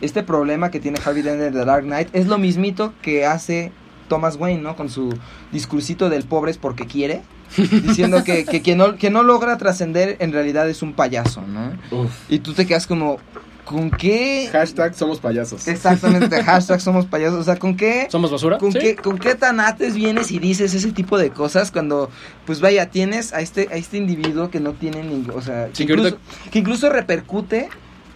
este 0.02 0.24
problema 0.24 0.72
que 0.72 0.80
tiene 0.80 1.00
Harvey 1.06 1.22
Dent 1.22 1.40
de 1.40 1.52
The 1.52 1.64
Dark 1.66 1.84
Knight 1.84 2.10
es 2.14 2.28
lo 2.28 2.38
mismito 2.40 2.94
que 3.04 3.26
hace 3.26 3.72
Thomas 4.12 4.36
Wayne, 4.36 4.62
¿no? 4.62 4.76
Con 4.76 4.90
su 4.90 5.08
discursito 5.54 6.10
del 6.10 6.24
pobre 6.26 6.52
es 6.52 6.58
porque 6.58 6.86
quiere, 6.86 7.22
diciendo 7.58 8.26
que, 8.26 8.44
que 8.44 8.62
quien 8.62 8.78
no, 8.78 8.98
que 8.98 9.10
no 9.10 9.24
logra 9.24 9.58
trascender 9.58 10.18
en 10.20 10.34
realidad 10.34 10.68
es 10.70 10.82
un 10.82 10.92
payaso, 10.92 11.42
¿no? 11.48 11.72
Uf. 11.98 12.12
Y 12.30 12.40
tú 12.40 12.52
te 12.54 12.66
quedas 12.68 12.88
como, 12.88 13.20
¿con 13.64 13.90
qué? 13.90 14.50
Hashtag 14.52 14.96
somos 14.96 15.22
payasos. 15.22 15.66
Exactamente, 15.70 16.44
hashtag 16.44 16.82
somos 16.82 17.06
payasos, 17.06 17.40
o 17.40 17.44
sea, 17.46 17.56
¿con 17.56 17.78
qué? 17.78 18.08
¿Somos 18.12 18.30
basura? 18.32 18.58
¿Con, 18.58 18.74
Sí. 18.74 18.80
qué, 18.80 18.96
¿Con 18.98 19.18
qué 19.18 19.34
tanates 19.36 19.96
vienes 19.96 20.30
y 20.34 20.40
dices 20.40 20.74
ese 20.74 20.92
tipo 20.92 21.18
de 21.18 21.30
cosas 21.30 21.72
cuando, 21.72 22.10
pues 22.46 22.60
vaya, 22.60 22.90
tienes 22.90 23.32
a 23.32 23.40
este, 23.40 23.70
a 23.72 23.78
este 23.78 23.96
individuo 23.96 24.50
que 24.50 24.60
no 24.60 24.74
tiene 24.74 25.04
ningún, 25.04 25.32
o 25.38 25.42
sea, 25.42 25.68
que, 25.70 25.76
Sí, 25.78 25.86
que 25.86 25.94
incluso, 25.94 26.16
ahorita- 26.16 26.50
que 26.52 26.60
incluso 26.60 26.90
repercute 26.90 27.70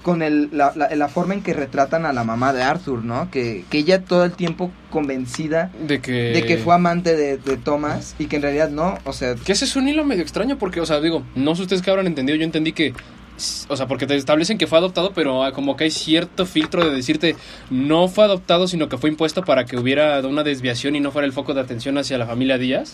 con 0.05 0.21
el, 0.21 0.49
la, 0.51 0.71
la- 0.75 0.93
la 0.95 1.07
forma 1.07 1.33
en 1.33 1.41
que 1.41 1.51
retratan 1.55 2.05
a 2.05 2.13
la 2.13 2.23
mamá 2.23 2.53
de 2.53 2.61
Arthur, 2.61 3.03
¿no? 3.03 3.31
Que, 3.31 3.65
que 3.71 3.79
ella 3.79 4.03
todo 4.03 4.23
el 4.23 4.33
tiempo 4.33 4.69
convencida 4.91 5.71
De 5.87 5.99
que... 5.99 6.11
de 6.11 6.43
que 6.45 6.57
fue 6.59 6.75
amante 6.75 7.15
de, 7.15 7.37
de 7.39 7.57
Thomas 7.57 8.15
y 8.19 8.27
que 8.27 8.35
en 8.35 8.43
realidad 8.43 8.69
no, 8.69 8.99
o 9.03 9.13
sea, 9.13 9.33
Que 9.33 9.53
ese 9.53 9.65
es 9.65 9.75
un 9.75 9.87
hilo 9.87 10.05
medio 10.05 10.21
extraño 10.21 10.59
porque, 10.59 10.79
o 10.79 10.85
sea, 10.85 11.01
digo, 11.01 11.23
no 11.33 11.55
sé 11.55 11.63
ustedes 11.63 11.81
qué 11.81 11.89
habrán 11.89 12.05
entendido, 12.05 12.37
yo 12.37 12.43
entendí 12.43 12.71
que, 12.71 12.93
o 13.67 13.75
sea, 13.75 13.87
porque 13.87 14.05
te 14.05 14.15
establecen 14.15 14.59
que 14.59 14.67
fue 14.67 14.77
adoptado, 14.77 15.11
pero 15.15 15.43
ah, 15.43 15.51
como 15.53 15.75
que 15.75 15.85
hay 15.85 15.91
cierto 15.91 16.45
filtro 16.45 16.87
de 16.87 16.95
decirte, 16.95 17.35
no 17.71 18.07
fue 18.07 18.25
adoptado, 18.25 18.67
sino 18.67 18.87
que 18.87 18.99
fue 18.99 19.09
impuesto 19.09 19.41
para 19.43 19.65
que 19.65 19.75
hubiera 19.75 20.19
una 20.21 20.43
desviación 20.43 20.95
y 20.95 20.99
no 20.99 21.09
fuera 21.11 21.25
el 21.25 21.33
foco 21.33 21.55
de 21.55 21.61
atención 21.61 21.97
hacia 21.97 22.19
la 22.19 22.27
familia 22.27 22.59
Díaz. 22.59 22.93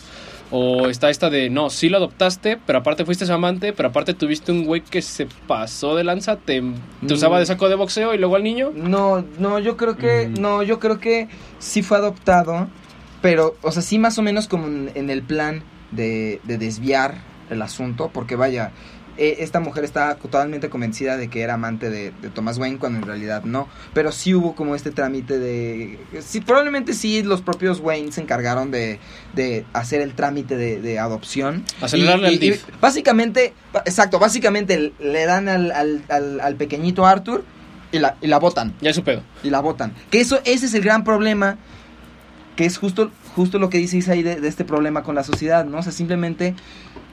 O 0.54 0.88
está 0.88 1.08
esta 1.08 1.30
de, 1.30 1.48
no, 1.48 1.70
sí 1.70 1.88
lo 1.88 1.96
adoptaste, 1.96 2.58
pero 2.66 2.80
aparte 2.80 3.06
fuiste 3.06 3.24
su 3.24 3.32
amante, 3.32 3.72
pero 3.72 3.88
aparte 3.88 4.12
tuviste 4.12 4.52
un 4.52 4.64
güey 4.66 4.82
que 4.82 5.00
se 5.00 5.26
pasó 5.46 5.96
de 5.96 6.04
lanza, 6.04 6.36
te, 6.36 6.62
te 7.06 7.14
usaba 7.14 7.38
de 7.38 7.46
saco 7.46 7.70
de 7.70 7.74
boxeo 7.74 8.12
y 8.14 8.18
luego 8.18 8.36
al 8.36 8.42
niño. 8.44 8.70
No, 8.74 9.24
no, 9.38 9.58
yo 9.58 9.78
creo 9.78 9.96
que, 9.96 10.28
Mm. 10.28 10.40
no, 10.42 10.62
yo 10.62 10.78
creo 10.78 11.00
que 11.00 11.28
sí 11.58 11.82
fue 11.82 11.96
adoptado, 11.96 12.68
pero, 13.22 13.56
o 13.62 13.72
sea, 13.72 13.80
sí 13.82 13.98
más 13.98 14.18
o 14.18 14.22
menos 14.22 14.46
como 14.46 14.66
en, 14.66 14.90
en 14.94 15.08
el 15.08 15.22
plan 15.22 15.62
de, 15.90 16.40
de 16.44 16.58
desviar 16.58 17.14
el 17.48 17.62
asunto, 17.62 18.10
porque 18.12 18.36
vaya, 18.36 18.72
eh, 19.18 19.36
esta 19.40 19.60
mujer 19.60 19.84
estaba 19.84 20.14
totalmente 20.16 20.70
convencida 20.70 21.16
de 21.16 21.28
que 21.28 21.42
era 21.42 21.54
amante 21.54 21.90
de, 21.90 22.12
de 22.22 22.30
Thomas 22.30 22.58
Wayne 22.58 22.78
cuando 22.78 22.98
en 22.98 23.04
realidad 23.06 23.44
no, 23.44 23.68
pero 23.92 24.10
sí 24.12 24.34
hubo 24.34 24.54
como 24.54 24.74
este 24.74 24.90
trámite 24.90 25.38
de, 25.38 25.98
sí, 26.20 26.40
probablemente 26.40 26.94
sí 26.94 27.22
los 27.22 27.42
propios 27.42 27.80
Wayne 27.80 28.12
se 28.12 28.20
encargaron 28.22 28.70
de, 28.70 28.98
de 29.34 29.64
hacer 29.72 30.00
el 30.00 30.14
trámite 30.14 30.56
de, 30.56 30.80
de 30.80 30.98
adopción. 30.98 31.64
Acelerarle 31.80 32.28
al 32.28 32.38
DIF. 32.38 32.64
Básicamente, 32.80 33.52
exacto, 33.84 34.18
básicamente 34.18 34.92
le 34.98 35.24
dan 35.26 35.48
al, 35.48 35.70
al, 35.72 36.02
al, 36.08 36.40
al 36.40 36.54
pequeñito 36.56 37.06
Arthur 37.06 37.44
y 37.92 37.98
la, 37.98 38.16
y 38.22 38.26
la 38.26 38.38
botan 38.38 38.74
Ya 38.80 38.90
es 38.90 38.96
su 38.96 39.04
pedo. 39.04 39.22
y 39.42 39.50
la 39.50 39.60
votan. 39.60 39.92
Que 40.10 40.20
eso, 40.20 40.40
ese 40.44 40.66
es 40.66 40.74
el 40.74 40.82
gran 40.82 41.04
problema, 41.04 41.58
que 42.56 42.64
es 42.64 42.78
justo, 42.78 43.10
justo 43.34 43.58
lo 43.58 43.68
que 43.70 43.78
dice 43.78 43.96
Isaí 43.98 44.22
de, 44.22 44.40
de 44.40 44.48
este 44.48 44.64
problema 44.64 45.02
con 45.02 45.14
la 45.14 45.24
sociedad, 45.24 45.64
¿no? 45.66 45.78
O 45.78 45.82
sea, 45.82 45.92
simplemente 45.92 46.54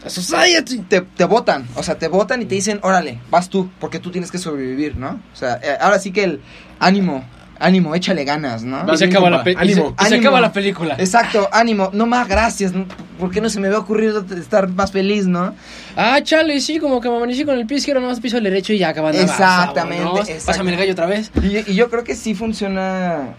Society. 0.07 0.79
te, 0.87 1.01
te 1.01 1.23
votan, 1.25 1.67
o 1.75 1.83
sea, 1.83 1.97
te 1.97 2.07
votan 2.07 2.41
y 2.41 2.45
te 2.45 2.55
dicen, 2.55 2.79
órale, 2.83 3.19
vas 3.29 3.49
tú, 3.49 3.69
porque 3.79 3.99
tú 3.99 4.11
tienes 4.11 4.31
que 4.31 4.37
sobrevivir, 4.37 4.95
¿no? 4.97 5.19
O 5.33 5.35
sea, 5.35 5.59
eh, 5.61 5.77
ahora 5.79 5.99
sí 5.99 6.11
que 6.11 6.23
el 6.23 6.41
ánimo, 6.79 7.23
ánimo, 7.59 7.93
échale 7.95 8.23
ganas, 8.23 8.63
¿no? 8.63 8.91
Y 8.93 8.97
se, 8.97 9.05
acaba 9.05 9.29
la, 9.29 9.43
pe- 9.43 9.51
y 9.51 9.55
se- 9.55 9.59
Ánimo. 9.61 9.95
y 9.99 10.05
se 10.05 10.15
acaba 10.15 10.39
la 10.39 10.53
película. 10.53 10.95
Exacto, 10.97 11.49
ánimo, 11.51 11.89
no 11.93 12.05
más 12.05 12.27
gracias, 12.27 12.71
¿no? 12.73 12.85
¿por 13.19 13.31
qué 13.31 13.41
no 13.41 13.49
se 13.49 13.59
me 13.59 13.67
había 13.67 13.79
ocurrido 13.79 14.25
estar 14.37 14.69
más 14.69 14.93
feliz, 14.93 15.27
no? 15.27 15.53
Ah, 15.97 16.21
chale, 16.23 16.61
sí, 16.61 16.79
como 16.79 17.01
que 17.01 17.09
me 17.09 17.17
amanecí 17.17 17.43
con 17.43 17.57
el 17.59 17.65
pie 17.67 17.79
izquierdo, 17.79 17.99
nomás 17.99 18.21
piso 18.21 18.37
el 18.37 18.45
derecho 18.45 18.71
y 18.71 18.77
ya 18.77 18.87
acabando. 18.89 19.19
Exactamente, 19.19 20.03
exactamente. 20.05 20.41
Pásame 20.45 20.71
el 20.71 20.77
gallo 20.77 20.91
otra 20.93 21.05
vez. 21.07 21.29
Y, 21.43 21.69
y 21.71 21.75
yo 21.75 21.89
creo 21.89 22.05
que 22.05 22.15
sí 22.15 22.33
funciona. 22.35 23.35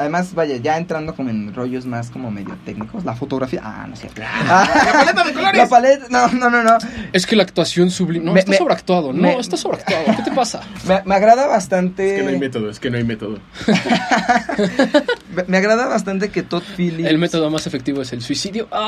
Además, 0.00 0.32
vaya, 0.34 0.56
ya 0.56 0.78
entrando 0.78 1.14
como 1.14 1.28
en 1.28 1.52
rollos 1.54 1.84
más 1.84 2.08
como 2.08 2.30
medio 2.30 2.56
técnicos, 2.64 3.04
la 3.04 3.14
fotografía. 3.14 3.60
Ah, 3.62 3.86
no 3.86 3.94
sé. 3.96 4.08
la 4.16 4.92
paleta 4.94 5.24
de 5.24 5.32
colores. 5.34 5.56
La 5.60 5.68
paleta, 5.68 6.06
no, 6.08 6.28
no, 6.28 6.48
no, 6.48 6.62
no. 6.62 6.78
Es 7.12 7.26
que 7.26 7.36
la 7.36 7.42
actuación 7.42 7.90
sublime. 7.90 8.24
No, 8.24 8.32
Me- 8.32 8.40
está 8.40 8.52
me- 8.52 8.56
sobreactuado. 8.56 9.12
No, 9.12 9.20
me- 9.20 9.38
está 9.38 9.58
sobreactuado. 9.58 10.04
¿Qué 10.16 10.22
te 10.22 10.30
pasa? 10.32 10.62
Me, 10.88 11.02
me 11.04 11.14
agrada 11.14 11.46
bastante. 11.46 12.14
Es 12.14 12.18
que 12.20 12.22
no 12.24 12.30
hay 12.30 12.38
método, 12.38 12.70
es 12.70 12.80
que 12.80 12.90
no 12.90 12.96
hay 12.96 13.04
método. 13.04 13.38
me, 15.36 15.44
me 15.46 15.56
agrada 15.58 15.86
bastante 15.86 16.30
que 16.30 16.42
Todd 16.44 16.62
Phillips. 16.78 17.06
El 17.08 17.18
método 17.18 17.50
más 17.50 17.66
efectivo 17.66 18.00
es 18.00 18.10
el 18.14 18.22
suicidio. 18.22 18.68
¡Oh! 18.70 18.80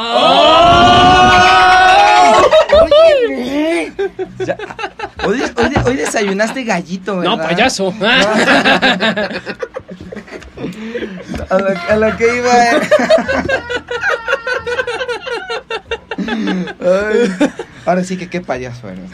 Oye, 2.85 3.93
ya. 4.47 4.57
Hoy, 5.27 5.43
hoy- 5.43 5.75
hoy 5.85 5.97
desayunaste 5.97 6.65
gallito, 6.65 7.19
¿verdad? 7.19 7.37
No, 7.37 7.43
payaso. 7.43 7.93
A 11.89 11.97
lo, 11.97 12.17
que 12.17 12.37
iba. 12.37 12.53
Ay, 16.81 17.51
ahora 17.87 18.05
sí 18.05 18.17
que 18.17 18.29
qué 18.29 18.41
payaso 18.41 18.89
eres. 18.89 19.11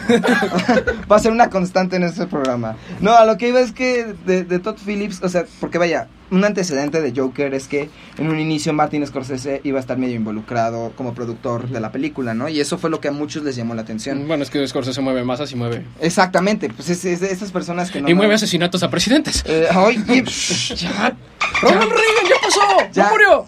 Va 1.11 1.17
a 1.17 1.21
ser 1.21 1.33
una 1.33 1.51
constante 1.51 1.97
en 1.97 2.05
este 2.05 2.27
programa. 2.27 2.77
No, 3.01 3.17
a 3.17 3.25
lo 3.25 3.37
que 3.39 3.49
iba 3.49 3.61
es 3.61 3.73
que 3.73 4.15
de 4.25 4.59
Todd 4.59 4.77
Phillips, 4.85 5.23
o 5.23 5.29
sea, 5.29 5.45
porque 5.61 5.79
vaya, 5.79 6.09
un 6.31 6.45
antecedente 6.45 7.01
de 7.01 7.13
Joker 7.19 7.55
es 7.55 7.69
que 7.69 7.89
en 8.19 8.29
un 8.29 8.39
inicio 8.39 8.73
Martin 8.73 9.07
Scorsese 9.07 9.61
iba 9.65 9.79
a 9.79 9.81
estar 9.81 9.97
medio 9.99 10.15
involucrado 10.17 10.93
como 10.97 11.15
productor 11.15 11.69
de 11.69 11.81
la 11.81 11.91
película, 11.93 12.35
¿no? 12.35 12.49
Y 12.49 12.61
eso 12.61 12.79
fue 12.79 12.91
lo 12.91 13.01
que 13.01 13.09
a 13.09 13.13
muchos 13.13 13.43
les 13.45 13.57
llamó 13.57 13.75
la 13.75 13.83
atención. 13.83 14.27
Bueno, 14.29 14.43
es 14.43 14.51
que 14.51 14.67
Scorsese 14.67 15.01
mueve 15.01 15.25
masas 15.25 15.51
y 15.53 15.57
mueve. 15.57 15.85
Exactamente, 16.01 16.69
pues 16.69 16.89
es, 16.91 17.05
es 17.05 17.21
de 17.21 17.31
esas 17.33 17.51
personas 17.53 17.91
que 17.91 18.01
no... 18.01 18.09
y 18.09 18.15
mueve 18.15 18.35
asesinatos 18.35 18.83
a 18.83 18.91
presidentes. 18.91 19.43
Eh, 19.47 19.67
ay, 19.71 19.97
y- 20.09 20.23
ya, 20.77 21.17
¡Ronald 21.63 21.91
Reagan 21.93 22.25
ya 22.29 22.37
pasó! 22.43 22.93
Ya. 22.93 23.05
¡No 23.05 23.11
murió! 23.11 23.45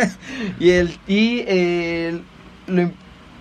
y 0.60 0.70
el 0.70 0.98
y 1.06 1.40
el 1.48 2.22
lo- 2.68 2.90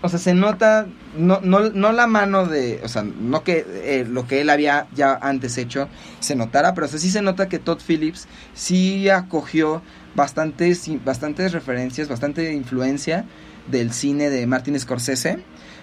o 0.01 0.09
sea 0.09 0.19
se 0.19 0.33
nota 0.33 0.87
no, 1.17 1.39
no, 1.41 1.69
no 1.71 1.91
la 1.91 2.07
mano 2.07 2.45
de 2.45 2.79
o 2.83 2.87
sea 2.87 3.03
no 3.03 3.43
que 3.43 3.65
eh, 3.83 4.05
lo 4.09 4.25
que 4.27 4.41
él 4.41 4.49
había 4.49 4.87
ya 4.95 5.13
antes 5.21 5.57
hecho 5.57 5.89
se 6.21 6.35
notara 6.35 6.73
pero 6.73 6.87
o 6.87 6.89
sea, 6.89 6.99
sí 6.99 7.09
se 7.09 7.21
nota 7.21 7.49
que 7.49 7.59
Todd 7.59 7.79
Phillips 7.85 8.27
sí 8.53 9.09
acogió 9.09 9.81
bastantes 10.15 10.85
bastantes 11.03 11.51
referencias 11.51 12.07
bastante 12.07 12.53
influencia 12.53 13.25
del 13.69 13.91
cine 13.93 14.29
de 14.29 14.45
Martin 14.47 14.79
Scorsese 14.79 15.39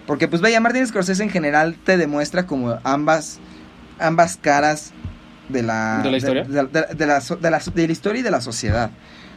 porque 0.06 0.28
pues 0.28 0.40
vaya 0.42 0.60
Martin 0.60 0.86
Scorsese 0.86 1.22
en 1.22 1.30
general 1.30 1.76
te 1.84 1.96
demuestra 1.96 2.46
como 2.46 2.78
ambas 2.84 3.38
ambas 3.98 4.36
caras 4.36 4.92
de 5.48 5.62
la 5.62 6.00
¿De 6.02 6.10
la 6.10 6.16
historia? 6.16 6.44
de, 6.44 6.64
de- 6.64 6.94
de 6.94 7.06
la, 7.06 7.20
so- 7.20 7.36
de 7.36 7.50
la- 7.50 7.60
de 7.74 7.86
la 7.86 7.92
historia 7.92 8.20
y 8.20 8.22
de 8.22 8.30
la 8.30 8.40
sociedad 8.40 8.90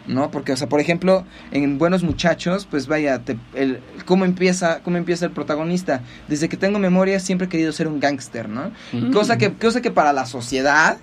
¿no? 0.09 0.31
Porque, 0.31 0.51
o 0.51 0.57
sea, 0.57 0.67
por 0.67 0.81
ejemplo, 0.81 1.23
en 1.51 1.77
Buenos 1.77 2.03
Muchachos, 2.03 2.67
pues 2.69 2.87
vaya, 2.87 3.19
te- 3.19 3.37
el, 3.53 3.79
¿cómo, 4.05 4.25
empieza, 4.25 4.81
¿cómo 4.83 4.97
empieza 4.97 5.25
el 5.25 5.31
protagonista? 5.31 6.01
Desde 6.27 6.49
que 6.49 6.57
tengo 6.57 6.79
memoria 6.79 7.19
siempre 7.19 7.45
he 7.45 7.49
querido 7.49 7.71
ser 7.71 7.87
un 7.87 7.99
gángster, 7.99 8.49
¿no? 8.49 8.71
Mm. 8.91 9.11
Cosa, 9.13 9.37
que, 9.37 9.53
cosa 9.53 9.81
que 9.81 9.91
para 9.91 10.11
la 10.11 10.25
sociedad, 10.25 10.97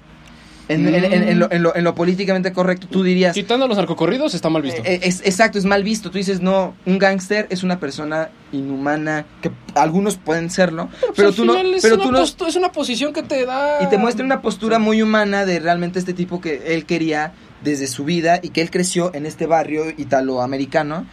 en, 0.69 0.89
en- 0.89 1.05
en- 1.05 1.29
en 1.29 1.39
lo, 1.39 1.53
en 1.53 1.63
lo- 1.63 1.77
en 1.77 1.85
lo 1.85 1.95
políticamente 1.95 2.53
correcto, 2.53 2.89
tú 2.91 3.05
dirías... 3.05 3.33
Quitando 3.35 3.69
los 3.69 3.77
narcocorridos 3.77 4.35
está 4.35 4.51
mal 4.51 4.63
visto. 4.63 4.83
Eh, 4.85 4.99
es, 5.05 5.21
exacto, 5.25 5.59
es 5.59 5.65
mal 5.65 5.85
visto. 5.85 6.11
Tú 6.11 6.19
dices, 6.19 6.41
no, 6.41 6.75
un 6.87 6.99
gángster 6.99 7.47
es 7.51 7.63
una 7.63 7.79
persona 7.79 8.31
inhumana, 8.51 9.27
que 9.43 9.53
algunos 9.77 10.17
pueden 10.17 10.51
serlo, 10.51 10.89
pero, 11.01 11.13
Pues 11.15 11.29
al 11.29 11.35
tú 11.37 11.45
no... 11.45 11.55
Pero 11.81 11.99
tú 11.99 12.11
no 12.11 12.21
es 12.25 12.57
una 12.57 12.73
posición 12.73 13.13
que 13.13 13.23
te 13.23 13.47
da. 13.47 13.79
y 13.81 13.87
te 13.87 13.97
muestra 13.99 14.25
una 14.25 14.43
postura 14.43 14.81
muy 14.81 15.03
humana 15.03 15.45
de 15.47 15.61
realmente 15.61 16.01
este 16.01 16.15
tipo 16.15 16.41
que 16.41 16.75
él 16.75 16.85
quería 16.85 17.33
desde 17.67 17.87
su 17.89 18.05
vida 18.05 18.39
y 18.43 18.51
que 18.51 18.63
él 18.63 18.71
creció 18.71 19.13
en 19.15 19.27
este 19.27 19.47
barrio 19.47 19.91
italoamericano, 20.31 21.05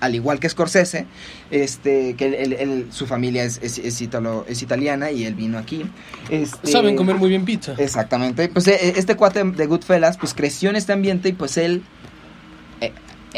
al 0.00 0.14
igual 0.14 0.38
que 0.40 0.48
Scorsese, 0.48 1.06
este, 1.50 2.14
que 2.14 2.26
él- 2.26 2.52
él- 2.52 2.86
su 2.90 3.06
familia 3.06 3.44
es, 3.44 3.58
es, 3.62 3.78
es 3.78 4.00
italo- 4.02 4.44
es 4.48 4.60
italiana 4.62 5.10
y 5.10 5.24
él 5.24 5.34
vino 5.34 5.58
aquí. 5.58 5.84
Este, 6.28 6.70
Saben 6.70 6.96
comer 6.96 7.16
muy 7.16 7.28
bien 7.30 7.44
pizza. 7.44 7.74
Exactamente. 7.78 8.48
Pues 8.48 8.68
eh, 8.68 8.92
este 8.96 9.14
cuate 9.16 9.42
de 9.42 9.66
Goodfellas, 9.66 10.18
pues 10.18 10.34
creció 10.34 10.70
en 10.70 10.76
este 10.76 10.92
ambiente 10.92 11.30
y 11.30 11.32
pues 11.32 11.56
él 11.56 11.82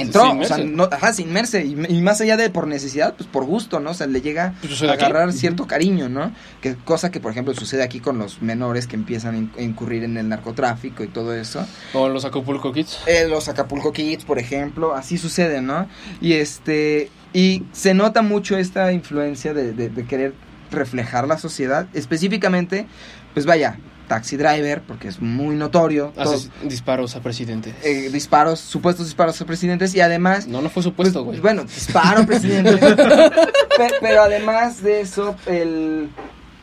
entró, 0.00 0.32
o 0.38 0.44
sea, 0.44 0.58
no, 0.58 0.84
ajá, 0.90 1.12
se 1.12 1.22
inmerse. 1.22 1.64
Y, 1.64 1.72
y 1.88 2.00
más 2.02 2.20
allá 2.20 2.36
de 2.36 2.50
por 2.50 2.66
necesidad, 2.66 3.14
pues 3.16 3.28
por 3.28 3.44
gusto, 3.44 3.80
¿no? 3.80 3.90
O 3.90 3.94
sea, 3.94 4.06
le 4.06 4.20
llega 4.20 4.54
Pues 4.60 4.82
a 4.82 4.92
aquí. 4.92 5.04
agarrar 5.04 5.32
cierto 5.32 5.66
cariño, 5.66 6.08
¿no? 6.08 6.32
Que 6.60 6.74
cosa 6.76 7.10
que, 7.10 7.20
por 7.20 7.32
ejemplo, 7.32 7.54
sucede 7.54 7.82
aquí 7.82 8.00
con 8.00 8.18
los 8.18 8.40
menores 8.42 8.86
que 8.86 8.96
empiezan 8.96 9.34
a 9.34 9.38
in- 9.38 9.52
a 9.58 9.62
incurrir 9.62 10.04
en 10.04 10.16
el 10.16 10.28
narcotráfico 10.28 11.02
y 11.04 11.08
todo 11.08 11.34
eso. 11.34 11.66
O 11.94 12.08
los 12.08 12.24
Acapulco 12.24 12.72
Kids. 12.72 13.00
Eh, 13.06 13.26
los 13.28 13.48
Acapulco 13.48 13.92
Kids, 13.92 14.24
por 14.24 14.38
ejemplo, 14.38 14.94
así 14.94 15.18
sucede, 15.18 15.60
¿no? 15.60 15.88
Y 16.20 16.34
este 16.34 17.10
y 17.32 17.64
se 17.72 17.92
nota 17.94 18.22
mucho 18.22 18.56
esta 18.56 18.90
influencia 18.92 19.52
de, 19.52 19.72
de- 19.72 19.90
de 19.90 20.04
querer 20.06 20.32
reflejar 20.70 21.26
la 21.28 21.38
sociedad, 21.38 21.86
específicamente, 21.94 22.86
pues 23.34 23.46
vaya, 23.46 23.78
Taxi 24.08 24.36
Driver, 24.36 24.82
porque 24.82 25.06
es 25.08 25.20
muy 25.20 25.54
notorio, 25.54 26.12
todo- 26.16 26.34
Haces 26.34 26.50
disparos 26.64 27.14
a 27.14 27.20
presidentes. 27.20 27.74
eh, 27.84 28.08
disparos, 28.12 28.58
supuestos 28.58 29.06
disparos 29.06 29.40
a 29.40 29.44
presidentes 29.46 29.94
y 29.94 30.00
además 30.00 30.46
No, 30.48 30.60
no 30.62 30.70
fue 30.70 30.82
supuesto, 30.82 31.20
güey. 31.22 31.38
pues, 31.38 31.42
bueno, 31.42 31.62
disparo, 31.62 32.26
presidente. 32.26 32.76
Pe- 32.78 33.94
pero, 34.00 34.22
además 34.22 34.82
de 34.82 35.00
eso, 35.02 35.36
el 35.46 36.08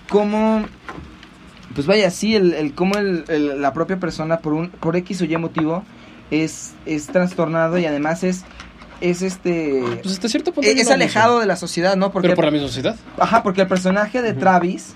cómo 0.09 0.65
pues 1.73 1.87
vaya, 1.87 2.09
sí, 2.09 2.35
el, 2.35 2.53
el 2.53 2.73
cómo 2.73 2.95
el, 2.97 3.25
el- 3.27 3.61
la 3.61 3.73
propia 3.73 3.99
persona 3.99 4.39
por 4.39 4.53
un 4.53 4.69
por 4.69 4.95
X 4.95 5.21
o 5.21 5.25
Y 5.25 5.37
motivo 5.37 5.83
es 6.31 6.73
es 6.85 7.07
trastornado 7.07 7.77
y 7.77 7.85
además 7.85 8.23
es 8.23 8.43
es 9.01 9.21
este 9.21 9.83
pues 10.01 10.15
hasta 10.15 10.29
cierto 10.29 10.53
punto. 10.53 10.69
es, 10.69 10.75
hay 10.75 10.81
es 10.81 10.89
alejado 10.89 11.39
de 11.39 11.45
la 11.45 11.57
sociedad, 11.57 11.95
¿no? 11.97 12.11
Porque 12.13 12.29
Pero 12.29 12.35
por 12.37 12.45
la 12.45 12.51
misma 12.51 12.67
sociedad. 12.67 12.95
Ajá, 13.19 13.43
porque 13.43 13.61
el 13.61 13.67
personaje 13.67 14.21
de 14.21 14.33
Travis, 14.33 14.93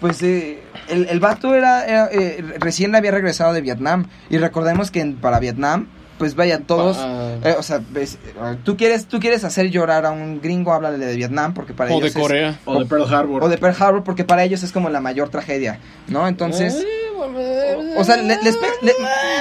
pues 0.00 0.22
eh, 0.22 0.60
el, 0.88 1.06
el 1.08 1.20
vato 1.20 1.54
era, 1.54 1.86
era, 1.86 2.08
eh, 2.12 2.42
recién 2.58 2.94
había 2.94 3.10
regresado 3.10 3.52
de 3.52 3.60
Vietnam. 3.60 4.06
Y 4.30 4.38
recordemos 4.38 4.90
que 4.90 5.00
en- 5.00 5.16
para 5.16 5.38
Vietnam, 5.38 5.88
pues 6.18 6.34
vaya, 6.34 6.60
todos... 6.60 6.98
Eh, 7.44 7.54
o 7.58 7.62
sea, 7.62 7.80
ves, 7.90 8.18
eh, 8.24 8.56
tú 8.64 8.76
quieres, 8.76 9.06
tú 9.06 9.18
quieres 9.20 9.42
hacer 9.44 9.70
llorar 9.70 10.06
a 10.06 10.10
un 10.10 10.40
gringo, 10.40 10.72
háblale 10.72 11.04
de 11.04 11.16
Vietnam, 11.16 11.52
porque 11.54 11.72
para 11.74 11.90
o 11.90 11.94
de 12.00 12.06
ellos 12.06 12.16
es- 12.16 12.22
Corea. 12.22 12.58
O 12.64 12.78
de 12.78 12.86
Pearl 12.86 13.12
Harbor. 13.12 13.42
o 13.44 13.48
de 13.48 13.58
Pearl 13.58 13.76
Harbor, 13.80 14.04
porque 14.04 14.24
para 14.24 14.44
ellos 14.44 14.62
es 14.62 14.70
como 14.72 14.88
la 14.90 15.00
mayor 15.00 15.28
tragedia, 15.30 15.78
¿no? 16.08 16.28
Entonces... 16.28 16.84
O, 17.26 18.00
o 18.00 18.04
sea, 18.04 18.16
le- 18.16 18.38
les, 18.42 18.56
pe- 18.56 18.66
le- 18.82 18.94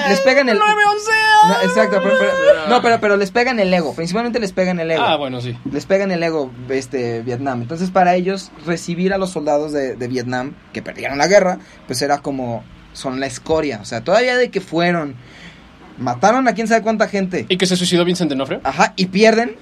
les 0.09 0.19
pega 0.21 0.41
en 0.41 0.49
el... 0.49 0.57
No, 1.47 1.61
exacto, 1.63 1.99
pero, 2.03 2.15
pero- 2.19 2.67
no, 2.69 2.82
pero, 2.82 2.99
pero 3.01 3.17
les 3.17 3.32
pega 3.32 3.51
en 3.51 3.59
el 3.59 3.73
ego, 3.73 3.93
principalmente 3.95 4.39
les 4.39 4.51
pega 4.51 4.71
en 4.71 4.79
el 4.79 4.91
ego 4.91 5.01
Ah, 5.03 5.15
bueno, 5.17 5.41
sí. 5.41 5.57
les 5.71 5.86
pegan 5.86 6.11
el 6.11 6.21
ego 6.23 6.51
este 6.69 7.21
Vietnam. 7.21 7.61
Entonces, 7.61 7.89
para 7.89 8.15
ellos 8.15 8.51
recibir 8.65 9.13
a 9.13 9.17
los 9.17 9.32
soldados 9.32 9.71
de, 9.73 9.95
de 9.95 10.07
Vietnam 10.07 10.53
que 10.73 10.82
perdieron 10.82 11.17
la 11.17 11.27
guerra, 11.27 11.59
pues 11.88 12.01
era 12.01 12.19
como 12.19 12.63
son 12.93 13.19
la 13.19 13.25
escoria, 13.25 13.79
o 13.82 13.86
sea, 13.86 14.01
todavía 14.01 14.36
de 14.38 14.49
que 14.51 14.59
fueron 14.61 15.15
mataron 15.97 16.47
a 16.47 16.53
quién 16.53 16.67
sabe 16.67 16.82
cuánta 16.82 17.07
gente. 17.07 17.45
¿Y 17.49 17.57
que 17.57 17.65
se 17.65 17.75
suicidó 17.75 18.03
Vincent 18.05 18.29
D'Onofrio? 18.29 18.61
Ajá, 18.63 18.93
y 18.95 19.05
pierden, 19.07 19.55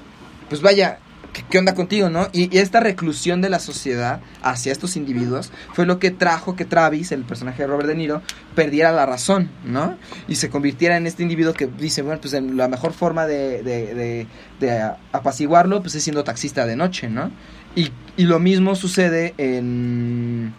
pues 0.47 0.61
vaya, 0.61 0.99
¿qué, 1.33 1.43
qué 1.49 1.57
onda 1.59 1.73
contigo, 1.75 2.09
no? 2.09 2.27
Y, 2.33 2.55
y 2.55 2.59
esta 2.59 2.79
reclusión 2.79 3.41
de 3.41 3.49
la 3.49 3.59
sociedad 3.59 4.21
hacia 4.41 4.71
estos 4.71 4.95
individuos 4.95 5.51
fue 5.73 5.85
lo 5.85 5.99
que 5.99 6.11
trajo 6.11 6.55
que 6.55 6.65
Travis, 6.65 7.11
el 7.11 7.23
personaje 7.23 7.63
de 7.63 7.67
Robert 7.67 7.87
De 7.87 7.95
Niro, 7.95 8.21
perdiera 8.55 8.91
la 8.91 9.05
razón, 9.05 9.49
¿no? 9.65 9.97
Y 10.27 10.35
se 10.35 10.49
convirtiera 10.49 10.97
en 10.97 11.07
este 11.07 11.23
individuo 11.23 11.53
que 11.53 11.67
dice, 11.67 12.01
bueno, 12.01 12.19
pues 12.21 12.33
en 12.33 12.57
la 12.57 12.67
mejor 12.67 12.93
forma 12.93 13.25
de, 13.25 13.63
de, 13.63 13.93
de- 13.93 14.27
de 14.59 14.91
apaciguarlo, 15.11 15.81
pues 15.81 15.95
es 15.95 16.03
siendo 16.03 16.23
taxista 16.23 16.65
de 16.65 16.75
noche, 16.75 17.09
¿no? 17.09 17.31
Y, 17.75 17.91
y 18.17 18.23
lo 18.23 18.39
mismo 18.39 18.75
sucede 18.75 19.33
en 19.37 20.53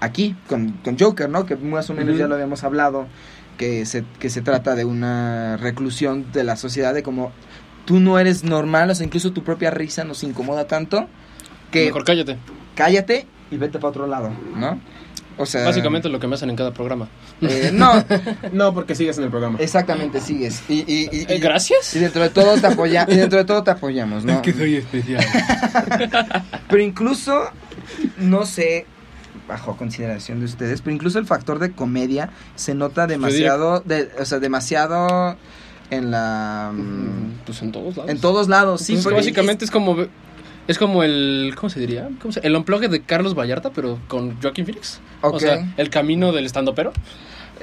aquí, 0.00 0.36
con, 0.48 0.72
con 0.84 0.98
Joker, 0.98 1.28
¿no? 1.28 1.46
Que 1.46 1.56
más 1.56 1.88
o 1.90 1.94
menos 1.94 2.16
ya 2.18 2.26
lo 2.28 2.34
habíamos 2.34 2.62
hablado, 2.64 3.06
que 3.56 3.84
se, 3.86 4.04
que 4.20 4.30
se 4.30 4.42
trata 4.42 4.74
de 4.74 4.84
una 4.84 5.56
reclusión 5.56 6.30
de 6.32 6.44
la 6.44 6.56
sociedad, 6.56 6.94
de 6.94 7.02
como 7.02 7.32
tú 7.88 8.00
no 8.00 8.18
eres 8.18 8.44
normal, 8.44 8.90
o 8.90 8.94
sea, 8.94 9.06
incluso 9.06 9.32
tu 9.32 9.42
propia 9.42 9.70
risa 9.70 10.04
nos 10.04 10.22
incomoda 10.22 10.66
tanto 10.66 11.08
que 11.70 11.86
Mejor 11.86 12.04
cállate. 12.04 12.36
cállate 12.74 13.26
y 13.50 13.56
vete 13.56 13.78
para 13.78 13.88
otro 13.88 14.06
lado, 14.06 14.30
¿no? 14.54 14.78
O 15.38 15.46
sea, 15.46 15.64
Básicamente 15.64 16.08
lo 16.10 16.20
que 16.20 16.26
me 16.26 16.34
hacen 16.34 16.50
en 16.50 16.56
cada 16.56 16.72
programa. 16.74 17.08
eh, 17.40 17.70
no, 17.72 18.04
No, 18.52 18.74
porque 18.74 18.94
sigues 18.94 19.16
en 19.16 19.24
el 19.24 19.30
programa. 19.30 19.56
exactamente 19.58 20.20
sigues. 20.20 20.62
Y, 20.68 20.80
y, 20.80 21.08
y- 21.12 21.24
Eh, 21.28 21.36
y- 21.36 21.38
Gracias. 21.38 21.96
y 21.96 22.00
dentro 22.00 22.22
de 22.22 22.28
todo 22.28 22.60
te 22.60 22.66
apoya, 22.66 23.06
y 23.08 23.14
dentro 23.16 23.38
de 23.38 23.44
todo 23.46 23.62
te 23.62 23.70
apoyamos, 23.70 24.24
¿no? 24.26 24.42
soy 24.44 24.76
especial. 24.76 25.24
Pero 26.68 26.82
incluso, 26.82 27.44
no 28.18 28.44
sé, 28.44 28.84
bajo 29.46 29.76
consideración 29.78 30.40
de 30.40 30.44
ustedes, 30.46 30.82
pero 30.82 30.94
incluso 30.94 31.18
el 31.18 31.24
factor 31.24 31.58
de 31.58 31.72
comedia 31.72 32.28
se 32.54 32.74
nota 32.74 33.06
demasiado, 33.06 33.80
de, 33.80 34.10
o 34.20 34.24
sea, 34.26 34.40
demasiado 34.40 35.36
en 35.90 36.10
la... 36.10 36.70
mm, 36.74 37.44
Pues 37.46 37.62
en 37.62 37.72
todos 37.72 37.96
lados. 37.96 38.10
En 38.10 38.20
todos 38.20 38.48
lados, 38.48 38.80
sí. 38.82 38.92
Pues 38.92 38.98
es 38.98 39.02
que 39.04 39.10
porque 39.10 39.16
básicamente 39.16 39.64
es 39.64 39.70
como 39.70 39.96
es 40.66 40.76
como 40.78 41.02
el 41.02 41.54
¿cómo 41.56 41.70
se 41.70 41.80
diría? 41.80 42.08
¿Cómo 42.20 42.32
se- 42.32 42.40
el 42.46 42.54
unplugged 42.54 42.90
de 42.90 43.00
Carlos 43.00 43.34
Vallarta, 43.34 43.70
pero 43.70 43.98
con 44.08 44.40
Joaquin 44.42 44.66
Phoenix. 44.66 45.00
O 45.22 45.40
sea, 45.40 45.72
el 45.76 45.88
camino 45.90 46.32
del 46.32 46.44
estando 46.46 46.74
pero. 46.74 46.92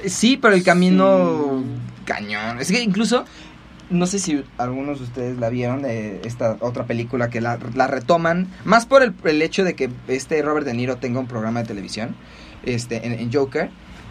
Sí, 0.04 0.36
pero 0.36 0.54
el 0.54 0.62
camino 0.64 1.62
cañón. 2.04 2.58
Es 2.60 2.70
que 2.70 2.82
incluso, 2.82 3.24
no 3.90 4.06
sé 4.06 4.18
si 4.18 4.42
algunos 4.58 4.98
de 4.98 5.04
ustedes 5.04 5.38
la 5.38 5.48
vieron, 5.48 5.82
de 5.82 6.20
esta 6.24 6.56
otra 6.60 6.84
película 6.84 7.30
que 7.30 7.40
la, 7.40 7.58
la 7.74 7.86
retoman, 7.86 8.48
más 8.64 8.84
por 8.86 9.02
el, 9.02 9.14
el 9.24 9.40
hecho 9.40 9.62
de 9.64 9.74
que 9.74 9.88
este 10.08 10.42
Robert 10.42 10.66
De 10.66 10.74
Niro 10.74 10.96
tenga 10.96 11.20
un 11.20 11.28
programa 11.28 11.60
de 11.62 11.68
televisión, 11.68 12.14
este, 12.64 13.06
en, 13.06 13.12
en 13.14 13.32
Joker, 13.32 13.70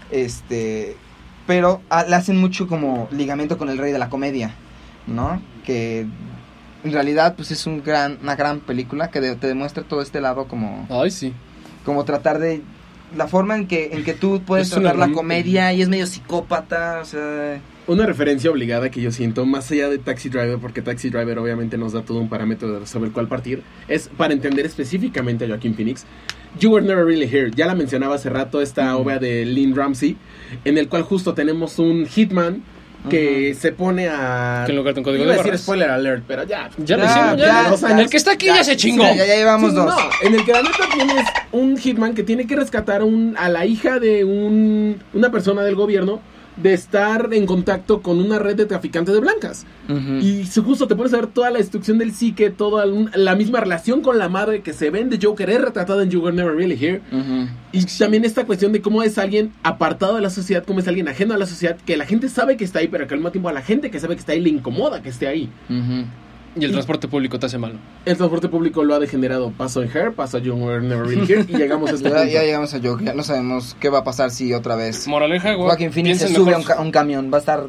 este, 0.09 0.95
pero 1.47 1.81
ah, 1.89 2.05
le 2.07 2.15
hacen 2.15 2.37
mucho 2.37 2.67
como 2.67 3.07
ligamento 3.11 3.57
con 3.57 3.69
el 3.69 3.77
rey 3.77 3.91
de 3.91 3.99
la 3.99 4.09
comedia, 4.09 4.55
¿no? 5.07 5.41
Que 5.65 6.05
en 6.83 6.91
realidad 6.91 7.35
pues 7.35 7.51
es 7.51 7.65
un 7.65 7.83
gran, 7.83 8.19
una 8.21 8.35
gran 8.35 8.59
película 8.59 9.09
que 9.09 9.19
de- 9.21 9.35
te 9.35 9.47
demuestra 9.47 9.83
todo 9.83 10.01
este 10.01 10.21
lado 10.21 10.47
como 10.47 10.87
Ay, 10.89 11.09
sí. 11.11 11.33
como 11.83 12.03
tratar 12.05 12.39
de 12.39 12.61
la 13.15 13.27
forma 13.27 13.55
en 13.55 13.67
que, 13.67 13.91
en 13.93 14.03
que 14.03 14.13
tú 14.13 14.41
puedes 14.45 14.67
Es 14.67 14.73
tratar 14.73 14.97
la 14.97 15.11
comedia 15.11 15.71
y 15.73 15.81
es 15.81 15.89
medio 15.89 16.05
psicópata, 16.07 16.99
o 17.01 17.05
sea... 17.05 17.59
Una 17.87 18.05
referencia 18.07 18.49
obligada 18.49 18.89
que 18.89 18.99
yo 18.99 19.11
siento, 19.11 19.45
más 19.45 19.69
allá 19.71 19.89
de 19.89 19.99
Taxi 19.99 20.29
Driver, 20.29 20.57
porque 20.57 20.81
Taxi 20.81 21.11
Driver 21.11 21.37
obviamente 21.37 21.77
nos 21.77 21.93
da 21.93 22.01
todo 22.01 22.17
un 22.19 22.29
parámetro 22.29 22.79
de- 22.79 22.87
sobre 22.87 23.07
el 23.07 23.13
cual 23.13 23.27
partir, 23.27 23.61
es 23.87 24.09
para 24.17 24.33
entender 24.33 24.65
específicamente 24.65 25.45
a 25.45 25.47
Joaquin 25.47 25.75
Phoenix. 25.75 26.03
You 26.59 26.71
Were 26.71 26.85
Never 26.85 27.05
Really 27.05 27.27
Here, 27.27 27.51
ya 27.55 27.65
la 27.67 27.75
mencionaba 27.75 28.15
hace 28.15 28.29
rato, 28.29 28.61
esta 28.61 28.95
obra 28.97 29.19
de 29.19 29.45
Lynn 29.45 29.75
Ramsey, 29.75 30.15
en 30.63 30.77
el 30.77 30.87
cual 30.87 31.03
justo 31.03 31.33
tenemos 31.33 31.79
un 31.79 32.05
hitman 32.07 32.63
que 33.09 33.53
se 33.53 33.71
pone 33.71 34.07
a... 34.09 34.63
Que 34.65 34.71
en 34.71 34.77
lugar 34.77 34.95
de 34.95 35.01
un 35.01 35.03
código 35.03 35.23
Iba 35.25 35.33
de 35.33 35.39
a 35.39 35.43
decir 35.43 35.51
barras. 35.51 35.61
spoiler 35.61 35.89
alert, 35.91 36.23
pero 36.27 36.43
ya. 36.43 36.71
Ya 36.77 36.97
lo 36.97 37.03
Ya, 37.03 37.09
hicimos, 37.11 37.37
ya. 37.37 37.45
ya, 37.63 37.69
dos 37.69 37.83
años. 37.83 37.99
el 38.01 38.09
que 38.09 38.17
está 38.17 38.31
aquí 38.31 38.47
ya, 38.47 38.63
se 38.63 38.75
chingó. 38.77 39.03
Ya, 39.03 39.15
ya 39.27 39.35
llevamos 39.35 39.69
Sí, 39.71 39.75
dos. 39.75 39.85
No, 39.85 40.27
en 40.27 40.33
el 40.33 40.43
que 40.43 40.51
la 40.53 40.63
neta 40.63 40.85
tienes 40.91 41.25
un 41.51 41.77
hitman 41.77 42.15
que 42.15 42.23
tiene 42.23 42.47
que 42.47 42.55
rescatar 42.55 43.03
un, 43.03 43.35
a 43.37 43.47
la 43.49 43.63
hija 43.67 43.99
de 43.99 44.23
un, 44.23 45.03
una 45.13 45.29
persona 45.31 45.61
del 45.63 45.75
gobierno 45.75 46.19
de 46.57 46.73
estar 46.73 47.29
en 47.33 47.45
contacto 47.45 48.01
con 48.01 48.19
una 48.19 48.39
red 48.39 48.55
de 48.55 48.65
traficantes 48.65 49.13
de 49.13 49.19
blancas. 49.19 49.65
Y 50.21 50.45
justo 50.63 50.87
te 50.87 50.95
pones 50.95 51.13
a 51.13 51.17
ver 51.17 51.27
toda 51.27 51.51
la 51.51 51.59
destrucción 51.59 51.97
del 51.97 52.13
psique, 52.13 52.49
toda 52.49 52.85
la 52.85 53.35
misma 53.35 53.59
relación 53.59 54.01
con 54.01 54.17
la 54.17 54.29
madre 54.29 54.61
que 54.61 54.73
se 54.73 54.89
ven 54.89 55.09
de 55.09 55.19
Joker 55.21 55.49
es 55.49 55.61
retratada 55.61 56.03
en 56.03 56.09
You 56.09 56.21
Were 56.21 56.35
Never 56.35 56.55
Really 56.55 56.77
Here. 56.83 57.01
Ujú. 57.11 57.47
Y 57.71 57.85
también 57.97 58.25
esta 58.25 58.45
cuestión 58.45 58.71
de 58.71 58.81
cómo 58.81 59.03
es 59.03 59.17
alguien 59.17 59.51
apartado 59.63 60.15
de 60.15 60.21
la 60.21 60.29
sociedad, 60.29 60.63
cómo 60.65 60.79
es 60.79 60.87
alguien 60.87 61.07
ajeno 61.07 61.33
a 61.33 61.37
la 61.37 61.45
sociedad, 61.45 61.77
que 61.85 61.97
la 61.97 62.05
gente 62.05 62.29
sabe 62.29 62.57
que 62.57 62.63
está 62.63 62.79
ahí, 62.79 62.87
pero 62.87 63.07
que 63.07 63.13
al 63.13 63.19
mismo 63.19 63.31
tiempo 63.31 63.49
a 63.49 63.53
la 63.53 63.61
gente 63.61 63.91
que 63.91 63.99
sabe 63.99 64.15
que 64.15 64.21
está 64.21 64.31
ahí 64.31 64.41
le 64.41 64.49
incomoda 64.49 65.01
que 65.01 65.09
esté 65.09 65.27
ahí. 65.27 65.49
Y 66.57 66.63
el 66.65 66.71
transporte 66.71 67.07
público 67.07 67.37
te 67.37 67.47
hace 67.47 67.57
malo. 67.57 67.75
El 68.05 68.15
transporte 68.17 68.47
público 68.47 68.83
lo 68.83 68.95
ha 68.95 68.99
degenerado. 68.99 69.51
Paso 69.51 69.83
en 69.83 69.89
Her, 69.95 70.13
paso 70.13 70.37
a 70.37 70.39
You 70.39 70.55
Were 70.55 70.81
Never 70.81 71.05
Really 71.05 71.31
Here 71.31 71.45
y 71.47 71.53
llegamos 71.57 71.89
a 71.91 71.95
este 71.95 72.09
Ya, 72.09 72.15
punto. 72.15 72.31
ya 72.31 72.43
llegamos 72.43 72.73
a 72.73 72.79
Joker, 72.81 73.05
ya 73.07 73.13
no 73.13 73.23
sabemos 73.23 73.75
qué 73.79 73.89
va 73.89 73.99
a 73.99 74.03
pasar 74.05 74.31
si 74.31 74.53
otra 74.53 74.75
vez 74.75 75.07
Moraleja, 75.07 75.53
güey. 75.53 75.67
Joaquin 75.67 75.91
Phoenix 75.91 76.19
se 76.19 76.29
sube 76.33 76.53
a 76.53 76.57
un, 76.57 76.63
ca- 76.63 76.75
a 76.75 76.81
un 76.81 76.91
camión, 76.91 77.29
va 77.31 77.37
a 77.37 77.39
estar... 77.41 77.67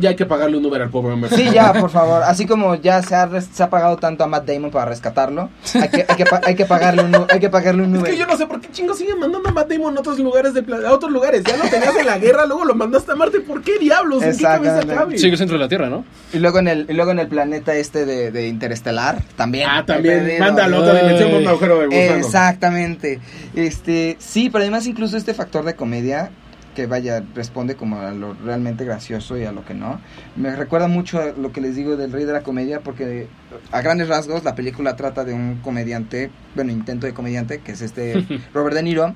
Ya 0.00 0.10
hay 0.10 0.16
que 0.16 0.26
pagarle 0.26 0.56
un 0.56 0.64
Uber 0.66 0.82
al 0.82 0.90
pobre 0.90 1.12
hombre. 1.12 1.30
Sí, 1.34 1.50
ya, 1.52 1.72
por 1.72 1.90
favor, 1.90 2.22
así 2.22 2.46
como 2.46 2.74
ya 2.76 3.02
se 3.02 3.14
ha, 3.14 3.26
res- 3.26 3.48
se 3.52 3.62
ha 3.62 3.70
pagado 3.70 3.96
tanto 3.96 4.24
a 4.24 4.26
Matt 4.26 4.46
Damon 4.46 4.70
para 4.70 4.86
rescatarlo, 4.86 5.50
hay 5.74 5.88
que, 5.88 6.06
hay 6.08 6.16
que, 6.16 6.24
hay 6.44 6.54
que 6.54 6.64
pagarle 6.66 7.02
un, 7.02 7.26
hay 7.30 7.40
que 7.40 7.48
pagarle 7.50 7.82
un 7.82 7.94
Es 7.94 8.00
Uber. 8.00 8.10
que 8.12 8.18
yo 8.18 8.26
no 8.26 8.36
sé 8.36 8.46
por 8.46 8.60
qué 8.60 8.70
chingos 8.70 8.98
siguen 8.98 9.18
mandando 9.18 9.48
a 9.48 9.52
Matt 9.52 9.68
Damon 9.70 9.96
a 9.96 10.00
otros 10.00 10.18
lugares 10.18 10.54
del 10.54 10.86
a 10.86 10.92
otros 10.92 11.10
lugares. 11.12 11.42
Ya 11.44 11.56
lo 11.56 11.64
tenías 11.68 11.96
en 11.96 12.06
la 12.06 12.18
guerra, 12.18 12.46
luego 12.46 12.64
lo 12.64 12.74
mandaste 12.74 13.12
a 13.12 13.14
Marte. 13.14 13.40
¿Por 13.40 13.62
qué 13.62 13.78
diablos? 13.78 14.22
¿En 14.22 14.36
qué 14.36 14.42
cabeza 14.42 14.72
Exactamente. 14.80 14.94
cabe? 14.94 15.18
Sigue 15.18 15.32
el 15.32 15.38
centro 15.38 15.56
de 15.56 15.64
la 15.64 15.68
Tierra, 15.68 15.88
¿no? 15.88 16.04
Y 16.32 16.38
luego 16.38 16.58
en 16.58 16.68
el, 16.68 16.86
y 16.88 16.92
luego 16.94 17.10
en 17.10 17.18
el 17.18 17.28
planeta 17.28 17.74
este 17.74 18.04
de, 18.06 18.30
de 18.30 18.48
Interestelar, 18.48 19.22
también. 19.36 19.68
Ah, 19.70 19.84
también. 19.86 20.38
Mándalo 20.38 20.76
a 20.76 20.80
otra 20.80 20.94
dimensión 21.00 21.30
con 21.30 21.42
un 21.42 21.48
agujero 21.48 21.78
de 21.80 21.86
gusano. 21.86 22.16
Exactamente. 22.16 23.20
Este, 23.54 24.16
sí, 24.18 24.50
pero 24.50 24.62
además 24.62 24.86
incluso 24.86 25.16
este 25.16 25.34
factor 25.34 25.64
de 25.64 25.74
comedia 25.74 26.30
que 26.78 26.86
vaya 26.86 27.24
responde 27.34 27.74
como 27.74 27.98
a 28.00 28.12
lo 28.12 28.34
realmente 28.34 28.84
gracioso 28.84 29.36
y 29.36 29.42
a 29.44 29.50
lo 29.50 29.64
que 29.64 29.74
no. 29.74 30.00
Me 30.36 30.54
recuerda 30.54 30.86
mucho 30.86 31.20
a 31.20 31.32
lo 31.36 31.50
que 31.50 31.60
les 31.60 31.74
digo 31.74 31.96
del 31.96 32.12
rey 32.12 32.24
de 32.24 32.32
la 32.32 32.42
comedia 32.44 32.82
porque 32.82 33.26
a 33.72 33.80
grandes 33.80 34.06
rasgos 34.06 34.44
la 34.44 34.54
película 34.54 34.94
trata 34.94 35.24
de 35.24 35.32
un 35.34 35.56
comediante, 35.56 36.30
bueno, 36.54 36.70
intento 36.70 37.08
de 37.08 37.14
comediante, 37.14 37.58
que 37.58 37.72
es 37.72 37.80
este 37.80 38.24
Robert 38.54 38.76
De 38.76 38.84
Niro, 38.84 39.12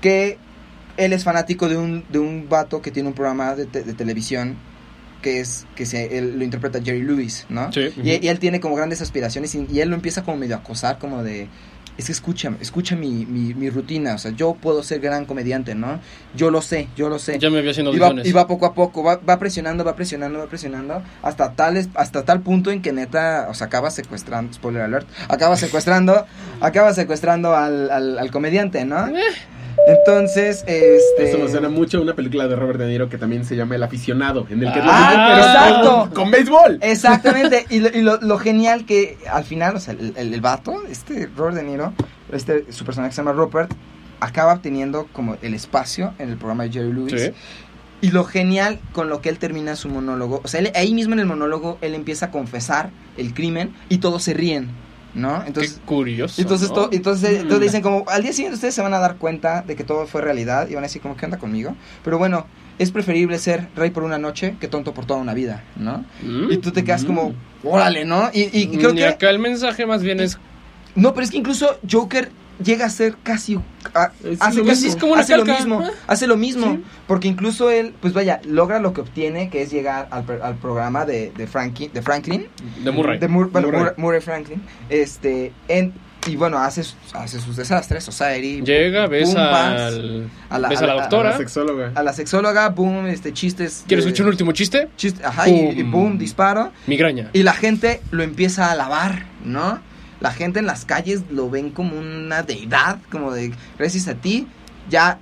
que 0.00 0.38
él 0.96 1.12
es 1.12 1.24
fanático 1.24 1.68
de 1.68 1.76
un 1.76 2.04
de 2.10 2.20
un 2.20 2.48
vato 2.48 2.80
que 2.80 2.92
tiene 2.92 3.08
un 3.08 3.14
programa 3.16 3.56
de, 3.56 3.66
te- 3.66 3.82
de 3.82 3.92
televisión 3.94 4.54
que 5.20 5.40
es 5.40 5.66
que 5.74 5.86
se 5.86 6.16
él 6.16 6.38
lo 6.38 6.44
interpreta 6.44 6.80
Jerry 6.80 7.02
Lewis, 7.02 7.46
¿no? 7.48 7.72
Sí. 7.72 7.90
Y, 8.04 8.24
y 8.24 8.28
él 8.28 8.38
tiene 8.38 8.60
como 8.60 8.76
grandes 8.76 9.00
aspiraciones 9.02 9.52
y, 9.56 9.66
y 9.68 9.80
él 9.80 9.88
lo 9.88 9.96
empieza 9.96 10.22
como 10.22 10.36
medio 10.36 10.54
a 10.54 10.58
acosar, 10.60 10.98
como 11.00 11.24
de, 11.24 11.48
es 11.96 12.06
que 12.06 12.12
escucha, 12.12 12.52
escucha 12.60 12.96
mi, 12.96 13.24
mi, 13.26 13.54
mi 13.54 13.70
rutina, 13.70 14.14
o 14.14 14.18
sea, 14.18 14.32
yo 14.32 14.54
puedo 14.54 14.82
ser 14.82 15.00
gran 15.00 15.24
comediante, 15.26 15.74
¿no? 15.74 16.00
Yo 16.34 16.50
lo 16.50 16.60
sé, 16.62 16.88
yo 16.96 17.08
lo 17.08 17.18
sé. 17.18 17.38
Ya 17.38 17.50
me 17.50 17.58
había 17.58 17.70
haciendo 17.70 17.92
y, 17.94 17.98
va, 17.98 18.08
y 18.28 18.32
va 18.32 18.46
poco 18.48 18.66
a 18.66 18.74
poco, 18.74 19.02
va, 19.04 19.16
va 19.16 19.38
presionando, 19.38 19.84
va 19.84 19.94
presionando, 19.94 20.38
va 20.40 20.46
presionando, 20.46 21.02
hasta 21.22 21.52
tal, 21.52 21.76
es- 21.76 21.88
hasta 21.94 22.24
tal 22.24 22.40
punto 22.40 22.70
en 22.72 22.82
que 22.82 22.92
neta, 22.92 23.46
o 23.48 23.54
sea, 23.54 23.68
acaba 23.68 23.90
secuestrando, 23.90 24.52
spoiler 24.52 24.82
alert, 24.82 25.06
acaba 25.28 25.56
secuestrando, 25.56 26.26
acaba 26.60 26.92
secuestrando 26.94 27.54
al, 27.54 27.90
al, 27.90 28.18
al 28.18 28.30
comediante, 28.30 28.84
¿no? 28.84 29.06
Entonces, 29.86 30.64
este... 30.66 31.24
Esto 31.24 31.38
me 31.38 31.48
suena 31.48 31.68
mucho 31.68 31.98
a 31.98 32.00
una 32.00 32.14
película 32.14 32.48
de 32.48 32.56
Robert 32.56 32.78
De 32.78 32.86
Niro 32.86 33.08
que 33.08 33.18
también 33.18 33.44
se 33.44 33.54
llama 33.56 33.74
El 33.76 33.82
aficionado, 33.82 34.46
en 34.48 34.62
el 34.62 34.72
que 34.72 34.80
Ah, 34.82 35.32
pero 35.34 35.46
exacto. 35.46 35.98
con, 36.14 36.24
con 36.24 36.30
béisbol. 36.30 36.78
Exactamente, 36.80 37.66
y, 37.68 37.80
lo, 37.80 37.88
y 37.88 38.00
lo, 38.02 38.18
lo 38.20 38.38
genial 38.38 38.86
que 38.86 39.18
al 39.30 39.44
final, 39.44 39.76
o 39.76 39.80
sea, 39.80 39.92
el, 39.94 40.14
el, 40.16 40.32
el 40.32 40.40
vato, 40.40 40.82
este 40.88 41.28
Robert 41.36 41.56
De 41.56 41.62
Niro, 41.64 41.92
este, 42.32 42.72
su 42.72 42.84
personaje 42.84 43.12
se 43.12 43.18
llama 43.18 43.32
Rupert, 43.32 43.72
acaba 44.20 44.54
obteniendo 44.54 45.06
como 45.12 45.36
el 45.42 45.52
espacio 45.54 46.14
en 46.18 46.30
el 46.30 46.36
programa 46.36 46.64
de 46.64 46.72
Jerry 46.72 46.92
Lewis. 46.92 47.20
Sí. 47.20 47.30
Y 48.00 48.10
lo 48.10 48.24
genial 48.24 48.80
con 48.92 49.08
lo 49.08 49.20
que 49.20 49.28
él 49.28 49.38
termina 49.38 49.76
su 49.76 49.88
monólogo, 49.88 50.40
o 50.44 50.48
sea, 50.48 50.60
él- 50.60 50.72
ahí 50.74 50.94
mismo 50.94 51.12
en 51.14 51.20
el 51.20 51.26
monólogo, 51.26 51.78
él 51.82 51.94
empieza 51.94 52.26
a 52.26 52.30
confesar 52.30 52.90
el 53.16 53.34
crimen 53.34 53.74
y 53.88 53.98
todos 53.98 54.22
se 54.22 54.34
ríen, 54.34 54.68
¿no? 55.14 55.44
Entonces, 55.46 55.74
Qué 55.74 55.80
curioso. 55.86 56.40
entonces, 56.40 56.68
¿no? 56.70 56.74
to- 56.74 56.88
entonces, 56.92 57.30
entonces 57.40 57.60
dicen 57.60 57.82
como, 57.82 58.04
al 58.08 58.22
día 58.22 58.32
siguiente 58.32 58.54
ustedes 58.56 58.74
se 58.74 58.82
van 58.82 58.94
a 58.94 58.98
dar 58.98 59.16
cuenta 59.16 59.62
de 59.62 59.76
que 59.76 59.84
todo 59.84 60.06
fue 60.06 60.20
realidad 60.22 60.68
y 60.68 60.74
van 60.74 60.84
a 60.84 60.86
decir 60.88 61.00
como, 61.02 61.16
¿qué 61.16 61.24
onda 61.26 61.38
conmigo? 61.38 61.74
Pero 62.02 62.18
bueno, 62.18 62.46
es 62.78 62.90
preferible 62.90 63.38
ser 63.38 63.68
rey 63.76 63.90
por 63.90 64.02
una 64.02 64.18
noche 64.18 64.56
que 64.60 64.66
tonto 64.68 64.92
por 64.94 65.06
toda 65.06 65.20
una 65.20 65.32
vida, 65.34 65.62
¿no? 65.76 66.04
Mm. 66.22 66.50
Y 66.50 66.56
tú 66.58 66.72
te 66.72 66.82
quedas 66.82 67.04
como, 67.04 67.32
órale, 67.62 68.04
¿no? 68.04 68.30
Y, 68.32 68.66
creo 68.68 68.90
Y 68.90 68.96
que... 68.96 69.06
acá 69.06 69.30
el 69.30 69.38
mensaje 69.38 69.86
más 69.86 70.02
bien 70.02 70.18
es. 70.20 70.38
No, 70.96 71.14
pero 71.14 71.24
es 71.24 71.30
que 71.30 71.38
incluso 71.38 71.78
Joker 71.90 72.30
llega 72.62 72.86
a 72.86 72.90
ser 72.90 73.16
casi... 73.22 73.58
a- 73.94 74.12
hace 74.40 74.58
lo 74.58 74.64
casi 74.64 74.84
mismo. 74.84 74.88
Es 74.88 74.96
como 74.96 75.12
una 75.12 75.22
hace 75.22 75.36
lo 75.36 75.44
mismo, 75.44 75.82
hace 76.06 76.26
lo 76.26 76.36
mismo. 76.36 76.74
Sí. 76.74 76.84
Porque 77.06 77.28
incluso 77.28 77.70
él, 77.70 77.94
pues 78.00 78.12
vaya, 78.12 78.40
logra 78.44 78.78
lo 78.80 78.92
que 78.92 79.00
obtiene, 79.00 79.50
que 79.50 79.62
es 79.62 79.70
llegar 79.70 80.08
al, 80.10 80.24
al 80.42 80.54
programa 80.56 81.04
de, 81.04 81.32
de, 81.36 81.46
Frankie, 81.46 81.88
de 81.88 82.02
Franklin. 82.02 82.46
De 82.82 82.90
Murray. 82.90 83.18
De 83.18 83.28
Mur- 83.28 83.50
bueno, 83.50 83.68
Murray. 83.96 84.20
Franklin. 84.20 84.62
Este, 84.88 85.52
en, 85.68 85.92
y 86.26 86.36
bueno, 86.36 86.58
hace, 86.58 86.82
sus- 86.84 86.96
hace 87.14 87.38
sus 87.38 87.56
desastres, 87.56 88.02
Society. 88.04 88.62
Llega, 88.62 89.06
ves 89.06 89.28
boom, 89.28 89.36
al. 89.38 90.30
a 90.48 90.58
la- 90.58 90.68
ves 90.68 90.80
a 90.80 90.84
a 90.84 90.86
la 90.86 90.94
doctora. 90.94 91.30
La 91.30 91.36
sexóloga. 91.36 91.92
a 91.94 92.02
la 92.02 92.12
sexóloga, 92.14 92.68
boom, 92.70 93.06
este, 93.08 93.32
chistes. 93.34 93.84
¿Quieres 93.86 94.04
de- 94.04 94.10
escuchar 94.10 94.26
un 94.26 94.30
último 94.30 94.52
chiste? 94.52 94.88
chiste- 94.96 95.22
ajá, 95.24 95.48
y, 95.48 95.52
y 95.52 95.82
Boom. 95.82 95.90
boom, 95.92 96.18
disparo. 96.18 96.72
Migraña. 96.86 97.28
Y 97.34 97.42
la 97.42 97.52
gente 97.52 98.00
lo 98.10 98.22
empieza 98.22 98.68
a 98.68 98.72
alabar, 98.72 99.26
¿no? 99.44 99.80
La 100.24 100.32
gente 100.32 100.58
en 100.58 100.64
las 100.64 100.86
calles 100.86 101.22
lo 101.30 101.50
ven 101.50 101.68
como 101.68 101.98
una 101.98 102.42
deidad, 102.42 102.98
como 103.10 103.30
de, 103.30 103.52
gracias 103.78 104.08
a 104.08 104.14
ti, 104.14 104.46
ya, 104.88 105.18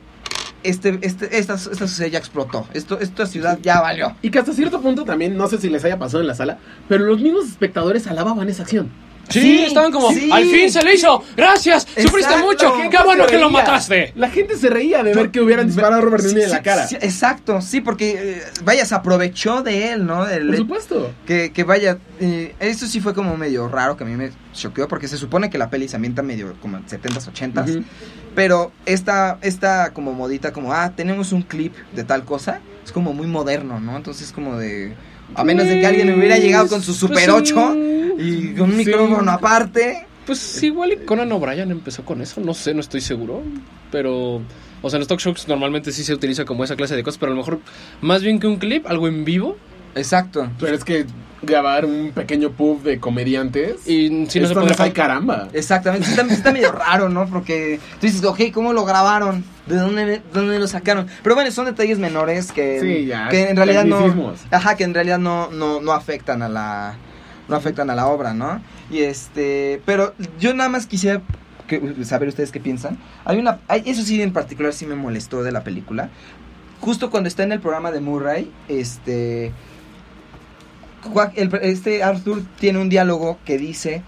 este, 0.63 0.97
este, 1.03 1.39
esta, 1.39 1.55
esta 1.55 1.89
sociedad 1.89 2.13
ya 2.13 2.19
explotó, 2.21 2.69
Esto, 2.73 3.01
esta 3.01 3.27
ciudad 3.27 3.59
ya 3.61 3.81
valió. 3.81 4.15
Y 4.23 4.31
que 4.31 4.39
hasta 4.39 4.53
cierto 4.53 4.81
punto 4.81 5.05
también, 5.05 5.37
no 5.37 5.49
sé 5.49 5.59
si 5.59 5.69
les 5.71 5.85
haya 5.85 5.99
pasado 5.99 6.21
en 6.21 6.29
la 6.29 6.37
sala, 6.37 6.59
pero 6.89 7.05
los 7.05 7.21
mismos 7.21 7.49
espectadores 7.49 8.07
alababan 8.07 8.49
esa 8.49 8.63
acción. 8.63 8.93
Sí, 9.33 9.41
Sí, 9.41 9.65
estaban 9.65 9.91
como. 9.93 10.11
sí. 10.13 10.29
¡Al 10.31 10.45
fin 10.45 10.71
se 10.71 10.83
le 10.83 10.95
hizo! 10.95 11.25
¡Gracias! 11.37 11.83
¡Sufriste 11.85 12.19
Exacto. 12.35 12.47
mucho! 12.47 12.65
La 12.69 12.77
¡Qué 12.77 12.83
gente 12.83 12.99
bueno 13.05 13.25
se 13.25 13.31
que 13.31 13.39
lo 13.39 13.49
reía. 13.49 13.59
mataste! 13.59 14.13
La 14.17 14.29
gente 14.31 14.57
se 14.57 14.69
reía 14.69 15.03
de 15.03 15.15
ver 15.15 15.31
que 15.31 15.41
hubieran 15.41 15.67
disparado 15.67 15.97
a 15.97 16.01
Robert 16.01 16.23
De 16.25 16.29
Niro 16.31 16.43
en 16.43 16.49
Sí, 16.49 16.55
la 16.55 16.63
cara. 16.63 16.87
sí, 16.87 16.97
exacto, 16.97 17.61
sí, 17.61 17.81
porque, 17.81 18.11
eh, 18.39 18.43
vaya, 18.65 18.85
se 18.87 18.95
aprovechó 18.95 19.63
de 19.63 19.93
él, 19.93 20.07
¿no? 20.07 20.27
El- 20.29 20.47
Por 20.49 20.57
supuesto. 20.57 21.11
que, 21.27 21.53
que 21.53 21.65
vaya, 21.65 21.99
eh, 22.21 22.55
eso 22.61 22.87
sí 22.87 23.01
fue 23.01 23.15
como 23.15 23.37
medio 23.37 23.69
raro, 23.69 23.97
que 23.97 24.05
a 24.05 24.07
mí 24.07 24.15
me 24.17 24.31
choqueó, 24.53 24.87
porque 24.89 25.09
se 25.09 25.17
supone 25.17 25.51
que 25.51 25.59
la 25.59 25.71
peli 25.71 25.89
se 25.89 25.97
ambienta 25.97 26.23
medio 26.23 26.55
como 26.61 26.77
en 26.77 26.85
70s, 26.87 27.29
80s, 27.33 27.71
Ujú. 27.77 27.85
pero 28.35 28.73
esta, 28.87 29.39
esta 29.43 29.93
como 29.93 30.13
modita, 30.13 30.53
como, 30.53 30.73
ah, 30.73 30.93
tenemos 30.95 31.33
un 31.33 31.43
clip 31.43 31.75
de 31.95 32.05
tal 32.05 32.25
cosa, 32.25 32.61
es 32.85 32.93
como 32.93 33.13
muy 33.13 33.27
moderno, 33.27 33.81
¿no? 33.81 33.97
Entonces 33.97 34.33
como 34.33 34.57
de, 34.57 34.95
a 35.35 35.45
menos 35.45 35.67
de 35.67 35.81
que 35.81 35.87
alguien 35.87 36.13
hubiera 36.19 36.37
llegado 36.37 36.69
con 36.69 36.83
su 36.83 36.93
Super 36.95 37.29
Pues, 37.31 37.53
8 37.53 37.75
mm, 37.75 38.12
y 38.19 38.55
con 38.55 38.71
un 38.71 38.79
sí. 38.79 38.85
micrófono 38.85 39.31
aparte. 39.31 40.07
Pues 40.27 40.63
igual 40.63 40.93
y 40.93 40.97
Conan 40.99 41.33
O'Brien 41.33 41.71
empezó 41.71 42.05
con 42.05 42.23
eso, 42.23 42.41
no 42.41 42.55
sé, 42.55 42.75
no 42.75 42.81
estoy 42.81 43.01
seguro. 43.01 43.43
Pero, 43.91 44.41
o 44.81 44.91
sea, 44.91 44.97
en 44.97 45.01
los 45.01 45.09
talk 45.09 45.21
shows 45.21 45.49
normalmente 45.49 45.93
sí 45.93 46.05
se 46.05 46.15
utiliza 46.15 46.45
como 46.45 46.65
esa 46.65 46.77
clase 46.77 46.95
de 46.95 47.03
cosas, 47.03 47.19
pero 47.19 47.33
a 47.33 47.35
lo 47.35 47.41
mejor 47.41 47.61
más 48.01 48.23
bien 48.23 48.39
que 48.39 48.47
un 48.47 48.57
clip, 48.57 48.87
algo 48.87 49.09
en 49.09 49.25
vivo. 49.25 49.57
Exacto. 49.95 50.49
Pero 50.59 50.75
es 50.75 50.85
que 50.85 51.07
grabar 51.43 51.85
un 51.85 52.13
pequeño 52.13 52.53
pub 52.53 52.83
de 52.83 53.01
comediantes. 53.01 53.87
Y 53.87 54.27
si 54.27 54.41
no 54.41 54.49
se 54.49 54.55
podría 54.55 54.87
no 54.87 54.93
caramba. 54.93 55.49
Exactamente, 55.53 56.07
sí 56.07 56.13
está, 56.13 56.33
está 56.33 56.53
medio 56.53 56.73
raro, 56.73 57.09
¿no? 57.09 57.27
Porque 57.27 57.81
tú 58.01 58.07
dices, 58.07 58.25
ok, 58.25 58.41
¿cómo 58.53 58.73
lo 58.73 58.85
grabaron? 58.85 59.45
¿De 59.67 59.77
dónde, 59.77 60.23
dónde 60.33 60.59
lo 60.59 60.69
sacaron? 60.69 61.09
Pero 61.23 61.35
bueno, 61.35 61.51
son 61.51 61.67
detalles 61.67 61.99
menores 61.99 62.53
que, 62.53 62.81
Sí, 62.81 63.07
ya, 63.07 63.29
que 63.29 63.51
en 63.51 63.57
realidad 63.57 63.85
no, 63.85 64.35
ajá, 64.51 64.77
que 64.77 64.85
en 64.85 64.95
realidad 64.95 65.19
no, 65.19 65.51
no, 65.51 65.81
no 65.81 65.93
afectan 65.93 66.43
a 66.43 66.49
la, 66.49 66.97
no 67.53 67.59
afectan 67.59 67.89
a 67.91 67.95
la 67.95 68.07
obra, 68.09 68.35
¿no? 68.35 68.61
Y 68.91 69.01
este, 69.01 69.81
pero 69.87 70.15
yo 70.41 70.53
nada 70.55 70.69
más 70.69 70.87
quisiera 70.87 71.23
que- 71.69 72.05
saber 72.05 72.29
ustedes 72.29 72.51
qué 72.51 72.59
piensan. 72.61 72.99
Hay 73.25 73.39
una, 73.39 73.61
hay, 73.69 73.83
eso 73.87 74.03
sí 74.03 74.21
en 74.21 74.33
particular 74.33 74.73
sí 74.73 74.87
me 74.87 74.97
molestó 74.97 75.43
de 75.43 75.53
la 75.53 75.63
película. 75.63 76.11
Justo 76.81 77.11
cuando 77.11 77.29
está 77.29 77.45
en 77.45 77.53
el 77.53 77.61
programa 77.61 77.93
de 77.93 78.01
Murray, 78.01 78.51
este, 78.69 79.53
el- 81.37 81.55
este 81.63 82.03
Arthur 82.03 82.43
tiene 82.59 82.79
un 82.81 82.89
diálogo 82.89 83.39
que 83.45 83.59
dice 83.59 84.03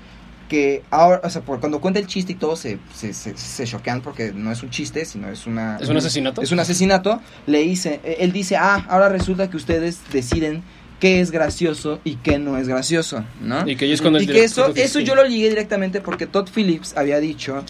que 0.48 0.82
ahora, 0.90 1.20
o 1.24 1.30
sea, 1.30 1.42
por, 1.42 1.58
cuando 1.58 1.80
cuenta 1.80 1.98
el 2.00 2.06
chiste 2.06 2.32
y 2.32 2.34
todo 2.34 2.54
se, 2.54 2.78
se, 2.94 3.14
se, 3.14 3.36
se 3.36 3.64
choquean 3.64 4.02
porque 4.02 4.32
no 4.32 4.52
es 4.52 4.62
un 4.62 4.70
chiste, 4.70 5.04
sino 5.06 5.28
es 5.28 5.46
una... 5.46 5.78
¿Es 5.80 5.88
un 5.88 5.96
asesinato? 5.96 6.42
Es 6.42 6.52
un 6.52 6.60
asesinato. 6.60 7.20
Le 7.46 7.60
dice, 7.60 8.00
eh, 8.04 8.16
él 8.20 8.30
dice, 8.32 8.56
ah, 8.56 8.84
ahora 8.88 9.08
resulta 9.08 9.48
que 9.48 9.56
ustedes 9.56 10.00
deciden 10.12 10.62
qué 11.00 11.20
es 11.20 11.30
gracioso 11.30 12.00
y 12.04 12.16
qué 12.16 12.38
no 12.38 12.56
es 12.56 12.68
gracioso, 12.68 13.24
¿no? 13.40 13.68
Y 13.68 13.76
que 13.76 13.92
es 13.92 14.00
cuando 14.00 14.18
el 14.18 14.24
Y 14.24 14.26
que 14.26 14.44
eso, 14.44 14.72
eso 14.74 15.00
yo 15.00 15.14
lo 15.14 15.24
ligué 15.24 15.48
directamente 15.48 16.00
porque 16.00 16.26
Todd 16.26 16.48
Phillips 16.54 16.96
había 16.96 17.20
dicho, 17.20 17.64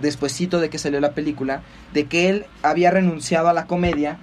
despuesito 0.00 0.60
de 0.60 0.70
que 0.70 0.78
salió 0.78 1.00
la 1.00 1.12
película, 1.12 1.62
de 1.92 2.06
que 2.06 2.28
él 2.28 2.46
había 2.62 2.90
renunciado 2.90 3.48
a 3.48 3.52
la 3.52 3.66
comedia 3.66 4.18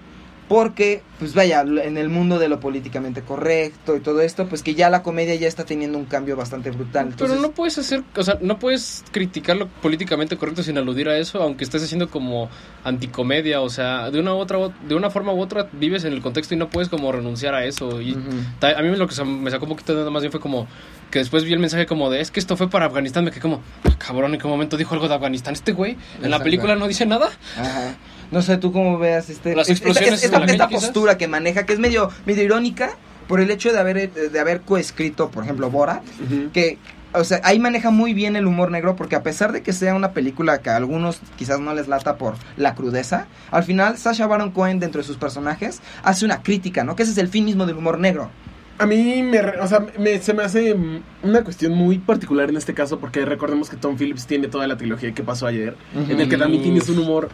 porque, 0.51 1.01
pues 1.17 1.33
vaya, 1.33 1.61
en 1.61 1.95
el 1.95 2.09
mundo 2.09 2.37
de 2.37 2.49
lo 2.49 2.59
políticamente 2.59 3.21
correcto 3.21 3.95
y 3.95 4.01
todo 4.01 4.19
esto, 4.19 4.47
pues 4.47 4.63
que 4.63 4.75
ya 4.75 4.89
la 4.89 5.01
comedia 5.01 5.33
ya 5.35 5.47
está 5.47 5.63
teniendo 5.63 5.97
un 5.97 6.03
cambio 6.03 6.35
bastante 6.35 6.71
brutal. 6.71 7.13
Pero 7.17 7.35
no 7.35 7.51
puedes 7.51 7.77
hacer, 7.77 8.03
o 8.17 8.21
sea, 8.21 8.37
no 8.41 8.59
puedes 8.59 9.05
criticar 9.11 9.55
lo 9.55 9.67
políticamente 9.69 10.35
correcto 10.35 10.61
sin 10.61 10.77
aludir 10.77 11.07
a 11.07 11.17
eso, 11.17 11.41
aunque 11.41 11.63
estés 11.63 11.83
haciendo 11.83 12.09
como 12.09 12.49
anticomedia, 12.83 13.61
o 13.61 13.69
sea, 13.69 14.11
de 14.11 14.19
una 14.19 14.33
u 14.35 14.39
otra 14.39 14.57
de 14.85 14.93
una 14.93 15.09
forma 15.09 15.31
u 15.33 15.39
otra 15.39 15.69
vives 15.71 16.03
en 16.03 16.11
el 16.11 16.21
contexto 16.21 16.53
y 16.53 16.57
no 16.57 16.69
puedes 16.69 16.89
como 16.89 17.09
renunciar 17.13 17.55
a 17.55 17.63
eso 17.63 18.01
y 18.01 18.11
a 18.61 18.81
mí 18.81 18.95
lo 18.97 19.07
que 19.07 19.23
me 19.23 19.51
sacó 19.51 19.63
un 19.63 19.69
poquito 19.71 19.93
de 19.93 19.99
onda 19.99 20.11
más 20.11 20.21
bien 20.21 20.31
fue 20.33 20.41
como 20.41 20.67
que 21.11 21.19
después 21.19 21.45
vi 21.45 21.53
el 21.53 21.59
mensaje 21.59 21.85
como 21.85 22.09
de, 22.09 22.19
es 22.19 22.29
que 22.29 22.41
esto 22.41 22.57
fue 22.57 22.69
para 22.69 22.87
Afganistán, 22.87 23.23
me 23.23 23.31
quedé 23.31 23.41
como, 23.41 23.61
"Ah, 23.85 23.95
cabrón, 23.97 24.33
¿en 24.33 24.39
qué 24.41 24.47
momento 24.49 24.75
dijo 24.75 24.93
algo 24.95 25.07
de 25.07 25.13
Afganistán 25.15 25.53
este 25.53 25.71
güey? 25.73 25.97
En 26.21 26.29
la 26.29 26.39
película 26.43 26.75
no 26.75 26.87
dice 26.87 27.05
nada. 27.05 27.29
Ajá. 27.57 27.95
No 28.31 28.41
sé, 28.41 28.57
tú 28.57 28.71
cómo 28.71 28.97
veas 28.97 29.29
este, 29.29 29.55
Las 29.55 29.67
es- 29.69 29.77
explosiones 29.81 30.23
esta, 30.23 30.67
postura 30.69 31.17
que 31.17 31.27
maneja, 31.27 31.65
que 31.65 31.73
es 31.73 31.79
medio, 31.79 32.09
medio 32.25 32.43
irónica 32.43 32.91
por 33.27 33.39
el 33.41 33.51
hecho 33.51 33.71
de 33.71 33.79
haber, 33.79 34.11
de 34.11 34.39
haber 34.39 34.61
coescrito, 34.61 35.29
por 35.29 35.43
ejemplo, 35.43 35.69
Borat, 35.69 36.01
que, 36.53 36.77
o 37.13 37.23
sea, 37.25 37.41
ahí 37.43 37.59
maneja 37.59 37.89
muy 37.91 38.13
bien 38.13 38.35
el 38.37 38.45
humor 38.47 38.71
negro 38.71 38.95
porque 38.95 39.15
a 39.15 39.23
pesar 39.23 39.51
de 39.51 39.61
que 39.63 39.73
sea 39.73 39.95
una 39.95 40.11
película 40.11 40.59
que 40.61 40.69
a 40.69 40.77
algunos 40.77 41.19
quizás 41.37 41.59
no 41.59 41.73
les 41.73 41.87
lata 41.89 42.15
por 42.17 42.35
la 42.57 42.73
crudeza, 42.75 43.27
al 43.51 43.63
final 43.65 43.97
Sasha 43.97 44.27
Baron 44.27 44.51
Cohen 44.51 44.79
dentro 44.79 45.01
de 45.01 45.07
sus 45.07 45.17
personajes 45.17 45.81
hace 46.03 46.23
una 46.25 46.41
crítica, 46.41 46.83
¿no? 46.85 46.95
Que 46.95 47.03
ese 47.03 47.11
es 47.11 47.17
el 47.17 47.27
fin 47.27 47.43
mismo 47.45 47.65
del 47.65 47.77
humor 47.77 47.99
negro. 47.99 48.29
A 48.79 48.85
mí 48.85 49.21
me, 49.23 49.39
o 49.39 49.67
sea, 49.67 49.85
me- 49.99 50.19
se 50.19 50.33
me 50.33 50.43
hace 50.43 50.75
una 51.21 51.43
cuestión 51.43 51.73
muy 51.73 51.99
particular 51.99 52.49
en 52.49 52.57
este 52.57 52.73
caso 52.73 52.97
porque 52.99 53.23
recordemos 53.25 53.69
que 53.69 53.75
Tom 53.77 53.95
Phillips 53.97 54.25
tiene 54.25 54.47
toda 54.47 54.65
la 54.67 54.75
trilogía 54.77 55.13
que 55.13 55.21
pasó 55.23 55.45
ayer, 55.47 55.75
en 56.09 56.19
el 56.19 56.27
que 56.27 56.37
también 56.37 56.63
tienes 56.63 56.89
un 56.89 56.97
humor, 56.99 57.29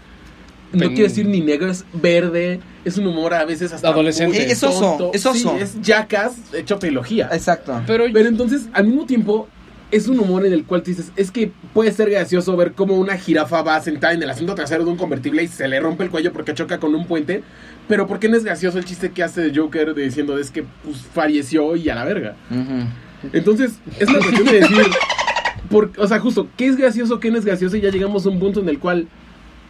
no 0.74 0.88
quiero 0.89 1.03
decir 1.03 1.26
ni 1.26 1.41
negro, 1.41 1.70
es 1.70 1.86
verde, 1.93 2.59
es 2.84 2.97
un 2.97 3.07
humor 3.07 3.34
a 3.34 3.45
veces 3.45 3.72
hasta 3.74 3.88
Adolescente. 3.89 4.38
muy 4.38 4.51
Es 4.51 4.63
oso, 4.63 4.80
tonto. 4.80 5.11
es 5.13 5.26
oso. 5.26 5.55
Sí, 5.57 5.63
es 5.63 5.82
jackass 5.82 6.36
hecho 6.53 6.78
trilogía. 6.78 7.30
Exacto. 7.32 7.82
Pero, 7.88 8.05
Pero 8.11 8.28
entonces, 8.28 8.68
al 8.74 8.88
mismo 8.88 9.05
tiempo, 9.05 9.47
es 9.91 10.07
un 10.07 10.20
humor 10.20 10.45
en 10.45 10.53
el 10.53 10.65
cual 10.65 10.84
tú 10.84 10.91
dices, 10.91 11.11
es 11.15 11.32
que 11.32 11.51
puede 11.74 11.91
ser 11.91 12.09
gracioso 12.09 12.57
ver 12.57 12.74
cómo 12.74 12.95
una 12.95 13.18
jirafa 13.18 13.61
va 13.61 13.80
sentada 13.82 14.13
en 14.13 14.22
el 14.22 14.30
asiento 14.30 14.53
trasero 14.53 14.84
de 14.84 14.91
un 14.91 14.97
convertible 14.97 15.43
y 15.43 15.47
se 15.47 15.68
le 15.68 15.80
rompe 15.80 16.03
el 16.03 16.09
cuello 16.09 16.34
porque 16.34 16.53
choca 16.53 16.80
con 16.80 16.93
un 16.93 17.07
puente. 17.07 17.43
Pero 17.88 18.05
¿por 18.05 18.20
qué 18.20 18.28
no 18.28 18.36
es 18.36 18.43
gracioso 18.43 18.78
el 18.78 18.86
chiste 18.86 19.11
que 19.11 19.24
hace 19.24 19.41
de 19.41 19.57
Joker 19.57 19.93
de 19.93 20.03
diciendo 20.03 20.38
es 20.38 20.51
que 20.51 20.65
pues, 20.84 20.97
falleció 21.13 21.76
y 21.78 21.88
a 21.89 21.95
la 21.95 22.03
verga? 22.03 22.36
Entonces, 23.32 23.80
es 23.97 24.09
una 24.09 24.20
cuestión 24.20 24.45
de 24.45 24.59
decir, 24.59 24.78
por, 25.70 25.91
o 25.97 26.07
sea, 26.07 26.20
justo, 26.20 26.49
¿qué 26.57 26.68
es 26.68 26.76
gracioso, 26.76 27.20
qué 27.20 27.32
no 27.32 27.38
es 27.38 27.45
gracioso? 27.45 27.78
Y 27.78 27.82
ya 27.82 27.89
llegamos 27.89 28.26
a 28.26 28.30
un 28.30 28.39
punto 28.39 28.59
en 28.59 28.68
el 28.68 28.80
cual, 28.80 29.07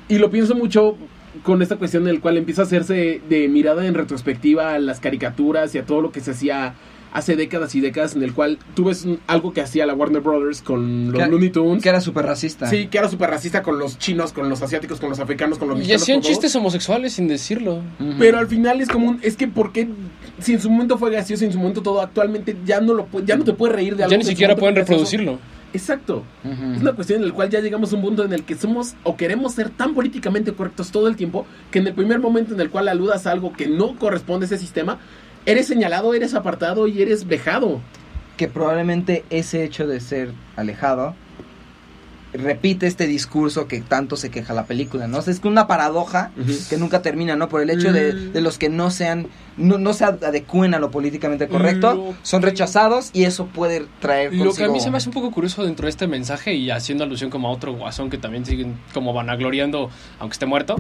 y 0.10 0.18
lo 0.18 0.30
pienso 0.30 0.56
mucho 0.56 0.96
con 1.44 1.62
esta 1.62 1.76
cuestión 1.76 2.04
en 2.04 2.10
el 2.10 2.20
cual 2.22 2.38
empieza 2.38 2.64
a 2.64 2.66
hacerse 2.66 3.22
de 3.30 3.48
mirada 3.48 3.86
en 3.86 3.94
retrospectiva 3.94 4.74
a 4.74 4.80
las 4.80 5.00
caricaturas 5.00 5.74
y 5.76 5.78
a 5.78 5.84
todo 5.86 6.02
lo 6.02 6.12
que 6.12 6.20
se 6.20 6.32
hacía 6.32 6.74
hace 7.14 7.36
décadas 7.36 7.74
y 7.74 7.80
décadas, 7.80 8.16
en 8.16 8.22
el 8.24 8.34
cual 8.34 8.60
tú 8.76 8.86
ves 8.86 9.06
un- 9.06 9.20
algo 9.28 9.54
que 9.54 9.62
hacía 9.62 9.86
la 9.86 9.94
Warner 9.94 10.22
Brothers 10.22 10.62
con 10.62 11.12
los 11.12 11.22
Que- 11.24 11.30
Looney 11.30 11.50
Tunes. 11.50 11.82
Que 11.82 11.90
era 11.90 12.02
súper 12.02 12.26
racista. 12.26 12.68
Sí, 12.70 12.88
que 12.88 12.98
era 12.98 13.08
súper 13.10 13.30
racista 13.30 13.64
con 13.64 13.80
los 13.80 13.98
chinos, 13.98 14.34
con 14.34 14.50
los 14.50 14.62
asiáticos, 14.62 15.00
con 15.00 15.10
los 15.10 15.20
africanos, 15.20 15.58
con 15.58 15.70
los 15.70 15.78
y 15.78 15.80
mexicanos. 15.80 16.02
hacían 16.04 16.18
con 16.18 16.24
todos. 16.24 16.32
chistes 16.36 16.56
homosexuales 16.56 17.14
sin 17.14 17.28
decirlo. 17.28 17.82
Pero 18.20 18.40
al 18.40 18.48
final 18.48 18.82
es 18.82 18.90
como 18.90 19.08
un, 19.10 19.20
es 19.24 19.38
que 19.38 19.48
¿por 19.48 19.72
qué? 19.72 19.88
Si 20.40 20.54
en 20.54 20.60
su 20.60 20.70
momento 20.70 20.98
fue 20.98 21.10
gracioso, 21.10 21.46
en 21.46 21.52
su 21.54 21.58
momento 21.60 21.82
todo, 21.82 22.02
actualmente 22.02 22.56
ya 22.66 22.82
no 22.82 22.94
lo 22.94 23.08
ya 23.26 23.36
no 23.38 23.44
te 23.46 23.54
puedes 23.54 23.76
reír 23.76 23.96
de 23.96 24.04
algo. 24.04 24.12
Ya 24.12 24.18
ni 24.18 24.24
siquiera 24.26 24.56
pueden 24.56 24.76
gracioso. 24.76 25.40
Exacto. 25.74 26.24
Es 26.76 26.82
una 26.82 26.94
cuestión 26.94 27.22
en 27.22 27.30
la 27.30 27.34
cual 27.34 27.50
ya 27.50 27.60
llegamos 27.60 27.92
a 27.92 27.96
un 27.98 28.02
punto 28.02 28.24
en 28.24 28.34
el 28.34 28.44
que 28.44 28.56
somos 28.56 28.96
o 29.04 29.18
queremos 29.18 29.54
ser 29.54 29.70
tan 29.70 29.94
políticamente 29.94 30.54
correctos 30.54 30.92
todo 30.92 31.08
el 31.08 31.16
tiempo 31.16 31.46
que 31.72 31.80
en 31.80 31.88
el 31.88 31.94
primer 31.94 32.20
momento 32.20 32.54
en 32.54 32.62
el 32.62 32.70
cual 32.70 32.88
aludas 32.88 33.28
a 33.28 33.32
algo 33.32 33.54
que 33.54 33.68
no 33.68 33.96
corresponde 33.98 34.46
a 34.46 34.48
ese 34.48 34.58
sistema, 34.58 35.00
eres 35.46 35.68
señalado, 35.68 36.14
eres 36.14 36.34
apartado 36.34 36.88
y 36.88 37.02
eres 37.02 37.28
vejado. 37.28 37.82
que 38.38 38.48
probablemente 38.48 39.26
ese 39.32 39.64
hecho 39.64 39.88
de 39.88 40.00
ser 40.00 40.32
alejado 40.56 41.16
repite 42.34 42.88
este 42.88 43.08
discurso 43.08 43.68
que 43.68 43.82
tanto 43.82 44.16
se 44.18 44.30
queja 44.30 44.54
la 44.54 44.66
película, 44.66 45.08
¿no? 45.08 45.20
O 45.20 45.22
sea, 45.22 45.34
es 45.34 45.40
que 45.40 45.48
una 45.48 45.66
paradoja 45.68 46.32
que 46.70 46.78
nunca 46.78 47.02
termina, 47.02 47.36
¿no? 47.36 47.50
Por 47.50 47.62
el 47.62 47.70
hecho 47.70 47.94
de, 47.94 48.14
Mm. 48.14 48.32
de 48.34 48.42
los 48.42 48.58
que 48.58 48.70
no 48.70 48.92
sean, 48.92 49.28
no, 49.56 49.78
no 49.78 49.94
se 49.94 50.04
adecúen 50.06 50.74
a 50.74 50.80
lo 50.80 50.92
políticamente 50.92 51.48
correcto, 51.48 51.94
Lo 51.96 52.16
son 52.24 52.42
que- 52.42 52.48
rechazados 52.48 53.10
y 53.14 53.24
eso 53.24 53.48
puede 53.48 53.86
traer 54.02 54.34
Lo 54.34 54.54
que 54.54 54.64
a 54.64 54.68
mí 54.68 54.74
consigo- 54.74 54.80
se 54.84 54.92
me 54.92 54.98
hace 54.98 55.10
un 55.10 55.14
poco 55.14 55.32
curioso 55.32 55.64
dentro 55.64 55.86
de 55.86 55.90
este 55.90 56.08
mensaje 56.08 56.54
y 56.54 56.70
haciendo 56.70 57.04
alusión 57.06 57.30
como 57.30 57.48
a 57.48 57.52
otro 57.52 57.74
guasón 57.74 58.10
que 58.10 58.18
también 58.18 58.46
siguen 58.46 58.76
como 58.94 59.14
vanagloriando, 59.14 59.90
aunque 60.20 60.34
esté 60.34 60.46
muerto, 60.46 60.76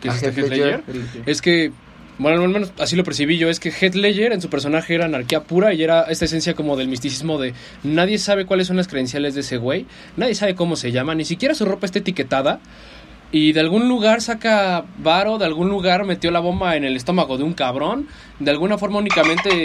que 0.00 0.08
es 0.08 0.14
este 0.14 0.28
Heath 0.28 0.38
Heath 0.38 0.48
Ledger, 0.50 0.84
Ledger. 0.86 1.22
es 1.26 1.42
que, 1.42 1.72
bueno, 2.18 2.42
al 2.42 2.48
menos 2.48 2.72
así 2.78 2.96
lo 2.96 3.04
percibí 3.04 3.38
yo, 3.38 3.48
es 3.48 3.58
que 3.58 3.70
Heath 3.70 3.94
Ledger 3.94 4.32
en 4.32 4.40
su 4.40 4.50
personaje 4.50 4.94
era 4.94 5.06
anarquía 5.06 5.42
pura 5.44 5.72
y 5.72 5.82
era 5.82 6.02
esta 6.02 6.26
esencia 6.26 6.54
como 6.54 6.76
del 6.76 6.88
misticismo 6.88 7.38
de 7.38 7.54
nadie 7.82 8.18
sabe 8.18 8.46
cuáles 8.46 8.66
son 8.66 8.76
las 8.76 8.88
credenciales 8.88 9.34
de 9.34 9.40
ese 9.40 9.56
güey, 9.56 9.86
nadie 10.16 10.34
sabe 10.34 10.54
cómo 10.54 10.76
se 10.76 10.92
llama, 10.92 11.14
ni 11.14 11.24
siquiera 11.24 11.54
su 11.54 11.64
ropa 11.64 11.86
está 11.86 11.98
etiquetada. 11.98 12.60
Y 13.34 13.52
de 13.52 13.60
algún 13.60 13.88
lugar 13.88 14.20
saca 14.20 14.84
varo, 14.98 15.38
de 15.38 15.46
algún 15.46 15.70
lugar 15.70 16.04
metió 16.04 16.30
la 16.30 16.40
bomba 16.40 16.76
en 16.76 16.84
el 16.84 16.96
estómago 16.96 17.38
de 17.38 17.44
un 17.44 17.54
cabrón, 17.54 18.06
de 18.38 18.50
alguna 18.50 18.76
forma 18.76 18.98
únicamente 18.98 19.64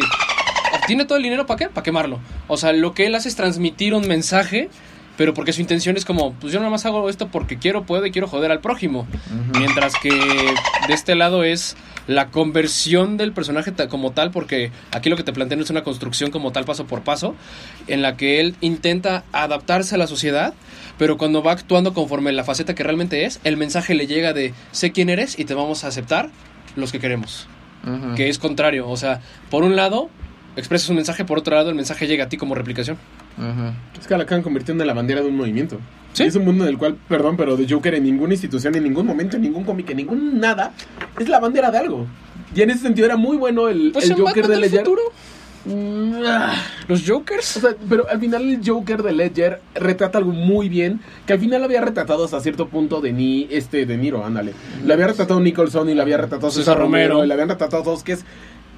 obtiene 0.74 1.04
todo 1.04 1.18
el 1.18 1.24
dinero 1.24 1.46
para 1.46 1.58
qué? 1.58 1.68
Para 1.68 1.84
quemarlo. 1.84 2.20
O 2.48 2.56
sea, 2.56 2.72
lo 2.72 2.94
que 2.94 3.06
él 3.06 3.16
hace 3.16 3.28
es 3.28 3.36
transmitir 3.36 3.94
un 3.94 4.08
mensaje, 4.08 4.70
pero 5.18 5.34
porque 5.34 5.52
su 5.52 5.62
intención 5.62 5.98
es 5.98 6.06
como, 6.06 6.34
pues 6.34 6.54
yo 6.54 6.60
nada 6.60 6.72
más 6.72 6.86
hago 6.86 7.10
esto 7.10 7.28
porque 7.30 7.58
quiero, 7.58 7.86
puedo 7.86 8.06
y 8.06 8.12
quiero 8.12 8.28
joder 8.28 8.52
al 8.52 8.62
prójimo. 8.62 9.08
Mientras 9.58 9.94
que 10.02 10.10
de 10.10 10.94
este 10.94 11.16
lado 11.16 11.44
es 11.44 11.76
la 12.08 12.28
conversión 12.30 13.18
del 13.18 13.34
personaje 13.34 13.74
como 13.90 14.12
tal, 14.12 14.32
porque 14.32 14.72
aquí 14.92 15.10
lo 15.10 15.18
que 15.18 15.24
te 15.24 15.34
plantean 15.34 15.60
es 15.60 15.70
una 15.70 15.84
construcción 15.84 16.32
como 16.32 16.52
tal 16.52 16.64
paso 16.64 16.86
por 16.86 17.02
paso, 17.02 17.36
en 17.88 18.02
la 18.02 18.16
que 18.16 18.40
él 18.40 18.56
intenta 18.62 19.26
adaptarse 19.34 19.96
a 19.96 19.98
la 19.98 20.08
sociedad, 20.08 20.54
pero 20.98 21.18
cuando 21.18 21.44
va 21.44 21.52
actuando 21.52 21.94
conforme 21.94 22.32
la 22.32 22.44
faceta 22.44 22.76
que 22.76 22.84
realmente 22.84 23.26
es, 23.26 23.40
el 23.44 23.58
mensaje 23.58 23.96
le 23.96 24.08
llega 24.08 24.32
de 24.34 24.54
sé 24.72 24.92
quién 24.92 25.10
eres 25.10 25.38
y 25.38 25.46
te 25.46 25.54
vamos 25.54 25.84
a 25.84 25.88
aceptar 25.88 26.30
los 26.76 26.92
que 26.92 27.00
queremos 27.00 27.48
que 28.16 28.30
es 28.30 28.40
contrario. 28.40 28.90
O 28.90 28.98
sea, 28.98 29.22
por 29.50 29.64
un 29.64 29.76
lado, 29.76 30.10
expresas 30.56 30.90
un 30.90 30.96
mensaje, 30.96 31.26
por 31.26 31.40
otro 31.40 31.56
lado, 31.56 31.70
el 31.70 31.76
mensaje 31.76 32.08
llega 32.08 32.26
a 32.26 32.30
ti 32.30 32.38
como 32.38 32.56
replicación. 32.56 32.98
Es 34.00 34.08
que 34.08 34.18
la 34.18 34.24
acaban 34.24 34.44
convirtiendo 34.44 34.84
en 34.84 34.88
la 34.88 34.94
bandera 34.94 35.22
de 35.22 35.28
un 35.28 35.38
movimiento. 35.38 35.78
Sí. 36.14 36.24
Es 36.24 36.36
un 36.36 36.46
mundo 36.46 36.64
en 36.64 36.72
el 36.72 36.78
cual, 36.78 36.98
perdón, 37.08 37.38
pero 37.38 37.56
de 37.58 37.68
Joker 37.70 37.94
en 37.94 38.04
ninguna 38.04 38.34
institución, 38.34 38.74
en 38.76 38.84
ningún 38.84 39.06
momento, 39.06 39.36
en 39.36 39.44
ningún 39.44 39.64
cómic, 39.64 39.90
en 39.92 39.98
ningún 39.98 40.40
nada, 40.40 40.74
es 41.20 41.30
la 41.30 41.40
bandera 41.40 41.70
de 41.70 41.78
algo. 41.78 42.08
Y 42.56 42.62
en 42.64 42.72
ese 42.72 42.80
sentido 42.82 43.06
era 43.06 43.18
muy 43.18 43.38
bueno 43.38 43.68
el, 43.70 43.92
Pues 43.92 44.10
el 44.10 44.16
Joker 44.20 44.48
de 44.48 44.58
Ledger. 44.58 44.80
futuro, 44.80 45.02
Mm, 45.66 46.22
los 46.88 47.02
O 47.10 47.14
Jokers. 47.16 47.44
sea, 47.46 47.72
pero 47.90 48.10
al 48.10 48.20
final 48.22 48.42
el 48.50 48.62
Joker 48.66 49.04
de 49.04 49.12
Ledger 49.12 49.62
retrata 49.76 50.18
algo 50.18 50.32
muy 50.32 50.70
bien, 50.70 51.02
que 51.26 51.34
al 51.34 51.40
final 51.40 51.62
había 51.62 51.82
retratado 51.82 52.24
hasta 52.24 52.40
cierto 52.40 52.70
punto 52.70 53.02
de 53.02 53.12
ni 53.12 53.48
este 53.52 53.86
de 53.86 53.98
Niro, 53.98 54.24
ándale. 54.26 54.54
Le 54.86 54.94
había 54.94 55.08
retratado 55.08 55.42
Nicholson 55.42 55.90
y 55.90 55.94
le 55.94 56.02
había 56.02 56.16
retratado 56.18 56.52
César 56.52 56.78
Romero, 56.78 57.16
Romero. 57.16 57.26
y 57.26 57.28
le 57.28 57.34
habían 57.34 57.50
retratado 57.50 57.84
todos 57.84 58.04
que 58.04 58.14
es 58.14 58.24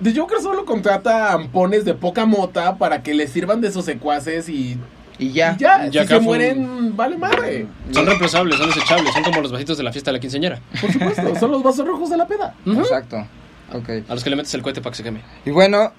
The 0.03 0.13
Joker 0.17 0.39
solo 0.41 0.65
contrata 0.65 1.33
ampones 1.33 1.83
de 1.85 1.93
poca 1.93 2.25
mota 2.25 2.77
para 2.77 3.03
que 3.03 3.13
le 3.13 3.27
sirvan 3.27 3.59
de 3.61 3.71
sus 3.71 3.85
secuaces 3.85 4.47
y, 4.47 4.77
Y 5.17 5.31
ya. 5.33 5.55
y 5.57 5.61
ya, 5.61 5.87
Ya 5.87 6.01
si 6.03 6.07
se 6.07 6.19
mueren, 6.21 6.95
vale 6.95 7.17
madre. 7.17 7.67
Son 7.91 8.05
reemplazables, 8.05 8.57
son 8.57 8.69
desechables, 8.69 9.13
son 9.13 9.23
como 9.23 9.41
los 9.41 9.51
vasitos 9.51 9.77
de 9.77 9.83
la 9.83 9.91
fiesta 9.91 10.11
de 10.11 10.17
la 10.17 10.21
quinceañera. 10.21 10.61
Por 10.79 10.91
supuesto, 10.93 11.35
son 11.39 11.51
los 11.51 11.63
vasos 11.63 11.85
rojos 11.85 12.09
de 12.09 12.17
la 12.17 12.27
peda. 12.27 12.55
Exacto. 12.65 13.25
Ok. 13.73 13.89
A 14.07 14.13
los 14.13 14.23
que 14.23 14.29
le 14.29 14.35
metes 14.37 14.53
el 14.53 14.61
cohete 14.61 14.81
para 14.81 14.91
que 14.91 14.97
se 14.97 15.03
queme. 15.03 15.21
Y 15.45 15.51
bueno, 15.51 15.91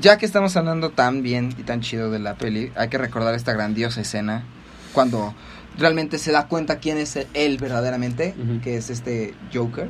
ya 0.00 0.18
que 0.18 0.26
estamos 0.26 0.56
hablando 0.56 0.90
tan 0.90 1.22
bien 1.22 1.54
y 1.56 1.62
tan 1.62 1.80
chido 1.80 2.10
de 2.10 2.18
la 2.18 2.34
peli, 2.34 2.72
hay 2.74 2.88
que 2.88 2.98
recordar 2.98 3.34
esta 3.34 3.52
grandiosa 3.52 4.00
escena 4.00 4.42
cuando 4.92 5.32
realmente 5.78 6.18
se 6.18 6.32
da 6.32 6.48
cuenta 6.48 6.78
quién 6.78 6.98
es 6.98 7.16
él 7.34 7.58
verdaderamente, 7.58 8.34
que 8.62 8.76
es 8.76 8.90
este 8.90 9.34
Joker. 9.54 9.88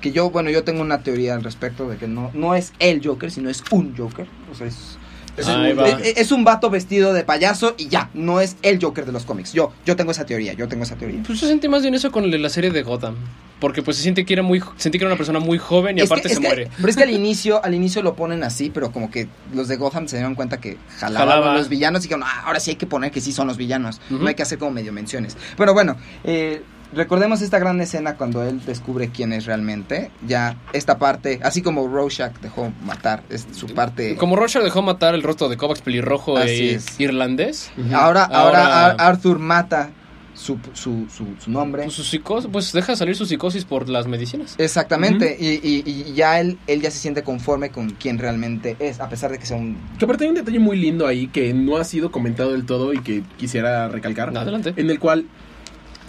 Que 0.00 0.12
yo, 0.12 0.30
bueno, 0.30 0.50
yo 0.50 0.64
tengo 0.64 0.82
una 0.82 1.02
teoría 1.02 1.34
al 1.34 1.42
respecto 1.44 1.88
de 1.88 1.96
que 1.96 2.06
no, 2.08 2.30
no 2.34 2.54
es 2.54 2.72
el 2.78 3.00
Joker, 3.04 3.30
sino 3.30 3.50
es 3.50 3.62
un 3.70 3.96
Joker. 3.96 4.26
O 4.52 4.54
sea, 4.54 4.66
es, 4.66 4.98
Es 5.36 5.48
va. 5.48 5.88
Es, 5.88 6.16
es 6.16 6.32
un 6.32 6.44
vato 6.44 6.70
vestido 6.70 7.12
de 7.12 7.24
payaso 7.24 7.74
y 7.76 7.88
ya, 7.88 8.10
no 8.14 8.40
es 8.40 8.56
el 8.62 8.78
Joker 8.82 9.04
de 9.04 9.12
los 9.12 9.24
cómics. 9.24 9.52
Yo, 9.52 9.72
yo 9.84 9.96
tengo 9.96 10.12
esa 10.12 10.24
teoría, 10.26 10.52
yo 10.52 10.68
tengo 10.68 10.84
esa 10.84 10.96
teoría. 10.96 11.22
Pues 11.26 11.40
yo 11.40 11.48
sentí 11.48 11.68
más 11.68 11.82
bien 11.82 11.94
eso 11.94 12.12
con 12.12 12.30
la 12.30 12.48
serie 12.48 12.70
de 12.70 12.82
Gotham. 12.82 13.16
Porque 13.60 13.82
pues 13.82 13.96
se 13.96 14.02
siente 14.02 14.26
que 14.26 14.34
era 14.34 14.42
muy 14.42 14.60
sentí 14.76 14.98
que 14.98 15.04
era 15.04 15.12
una 15.12 15.16
persona 15.16 15.38
muy 15.38 15.56
joven 15.58 15.96
y 15.96 16.02
Es 16.02 16.10
aparte 16.10 16.28
se 16.28 16.34
que- 16.34 16.40
muere. 16.40 16.70
Pero 16.76 16.88
es 16.88 16.96
que 16.96 17.02
al 17.04 17.10
inicio, 17.22 17.64
al 17.64 17.72
inicio 17.74 18.02
lo 18.02 18.14
ponen 18.14 18.42
así, 18.44 18.70
pero 18.72 18.92
como 18.92 19.10
que 19.10 19.26
los 19.54 19.68
de 19.68 19.76
Gotham 19.76 20.06
se 20.06 20.16
dieron 20.16 20.34
cuenta 20.34 20.60
que 20.60 20.76
jalaban 20.98 21.28
Jalaba. 21.28 21.54
a 21.54 21.56
los 21.58 21.68
villanos 21.68 22.02
y 22.02 22.08
dijeron, 22.08 22.24
ah, 22.26 22.42
ahora 22.46 22.60
sí 22.60 22.70
hay 22.72 22.76
que 22.76 22.86
poner 22.86 23.10
que 23.10 23.20
sí 23.20 23.32
son 23.32 23.46
los 23.46 23.56
villanos. 23.56 24.00
No 24.10 24.26
hay 24.26 24.34
que 24.34 24.42
hacer 24.42 24.58
como 24.58 24.72
medio 24.72 24.92
menciones. 24.92 25.36
Pero 25.56 25.72
bueno, 25.72 25.96
eh, 26.24 26.62
recordemos 26.94 27.42
esta 27.42 27.58
gran 27.58 27.80
escena 27.80 28.14
cuando 28.16 28.42
él 28.42 28.60
descubre 28.64 29.08
quién 29.10 29.32
es 29.32 29.46
realmente. 29.46 30.10
Ya 30.26 30.56
esta 30.72 30.98
parte, 30.98 31.40
así 31.42 31.62
como 31.62 31.86
Rorschach 31.88 32.32
dejó 32.40 32.72
matar, 32.84 33.22
es 33.30 33.46
su 33.52 33.66
parte. 33.68 34.16
Como 34.16 34.36
Rorschach 34.36 34.62
dejó 34.62 34.82
matar 34.82 35.14
el 35.14 35.22
rostro 35.22 35.48
de 35.48 35.56
Kovacs 35.56 35.82
pelirrojo 35.82 36.38
e 36.40 36.74
es. 36.74 36.98
irlandés. 37.00 37.70
Ahora, 37.92 38.24
ahora, 38.24 38.26
Ahora- 38.64 38.86
Ar- 38.86 38.96
Arthur 39.00 39.38
mata 39.38 39.90
su, 40.34 40.58
su, 40.72 41.06
su, 41.08 41.26
su 41.38 41.48
nombre. 41.50 41.84
Pues, 41.84 41.94
su 41.94 42.02
psicosis, 42.02 42.50
pues 42.52 42.72
deja 42.72 42.96
salir 42.96 43.14
su 43.14 43.24
psicosis 43.24 43.64
por 43.64 43.88
las 43.88 44.08
medicinas. 44.08 44.56
Exactamente, 44.58 45.36
y, 45.38 45.60
y- 45.62 45.84
y 45.86 46.12
ya 46.14 46.40
él, 46.40 46.58
él 46.66 46.80
ya 46.82 46.90
se 46.90 46.98
siente 46.98 47.22
conforme 47.22 47.70
con 47.70 47.90
quien 47.90 48.18
realmente 48.18 48.74
es, 48.80 48.98
a 48.98 49.08
pesar 49.08 49.30
de 49.30 49.38
que 49.38 49.46
sea 49.46 49.56
un... 49.56 49.78
Que 49.96 50.04
aparte 50.06 50.24
hay 50.24 50.30
un 50.30 50.34
detalle 50.36 50.58
muy 50.58 50.76
lindo 50.76 51.06
ahí 51.06 51.28
que 51.28 51.54
no 51.54 51.76
ha 51.76 51.84
sido 51.84 52.10
comentado 52.10 52.50
del 52.50 52.66
todo 52.66 52.92
y 52.92 52.98
que 52.98 53.22
quisiera 53.36 53.88
recalcar. 53.88 54.36
Adelante. 54.36 54.72
En 54.76 54.90
el 54.90 54.98
cual, 54.98 55.26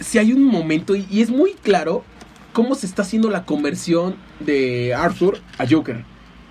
si 0.00 0.18
hay 0.18 0.32
un 0.32 0.44
momento, 0.44 0.94
y, 0.94 1.06
y 1.10 1.22
es 1.22 1.30
muy 1.30 1.52
claro 1.54 2.04
cómo 2.52 2.74
se 2.74 2.86
está 2.86 3.02
haciendo 3.02 3.30
la 3.30 3.44
conversión 3.44 4.16
de 4.40 4.94
Arthur 4.94 5.40
a 5.58 5.66
Joker. 5.68 6.04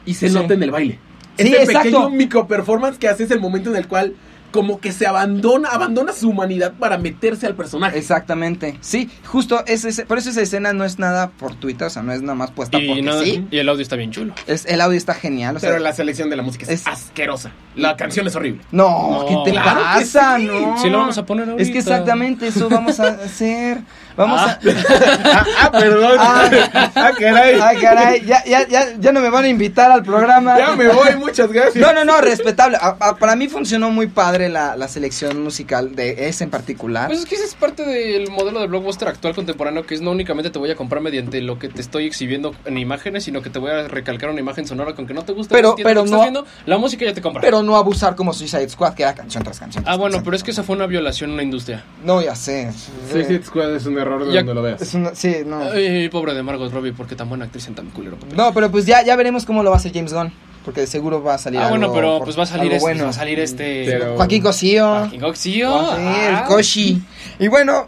Y 0.05 0.13
se 0.15 0.27
Sí. 0.29 0.33
nota 0.35 0.53
en 0.53 0.63
el 0.63 0.71
baile. 0.71 0.99
Sí, 1.37 1.47
Ese 1.47 1.63
exacto. 1.63 1.79
pequeño 1.89 2.09
micro 2.11 2.47
performance 2.47 2.97
que 2.97 3.07
hace 3.07 3.23
es 3.23 3.31
el 3.31 3.39
momento 3.39 3.69
en 3.71 3.75
el 3.75 3.87
cual 3.87 4.15
como 4.55 4.79
que 4.79 4.91
se 4.91 5.05
abandona, 5.05 5.69
abandona 5.69 6.13
su 6.13 6.29
humanidad 6.29 6.73
para 6.79 6.97
meterse 6.97 7.45
al 7.45 7.55
personaje. 7.55 7.97
Exactamente, 7.99 8.77
sí, 8.81 9.09
justo, 9.25 9.63
es, 9.67 9.83
ese- 9.85 10.05
por 10.05 10.17
eso 10.17 10.29
esa 10.29 10.41
escena 10.41 10.71
no 10.73 10.85
es 10.85 10.97
nada 10.97 11.31
fortuita, 11.37 11.87
o 11.87 11.89
sea, 11.89 12.01
no 12.03 12.13
es 12.13 12.21
nada 12.21 12.35
más 12.35 12.51
puesta 12.51 12.77
Y, 12.79 12.87
porque 12.87 13.23
sí. 13.25 13.45
y 13.51 13.57
el 13.57 13.67
audio 13.69 13.81
está 13.81 13.95
bien 13.97 14.11
chulo. 14.11 14.33
Es, 14.47 14.65
el 14.65 14.79
audio 14.81 14.97
está 14.97 15.13
genial, 15.13 15.57
o 15.57 15.59
sea, 15.59 15.69
Pero 15.71 15.83
la 15.83 15.93
selección 15.93 16.29
de 16.29 16.37
la 16.37 16.43
música 16.43 16.63
es, 16.65 16.81
es- 16.81 16.87
asquerosa. 16.87 17.51
La 17.75 17.97
canción 17.97 18.25
es 18.27 18.35
horrible. 18.37 18.61
No, 18.71 19.19
No, 19.19 19.25
¿qué 19.43 19.51
te 19.51 19.51
claro 19.51 19.79
que 19.81 19.85
pasa? 20.05 20.37
sí. 20.37 20.45
No. 20.45 20.77
Sí, 20.81 20.89
lo 20.89 20.99
vamos 20.99 21.17
a 21.17 21.25
poner 21.25 21.43
Es 21.45 21.51
ahorita. 21.51 21.71
que 21.73 21.77
exactamente 21.79 22.47
eso 22.47 22.69
vamos 22.69 22.99
a 23.01 23.07
hacer. 23.25 23.79
Vamos 24.17 24.39
Ah. 24.41 24.59
ah, 24.63 25.45
ah, 25.63 25.71
perdón. 25.71 26.17
Ah. 26.19 26.49
ah, 26.95 27.11
caray. 27.19 27.59
a... 27.59 27.67
Ay, 27.67 27.77
caray, 27.77 28.21
ya, 28.25 28.43
ya, 28.45 28.67
ya, 28.67 28.85
ya 28.99 29.11
no 29.11 29.19
me 29.21 29.29
van 29.29 29.45
a 29.45 29.47
invitar 29.49 29.91
al 29.91 30.03
programa. 30.03 30.57
Ya 30.57 30.75
me 30.75 30.87
voy, 30.87 31.15
muchas 31.17 31.51
gracias. 31.51 31.75
No, 31.75 31.93
no, 31.93 32.05
no, 32.05 32.21
respetable. 32.21 32.77
A- 32.79 32.95
a- 32.99 33.15
para 33.17 33.35
mí 33.35 33.47
funcionó 33.47 33.89
muy 33.91 34.07
padre 34.07 34.49
la, 34.49 34.75
la 34.75 34.87
selección 34.87 35.43
musical 35.43 35.95
de 35.95 36.27
ese 36.27 36.43
en 36.45 36.49
particular. 36.49 37.07
Pues 37.07 37.19
es 37.19 37.25
que 37.25 37.35
ese 37.35 37.45
es 37.45 37.55
parte 37.55 37.83
del 37.85 38.29
modelo 38.31 38.59
de 38.61 38.67
blockbuster 38.67 39.07
actual 39.07 39.35
contemporáneo, 39.35 39.85
que 39.85 39.95
es 39.95 40.01
no 40.01 40.11
únicamente 40.11 40.49
te 40.49 40.59
voy 40.59 40.71
a 40.71 40.75
comprar 40.75 41.01
mediante 41.01 41.41
lo 41.41 41.59
que 41.59 41.67
te 41.69 41.81
estoy 41.81 42.05
exhibiendo 42.05 42.55
en 42.65 42.77
imágenes, 42.77 43.23
sino 43.25 43.41
que 43.41 43.49
te 43.49 43.59
voy 43.59 43.71
a 43.71 43.87
recalcar 43.87 44.29
una 44.29 44.39
imagen 44.39 44.67
sonora 44.67 44.93
con 44.93 45.07
que 45.07 45.13
no 45.13 45.23
te 45.23 45.33
gusta, 45.33 45.53
Pero- 45.53 45.75
pero 45.75 46.01
no- 46.01 46.05
estás 46.05 46.21
viendo, 46.21 46.45
la 46.65 46.77
música 46.77 47.05
ya 47.05 47.13
te 47.13 47.21
compra. 47.21 47.41
pero 47.41 47.63
no 47.63 47.75
abusar 47.75 48.15
como 48.15 48.33
Suicide 48.33 48.69
Squad, 48.69 48.93
que 48.93 49.03
era 49.03 49.13
canción 49.13 49.43
tras 49.43 49.59
canción. 49.59 49.83
ah, 49.83 49.85
tras 49.85 49.97
bueno, 49.97 50.11
canción. 50.13 50.23
pero 50.25 50.37
es 50.37 50.43
que 50.43 50.51
esa 50.51 50.63
fue 50.63 50.75
una 50.75 50.85
violación 50.87 51.31
a 51.31 51.33
una 51.33 51.43
industria. 51.43 51.83
No, 52.03 52.21
ya 52.21 52.35
sé. 52.35 52.71
Suicide 53.11 53.43
Squad 53.43 53.75
es 53.75 53.85
un 53.85 53.95
error 54.07 54.25
de 54.25 54.33
Ya- 54.33 54.39
donde 54.39 54.53
lo 54.53 54.61
veas. 54.61 54.81
Es 54.81 54.93
una- 54.93 55.15
sí, 55.15 55.37
no. 55.45 55.59
Ay, 55.71 56.09
pobre 56.09 56.33
de 56.33 56.43
Margot 56.43 56.71
Robbie, 56.71 56.93
porque 56.93 57.15
tan 57.15 57.29
buena 57.29 57.45
actriz 57.45 57.67
en 57.67 57.75
tan 57.75 57.89
culero 57.89 58.17
papel. 58.17 58.35
No, 58.37 58.53
pero 58.53 58.71
pues 58.71 58.85
ya, 58.85 59.03
ya 59.03 59.15
veremos 59.15 59.45
cómo 59.45 59.63
lo 59.63 59.69
va 59.71 59.75
a 59.75 59.79
hacer 59.79 59.93
James 59.93 60.13
Gunn. 60.13 60.31
Porque 60.63 60.81
de 60.81 60.87
seguro 60.87 61.21
va 61.21 61.35
a 61.35 61.37
salir 61.37 61.59
ah, 61.59 61.69
bueno, 61.69 61.93
pero 61.93 62.17
por- 62.17 62.25
pues 62.25 62.39
va 62.39 62.41
a 62.43 62.47
salir 62.47 62.71
este, 62.71 62.81
bueno. 62.81 63.03
va 63.03 63.09
a 63.11 63.13
salir 63.13 63.39
este... 63.39 63.85
Pero- 63.85 64.15
Joaquín 64.15 64.41
Cosío. 64.41 64.87
Joaquín 64.87 65.21
Cosío. 65.21 65.75
Ah, 65.75 65.95
sí, 65.95 66.25
el 66.27 66.35
Ah. 66.35 66.45
Koshi. 66.47 67.03
Y 67.37 67.47
bueno, 67.49 67.87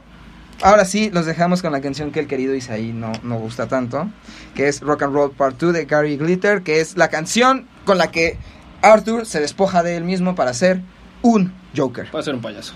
ahora 0.62 0.86
sí, 0.86 1.10
los 1.12 1.26
dejamos 1.26 1.64
con 1.64 1.72
la 1.72 1.82
canción 1.82 2.12
que 2.12 2.20
el 2.20 2.28
querido 2.28 2.54
Isaí 2.54 2.94
no, 2.94 3.12
no 3.24 3.40
gusta 3.40 3.68
tanto, 3.68 4.08
que 4.54 4.68
es 4.68 4.82
Rock 4.82 5.02
and 5.04 5.14
Roll 5.16 5.32
Part 5.32 5.60
2 5.60 5.74
de 5.74 5.86
Gary 5.86 6.18
Glitter, 6.18 6.62
que 6.62 6.80
es 6.80 6.98
la 6.98 7.08
canción 7.08 7.66
con 7.84 7.98
la 7.98 8.12
que 8.12 8.38
Arthur 8.84 9.26
se 9.26 9.40
despoja 9.40 9.82
de 9.82 9.98
él 9.98 10.04
mismo 10.04 10.36
para 10.36 10.54
ser 10.54 10.82
un 11.24 11.54
Joker. 11.76 12.14
Va 12.16 12.20
a 12.20 12.24
ser 12.24 12.36
un 12.36 12.42
payaso. 12.42 12.76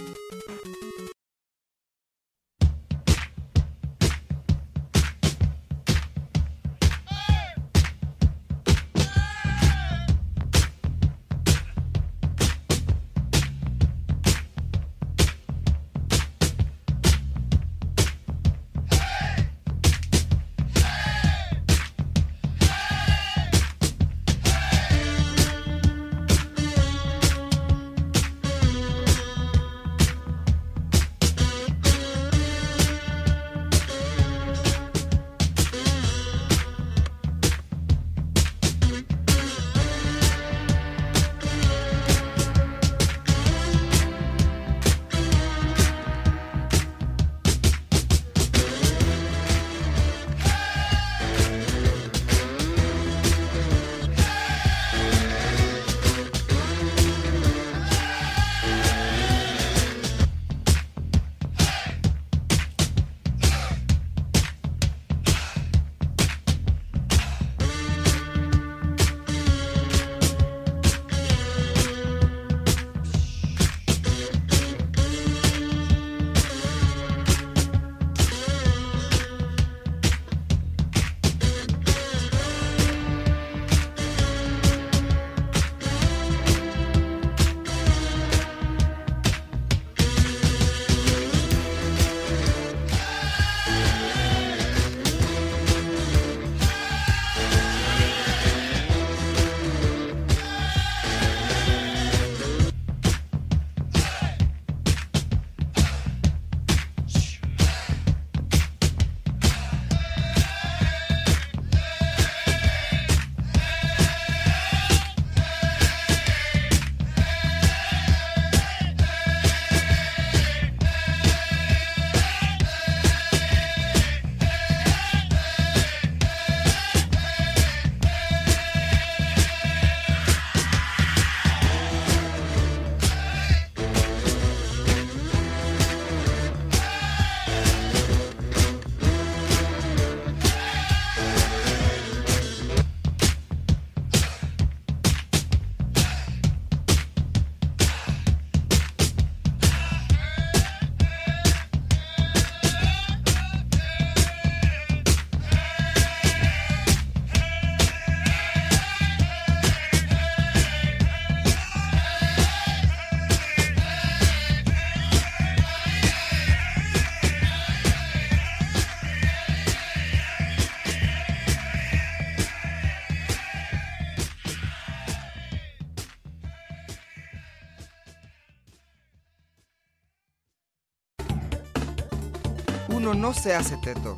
No 183.21 183.35
se 183.35 183.53
hace 183.53 183.77
teto, 183.77 184.17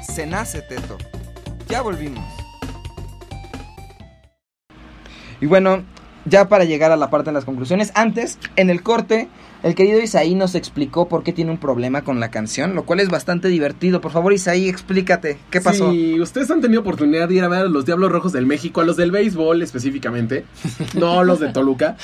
se 0.00 0.26
nace 0.26 0.62
teto. 0.62 0.96
Ya 1.68 1.82
volvimos. 1.82 2.24
Y 5.40 5.46
bueno, 5.46 5.82
ya 6.24 6.48
para 6.48 6.62
llegar 6.62 6.92
a 6.92 6.96
la 6.96 7.10
parte 7.10 7.30
de 7.30 7.34
las 7.34 7.44
conclusiones, 7.44 7.90
antes, 7.96 8.38
en 8.54 8.70
el 8.70 8.84
corte, 8.84 9.28
el 9.64 9.74
querido 9.74 9.98
Isaí 9.98 10.34
nos 10.34 10.54
explicó 10.54 11.08
por 11.08 11.22
qué 11.22 11.32
tiene 11.32 11.50
un 11.50 11.56
problema 11.56 12.02
con 12.02 12.20
la 12.20 12.30
canción, 12.30 12.74
lo 12.74 12.84
cual 12.84 13.00
es 13.00 13.08
bastante 13.08 13.48
divertido. 13.48 14.02
Por 14.02 14.12
favor, 14.12 14.34
Isaí, 14.34 14.68
explícate, 14.68 15.38
¿qué 15.50 15.62
pasó? 15.62 15.90
Si 15.90 16.20
ustedes 16.20 16.50
han 16.50 16.60
tenido 16.60 16.82
oportunidad 16.82 17.28
de 17.28 17.36
ir 17.36 17.44
a 17.44 17.48
ver 17.48 17.60
a 17.60 17.64
los 17.64 17.86
Diablos 17.86 18.12
Rojos 18.12 18.32
del 18.32 18.44
México, 18.44 18.82
a 18.82 18.84
los 18.84 18.98
del 18.98 19.10
béisbol 19.10 19.62
específicamente, 19.62 20.44
no 20.94 21.24
los 21.24 21.40
de 21.40 21.50
Toluca, 21.50 21.96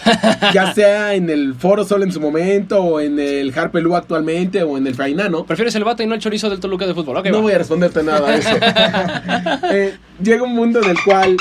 ya 0.55 0.73
sea 0.73 1.15
en 1.15 1.29
el 1.29 1.55
Foro 1.55 1.85
Sol 1.85 2.03
en 2.03 2.13
su 2.13 2.21
momento, 2.21 2.83
o 2.83 2.99
en 2.99 3.19
el 3.19 3.53
Harpelú 3.57 3.95
actualmente, 3.95 4.63
o 4.63 4.79
en 4.79 4.87
el 4.87 4.95
Fainano, 4.95 5.45
¿Prefieres 5.45 5.75
el 5.75 5.85
bate 5.85 6.05
y 6.05 6.07
no 6.07 6.15
el 6.15 6.21
chorizo 6.21 6.49
del 6.49 6.61
Toluca 6.61 6.87
de 6.87 6.95
fútbol? 6.95 7.19
Ok, 7.19 7.27
no 7.27 7.35
va. 7.35 7.41
voy 7.43 7.53
a 7.53 7.59
responderte 7.59 8.03
nada 8.03 8.27
a 8.27 8.37
eso. 8.37 8.51
Eh, 9.73 9.97
llega 10.23 10.43
un 10.43 10.55
mundo 10.55 10.81
en 10.83 10.91
el 10.91 10.97
cual, 11.05 11.37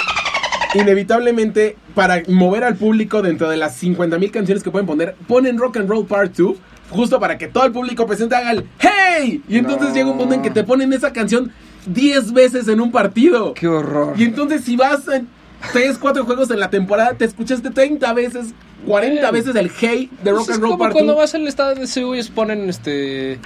inevitablemente, 0.76 1.76
para 1.96 2.22
mover 2.28 2.64
al 2.64 2.76
público 2.76 3.22
dentro 3.22 3.50
de 3.50 3.58
las 3.58 3.82
50.000 3.82 4.32
canciones 4.32 4.64
que 4.64 4.72
pueden 4.72 4.86
poner, 4.86 5.16
ponen 5.28 5.58
Rock 5.58 5.78
and 5.78 5.90
Roll 5.90 6.06
Part 6.06 6.36
2, 6.36 6.58
justo 6.90 7.20
para 7.20 7.38
que 7.38 7.48
todo 7.48 7.66
el 7.66 7.72
público 7.72 8.06
presente 8.08 8.36
haga 8.36 8.52
el 8.52 8.66
¡Hey! 8.80 9.42
Y 9.48 9.58
entonces 9.58 9.90
No. 9.90 9.94
llega 9.96 10.12
un 10.12 10.18
punto 10.18 10.36
en 10.36 10.42
que 10.42 10.50
te 10.52 10.64
ponen 10.64 10.92
esa 10.94 11.12
canción 11.14 11.52
10 11.86 12.34
veces 12.34 12.68
en 12.68 12.82
un 12.82 12.92
partido. 12.92 13.54
¡Qué 13.54 13.68
horror! 13.68 14.14
Y 14.18 14.24
entonces 14.24 14.64
si 14.64 14.76
vas 14.76 15.08
en 15.08 15.28
3, 15.74 15.98
4 15.98 16.26
juegos 16.26 16.50
en 16.52 16.60
la 16.60 16.70
temporada, 16.70 17.14
te 17.14 17.26
escuchaste 17.26 17.70
30 17.72 18.14
veces, 18.14 18.54
40 18.86 19.32
veces 19.32 19.56
el 19.56 19.70
Hey 19.78 20.10
de 20.24 20.32
Rock 20.32 20.46
Pues 20.46 20.50
es 20.50 20.56
and 20.56 20.62
Roll 20.64 20.72
como 20.72 20.84
Part 20.84 20.94
cuando 20.94 21.14
2. 21.14 21.22
vas 21.22 21.36
al 21.36 21.48
estadio 21.48 21.82
de 21.82 21.88
Seúl 21.88 22.18
y 22.18 22.24
ponen 22.24 22.70
este... 22.70 23.40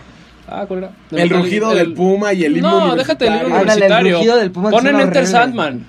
Ah, 0.47 0.65
¿cuál 0.67 0.80
era? 0.80 0.91
El 1.11 1.30
rugido 1.30 1.74
del 1.74 1.93
Puma 1.93 2.34
y 2.34 2.43
el 2.43 2.57
himno 2.57 2.88
No, 2.88 2.95
déjate 2.97 3.28
el 3.28 3.34
himno 3.36 3.45
universitario. 3.47 3.61
Ándale, 3.61 3.86
el 3.86 3.91
universitario. 3.91 4.17
rugido 4.17 4.38
del 4.38 4.51
Puma 4.51 4.69
Ponen 4.71 4.95
Enter 4.95 5.07
horrible. 5.07 5.26
Sandman. 5.28 5.86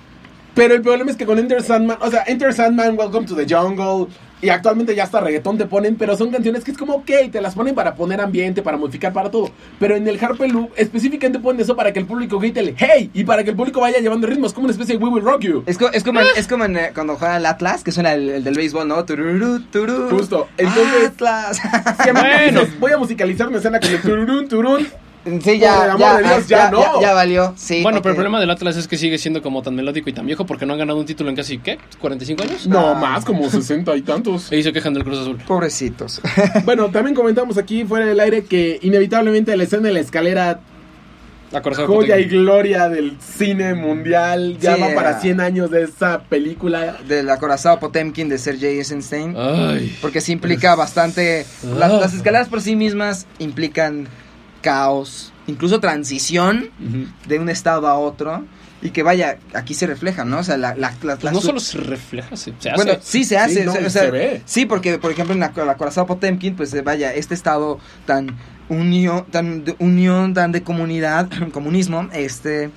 Pero 0.55 0.73
el 0.73 0.81
problema 0.81 1.11
es 1.11 1.17
que 1.17 1.25
con 1.25 1.37
Enter 1.37 1.61
Sandman, 1.61 1.97
o 2.01 2.09
sea, 2.09 2.23
Enter 2.27 2.53
Sandman, 2.53 2.97
Welcome 2.97 3.27
to 3.27 3.35
the 3.35 3.45
Jungle, 3.47 4.07
y 4.41 4.49
actualmente 4.49 4.95
ya 4.95 5.03
hasta 5.03 5.19
reggaetón 5.19 5.57
te 5.57 5.65
ponen, 5.65 5.95
pero 5.97 6.15
son 6.15 6.31
canciones 6.31 6.63
que 6.63 6.71
es 6.71 6.77
como, 6.77 6.93
ok, 6.95 7.09
te 7.31 7.41
las 7.41 7.55
ponen 7.55 7.75
para 7.75 7.95
poner 7.95 8.21
ambiente, 8.21 8.61
para 8.61 8.77
modificar, 8.77 9.11
para 9.11 9.29
todo. 9.31 9.49
Pero 9.79 9.95
en 9.95 10.07
el 10.07 10.17
Harpelú, 10.23 10.69
específicamente 10.77 11.39
ponen 11.39 11.61
eso 11.61 11.75
para 11.75 11.91
que 11.91 11.99
el 11.99 12.05
público 12.05 12.39
grite 12.39 12.59
el 12.61 12.73
hey, 12.77 13.09
y 13.13 13.23
para 13.25 13.43
que 13.43 13.49
el 13.49 13.55
público 13.55 13.81
vaya 13.81 13.99
llevando 13.99 14.27
ritmos, 14.27 14.53
como 14.53 14.65
una 14.65 14.71
especie 14.71 14.97
de 14.97 15.03
We 15.03 15.09
Will 15.09 15.23
Rock 15.25 15.41
You. 15.41 15.63
Es, 15.65 15.77
co- 15.77 15.91
es 15.91 16.03
como, 16.03 16.21
en- 16.21 16.27
es 16.37 16.47
como 16.47 16.63
en, 16.65 16.77
eh, 16.77 16.91
cuando 16.93 17.15
juega 17.15 17.35
el 17.37 17.45
Atlas, 17.45 17.83
que 17.83 17.91
suena 17.91 18.13
el, 18.13 18.29
el 18.29 18.43
del 18.43 18.55
béisbol, 18.55 18.87
¿no? 18.87 19.03
Tururú, 19.03 19.59
turú. 19.71 20.09
Justo. 20.09 20.47
Entonces- 20.57 21.07
Atlas. 21.07 21.57
Si 22.03 22.09
a 22.09 22.13
mí 22.13 22.19
me 22.21 22.29
Bueno. 22.43 22.61
dices, 22.61 22.79
voy 22.79 22.91
a 22.93 22.97
musicalizar 22.97 23.47
una 23.47 23.57
escena 23.57 23.79
con 23.79 23.89
el 23.89 24.01
tururún, 24.01 24.47
turún, 24.47 24.87
sí, 25.25 25.31
Por 25.39 25.49
el 25.53 25.59
ya, 25.59 25.83
amor 25.91 25.99
ya, 25.99 26.17
de 26.17 26.23
Dios, 26.23 26.47
ya, 26.47 26.57
ya 26.57 26.71
no. 26.71 27.01
ya 27.01 27.13
valió. 27.13 27.53
Sí, 27.57 27.81
bueno, 27.83 28.01
pero 28.01 28.11
el 28.11 28.15
problema 28.15 28.39
del 28.39 28.49
Atlas 28.49 28.77
es 28.77 28.87
que 28.87 28.97
sigue 28.97 29.17
siendo 29.17 29.41
como 29.41 29.61
tan 29.61 29.75
melódico 29.75 30.09
y 30.09 30.13
tan 30.13 30.25
viejo 30.25 30.45
porque 30.45 30.65
no 30.65 30.73
han 30.73 30.79
ganado 30.79 30.99
un 30.99 31.05
título 31.05 31.29
en 31.29 31.35
casi, 31.35 31.57
¿qué? 31.57 31.77
¿45 32.01 32.41
años? 32.43 32.67
no 32.67 32.89
Ah. 32.89 32.93
más, 32.95 33.25
como 33.25 33.49
60 33.49 33.95
y 33.97 34.01
tantos. 34.01 34.51
Y 34.51 34.63
se 34.63 34.71
quejan 34.71 34.93
del 34.93 35.03
Cruz 35.03 35.19
Azul. 35.19 35.37
Pobrecitos. 35.47 36.21
Bueno, 36.65 36.89
también 36.89 37.15
comentamos 37.15 37.57
aquí 37.57 37.83
fuera 37.83 38.05
del 38.05 38.19
aire 38.19 38.45
que 38.45 38.79
inevitablemente 38.81 39.55
la 39.57 39.63
escena 39.63 39.87
de 39.87 39.93
la 39.93 39.99
escalera 39.99 40.59
Acorazado 41.53 41.87
joya 41.87 42.17
y 42.17 42.25
gloria 42.25 42.89
del 42.89 43.17
cine 43.19 43.75
mundial. 43.75 44.57
Ya 44.59 44.75
Sí, 44.75 44.81
va 44.81 44.87
para 44.95 45.11
era. 45.11 45.19
100 45.21 45.39
años 45.39 45.71
de 45.71 45.83
esa 45.83 46.23
película. 46.23 46.97
Del 47.07 47.29
acorazado 47.29 47.79
Potemkin 47.79 48.27
de 48.27 48.37
Sergei 48.39 48.77
Eisenstein. 48.79 49.35
Ay. 49.37 49.95
Porque 50.01 50.19
sí 50.21 50.33
implica 50.33 50.75
bastante. 50.75 51.45
Las, 51.77 51.91
Ah. 51.91 51.97
las 52.01 52.13
escaleras 52.13 52.49
por 52.49 52.61
sí 52.61 52.75
mismas 52.75 53.25
implican 53.39 54.07
caos, 54.65 55.31
incluso 55.47 55.79
transición 55.79 56.69
de 57.27 57.39
un 57.39 57.49
estado 57.49 57.87
a 57.87 57.97
otro. 57.97 58.43
Y 58.81 58.89
que 58.91 59.01
vaya, 59.01 59.39
aquí 59.53 59.73
se 59.73 59.87
refleja, 59.87 60.25
¿no? 60.25 60.39
O 60.39 60.43
sea, 60.43 60.57
la, 60.57 60.75
la, 60.75 60.93
la- 61.01 61.15
Pues 61.15 61.23
la 61.23 61.31
no 61.31 61.41
solo 61.41 61.59
se 61.59 61.77
refleja, 61.79 62.35
se, 62.35 62.53
se 62.59 62.69
hace. 62.69 62.75
Bueno, 62.83 62.99
sí 63.01 63.23
se 63.23 63.35
hace, 63.37 63.61
Sí, 63.61 63.65
no, 63.65 63.71
o 63.71 63.89
sea, 63.89 64.03
se 64.03 64.11
ve. 64.11 64.41
sí, 64.45 64.65
porque 64.67 64.99
por 64.99 65.11
ejemplo 65.11 65.33
en 65.33 65.39
la, 65.39 65.51
la 65.55 65.71
acorazado 65.71 66.05
Potemkin, 66.05 66.55
pues 66.55 66.71
eh, 66.73 66.81
vaya, 66.83 67.11
este 67.13 67.33
estado 67.33 67.79
tan 68.05 68.35
unión, 68.69 69.25
tan 69.31 69.63
de 69.63 69.75
unión, 69.79 70.33
tan 70.35 70.51
de 70.51 70.61
comunidad, 70.61 71.29
comunismo, 71.51 72.09
este 72.13 72.69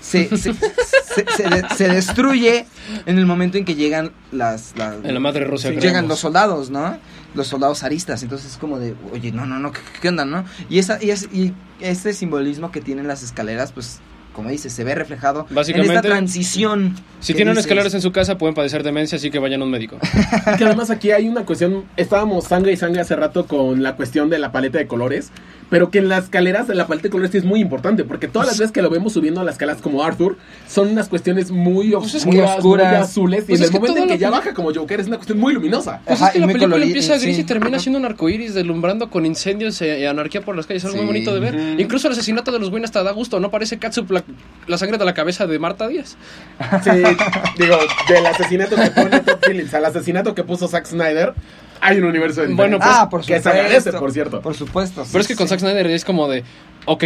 se, 0.00 0.28
se, 0.36 0.52
se- 0.54 1.26
se 1.36 1.42
de- 1.48 1.64
se 1.76 1.88
destruye 1.88 2.66
en 3.06 3.18
el 3.18 3.26
momento 3.26 3.56
en 3.56 3.64
que 3.64 3.76
llegan 3.76 4.10
las, 4.32 4.72
las- 4.76 4.96
en 5.04 5.14
la 5.14 5.20
madre 5.20 5.44
Rusia. 5.44 5.70
Sí, 5.70 5.76
creemos. 5.76 5.84
llegan 5.84 6.08
los 6.08 6.18
soldados, 6.18 6.70
¿no? 6.70 6.96
Los 7.34 7.48
soldados 7.48 7.80
zaristas, 7.80 8.22
entonces 8.22 8.52
es 8.52 8.58
como 8.58 8.78
de, 8.78 8.94
oye, 9.12 9.32
no, 9.32 9.46
no, 9.46 9.58
no, 9.58 9.72
¿qué, 9.72 9.80
qué 10.00 10.08
onda, 10.08 10.24
no? 10.24 10.44
Y 10.68 10.78
esa 10.78 10.98
y, 11.02 11.10
es, 11.10 11.28
y 11.32 11.52
este 11.80 12.12
simbolismo 12.12 12.70
que 12.70 12.80
tienen 12.80 13.08
las 13.08 13.22
escaleras, 13.22 13.72
pues 13.72 14.00
como 14.32 14.48
dices, 14.48 14.72
se 14.72 14.84
ve 14.84 14.94
reflejado 14.94 15.46
en 15.48 15.54
Básicamente, 15.54 15.94
esta 15.94 16.08
transición. 16.08 16.96
Si 17.20 17.34
tienen 17.34 17.54
dices. 17.54 17.66
escaleras 17.66 17.94
en 17.94 18.00
su 18.00 18.12
casa 18.12 18.38
pueden 18.38 18.54
padecer 18.54 18.82
demencia, 18.82 19.16
así 19.16 19.30
que 19.30 19.38
vayan 19.38 19.60
a 19.60 19.64
un 19.64 19.70
médico. 19.70 19.98
Y 20.02 20.56
que 20.58 20.64
además 20.64 20.90
aquí 20.90 21.10
hay 21.10 21.28
una 21.28 21.44
cuestión. 21.44 21.84
Estábamos 21.96 22.44
sangre 22.44 22.72
y 22.72 22.76
sangre 22.76 23.00
hace 23.00 23.14
rato 23.14 23.46
con 23.46 23.82
la 23.82 23.96
cuestión 23.96 24.30
de 24.30 24.38
la 24.38 24.52
paleta 24.52 24.78
de 24.78 24.86
colores. 24.86 25.30
Pero 25.72 25.90
que 25.90 25.98
en 26.00 26.08
las 26.10 26.24
escaleras 26.24 26.68
de 26.68 26.74
la 26.74 26.86
paleta 26.86 27.04
de 27.04 27.10
colores 27.10 27.32
sí 27.32 27.38
es 27.38 27.44
muy 27.44 27.58
importante. 27.60 28.04
Porque 28.04 28.28
todas 28.28 28.46
las 28.46 28.58
veces 28.58 28.72
que 28.72 28.82
lo 28.82 28.90
vemos 28.90 29.14
subiendo 29.14 29.40
a 29.40 29.44
las 29.44 29.54
escalas 29.54 29.78
como 29.80 30.04
Arthur, 30.04 30.36
son 30.68 30.88
unas 30.88 31.08
cuestiones 31.08 31.50
muy 31.50 31.90
Pues 31.92 32.14
es 32.14 32.26
oscuras, 32.26 32.26
que- 32.26 32.32
muy, 32.62 32.72
oscuras. 32.74 33.08
azules. 33.08 33.44
Pues 33.46 33.58
y 33.58 33.62
en 33.62 33.68
es 33.68 33.74
el 33.74 33.80
momento 33.80 34.02
en 34.02 34.08
que 34.08 34.18
ya 34.18 34.28
baja 34.30 34.52
como 34.52 34.72
Joker 34.74 35.00
es 35.00 35.06
una 35.06 35.16
cuestión 35.16 35.38
muy 35.38 35.54
luminosa. 35.54 36.00
Pues 36.04 36.20
Ajá, 36.20 36.26
es 36.28 36.32
que 36.34 36.38
la 36.40 36.46
película 36.46 36.66
colorido, 36.74 36.86
empieza 36.88 37.16
gris 37.18 37.36
sí. 37.36 37.40
y 37.40 37.44
termina 37.44 37.78
siendo 37.78 37.98
un 37.98 38.04
arcoíris 38.04 38.52
deslumbrando 38.54 39.08
con 39.08 39.24
incendios 39.24 39.80
y 39.80 40.04
anarquía 40.04 40.42
por 40.42 40.54
las 40.56 40.66
calles. 40.66 40.82
Es 40.82 40.86
algo 40.86 40.98
Sí. 40.98 41.04
muy 41.04 41.14
bonito 41.14 41.32
de 41.34 41.40
ver. 41.40 41.80
Incluso 41.80 42.06
el 42.08 42.12
asesinato 42.12 42.52
de 42.52 42.58
los 42.58 42.68
Wayne 42.68 42.84
hasta 42.84 43.02
da 43.02 43.12
gusto. 43.12 43.40
No 43.40 43.50
parece 43.50 43.78
Katsup 43.78 44.10
la, 44.10 44.22
la 44.66 44.76
sangre 44.76 44.98
de 44.98 45.04
la 45.06 45.14
cabeza 45.14 45.46
de 45.46 45.58
Marta 45.58 45.88
Díaz. 45.88 46.16
Sí, 46.84 46.90
digo, 47.58 47.76
del 48.08 48.26
asesinato 48.26 48.76
que 48.76 48.90
pone 48.90 49.20
Todd 49.20 49.38
Phillips 49.46 49.72
al 49.72 49.86
asesinato 49.86 50.34
que 50.34 50.44
puso 50.44 50.68
Zack 50.68 50.84
Snyder, 50.86 51.32
hay 51.82 51.98
un 51.98 52.04
universo 52.04 52.42
de 52.42 52.54
Bueno, 52.54 52.78
ah, 52.80 53.08
por 53.10 53.20
que 53.20 53.24
supuesto. 53.38 53.50
se 53.50 53.58
agradece, 53.58 53.92
por 53.92 54.12
cierto. 54.12 54.40
Por 54.40 54.54
supuesto. 54.54 55.04
Pero 55.10 55.20
es 55.20 55.28
que 55.28 55.34
con 55.34 55.48
Zack 55.48 55.58
Snyder 55.58 55.86
es 55.88 56.04
como 56.04 56.28
de, 56.28 56.44
ok, 56.86 57.04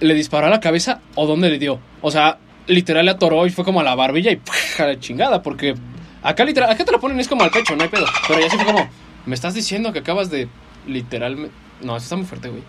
¿le 0.00 0.14
disparó 0.14 0.46
a 0.46 0.50
la 0.50 0.60
cabeza 0.60 1.00
o 1.14 1.26
dónde 1.26 1.48
le 1.48 1.58
dio? 1.58 1.80
O 2.02 2.10
sea, 2.10 2.38
literal 2.66 3.06
le 3.06 3.12
atoró 3.12 3.46
y 3.46 3.50
fue 3.50 3.64
como 3.64 3.80
a 3.80 3.82
la 3.82 3.94
barbilla 3.94 4.30
y 4.30 4.40
a 4.78 4.84
la 4.84 5.00
chingada, 5.00 5.42
porque 5.42 5.74
acá 6.22 6.44
literal, 6.44 6.70
acá 6.70 6.84
te 6.84 6.92
lo 6.92 7.00
ponen 7.00 7.18
es 7.18 7.28
como 7.28 7.42
al 7.44 7.50
pecho, 7.50 7.74
no 7.74 7.82
hay 7.82 7.88
pedo. 7.88 8.04
Pero 8.28 8.40
ya 8.40 8.50
sí 8.50 8.56
fue 8.56 8.66
como, 8.66 8.88
me 9.24 9.34
estás 9.34 9.54
diciendo 9.54 9.92
que 9.92 10.00
acabas 10.00 10.30
de 10.30 10.48
literalmente... 10.86 11.54
No, 11.82 11.96
eso 11.96 12.04
está 12.04 12.16
muy 12.16 12.26
fuerte, 12.26 12.50
güey. 12.50 12.62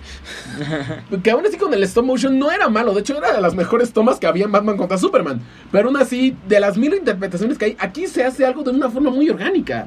Que 1.22 1.32
aún 1.32 1.46
así 1.46 1.58
con 1.58 1.74
el 1.74 1.84
stop 1.84 2.06
motion 2.06 2.40
no 2.40 2.50
era 2.50 2.70
malo. 2.70 2.94
De 2.94 3.02
hecho, 3.02 3.18
era 3.18 3.34
de 3.34 3.42
las 3.42 3.56
mejores 3.56 3.92
tomas 3.92 4.20
que 4.20 4.26
había 4.26 4.46
en 4.46 4.54
Batman 4.54 4.78
contra 4.78 4.98
Superman. 4.98 5.42
Pero 5.70 5.90
aún 5.90 5.98
así, 5.98 6.34
de 6.48 6.62
las 6.62 6.78
mil 6.78 6.94
interpretaciones 6.94 7.58
que 7.58 7.66
hay, 7.66 7.78
aquí 7.78 8.08
se 8.08 8.24
hace 8.24 8.46
algo 8.46 8.64
de 8.64 8.72
una 8.72 8.90
forma 8.90 9.12
muy 9.12 9.30
orgánica. 9.30 9.86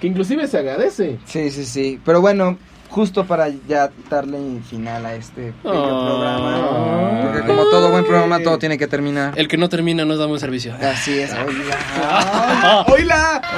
Que 0.00 0.06
inclusive 0.06 0.46
se 0.46 0.58
agradece. 0.58 1.18
Sí, 1.26 1.50
sí, 1.50 1.64
sí. 1.64 2.00
Pero 2.04 2.20
bueno, 2.20 2.56
justo 2.88 3.26
para 3.26 3.48
ya 3.68 3.90
darle 4.08 4.38
final 4.68 5.04
a 5.06 5.14
este 5.14 5.52
Ah. 5.58 5.62
programa. 5.70 7.20
Porque 7.22 7.46
como 7.46 7.64
todo 7.66 7.90
buen 7.90 8.04
programa, 8.04 8.40
todo 8.40 8.58
tiene 8.58 8.78
que 8.78 8.86
terminar. 8.86 9.34
El 9.36 9.46
que 9.48 9.56
no 9.58 9.68
termina 9.68 10.04
no 10.04 10.16
da 10.16 10.26
buen 10.26 10.40
servicio. 10.40 10.74
Así 10.80 11.18
es. 11.18 11.32
Ah. 12.02 12.84
¡Oila! 12.88 13.42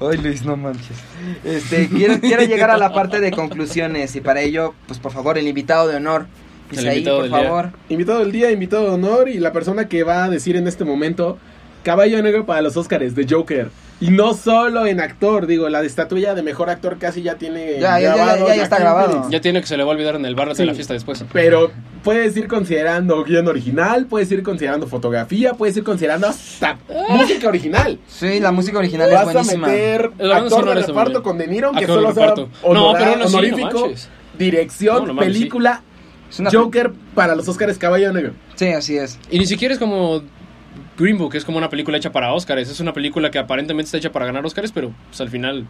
Ay, 0.00 0.16
Luis, 0.18 0.44
no 0.44 0.56
manches. 0.56 0.96
Este, 1.44 1.88
quiero, 1.88 2.18
quiero 2.20 2.42
llegar 2.42 2.70
a 2.70 2.76
la 2.76 2.92
parte 2.92 3.20
de 3.20 3.30
conclusiones 3.30 4.16
y 4.16 4.20
para 4.20 4.40
ello, 4.40 4.74
pues 4.88 4.98
por 4.98 5.12
favor, 5.12 5.38
el 5.38 5.46
invitado 5.46 5.86
de 5.86 5.96
honor. 5.96 6.26
Isaí, 6.72 7.02
por 7.04 7.22
del 7.22 7.30
día. 7.30 7.42
favor. 7.42 7.70
Invitado 7.88 8.18
del 8.20 8.32
día, 8.32 8.50
invitado 8.50 8.84
de 8.84 8.90
honor 8.90 9.28
y 9.28 9.38
la 9.38 9.52
persona 9.52 9.88
que 9.88 10.02
va 10.02 10.24
a 10.24 10.30
decir 10.30 10.56
en 10.56 10.66
este 10.66 10.84
momento 10.84 11.38
caballo 11.82 12.22
negro 12.22 12.46
para 12.46 12.62
los 12.62 12.76
Oscars 12.76 13.14
de 13.14 13.26
Joker. 13.28 13.70
Y 14.00 14.10
no 14.10 14.34
solo 14.34 14.84
en 14.86 14.98
actor, 15.00 15.46
digo, 15.46 15.68
la 15.68 15.80
estatuilla 15.82 16.34
de 16.34 16.42
mejor 16.42 16.70
actor 16.70 16.98
casi 16.98 17.22
ya 17.22 17.36
tiene 17.36 17.78
Ya, 17.78 18.00
ya, 18.00 18.16
ya, 18.16 18.36
ya, 18.36 18.56
ya 18.56 18.62
está 18.64 18.80
grabado. 18.80 19.28
Ya 19.30 19.40
tiene 19.40 19.60
que 19.60 19.68
se 19.68 19.76
le 19.76 19.84
va 19.84 19.90
a 19.90 19.94
olvidar 19.94 20.16
en 20.16 20.24
el 20.26 20.34
bar 20.34 20.48
de 20.48 20.54
Sí. 20.56 20.64
la 20.64 20.74
fiesta 20.74 20.92
después. 20.92 21.24
Pero 21.32 21.70
puedes 22.02 22.36
ir 22.36 22.48
considerando 22.48 23.22
guion 23.22 23.46
original, 23.46 24.06
puedes 24.06 24.32
ir 24.32 24.42
considerando 24.42 24.88
fotografía, 24.88 25.52
puedes 25.54 25.76
ir 25.76 25.84
considerando 25.84 26.26
hasta 26.26 26.78
música 27.10 27.46
original. 27.46 28.00
Sí, 28.08 28.40
la 28.40 28.50
música 28.50 28.78
original 28.78 29.06
es 29.08 29.14
Vas 29.14 29.28
a 29.28 29.32
buenísima. 29.32 29.66
meter 29.68 30.10
actor 30.32 30.74
de 30.74 30.74
reparto 30.82 31.22
con 31.22 31.38
De 31.38 31.46
Niro, 31.46 31.70
que 31.70 31.80
de 31.82 31.86
solo 31.86 32.12
sea 32.12 32.22
reparto. 32.22 32.48
No, 32.64 32.68
honora- 32.88 32.98
pero 33.04 33.16
no 33.18 33.26
honorífico, 33.26 33.80
manches. 33.82 34.08
dirección, 34.36 34.96
No, 35.02 35.06
no 35.08 35.14
mames, 35.14 35.32
película, 35.32 35.82
una- 36.40 36.50
Joker 36.50 36.92
para 37.14 37.36
los 37.36 37.46
Oscars 37.46 37.78
Caballo 37.78 38.12
Negro. 38.12 38.32
Sí, 38.56 38.66
así 38.68 38.96
es. 38.96 39.16
Y 39.30 39.38
ni 39.38 39.46
siquiera 39.46 39.74
es 39.74 39.78
como 39.78 40.22
Green 40.98 41.18
Book, 41.18 41.34
es 41.34 41.44
como 41.44 41.58
una 41.58 41.70
película 41.70 41.96
hecha 41.96 42.12
para 42.12 42.32
Oscars. 42.32 42.68
Es 42.68 42.80
una 42.80 42.92
película 42.92 43.30
que 43.30 43.38
aparentemente 43.38 43.86
está 43.86 43.98
hecha 43.98 44.12
para 44.12 44.26
ganar 44.26 44.44
Oscars, 44.44 44.72
pero 44.72 44.92
pues, 45.08 45.20
al 45.20 45.30
final 45.30 45.66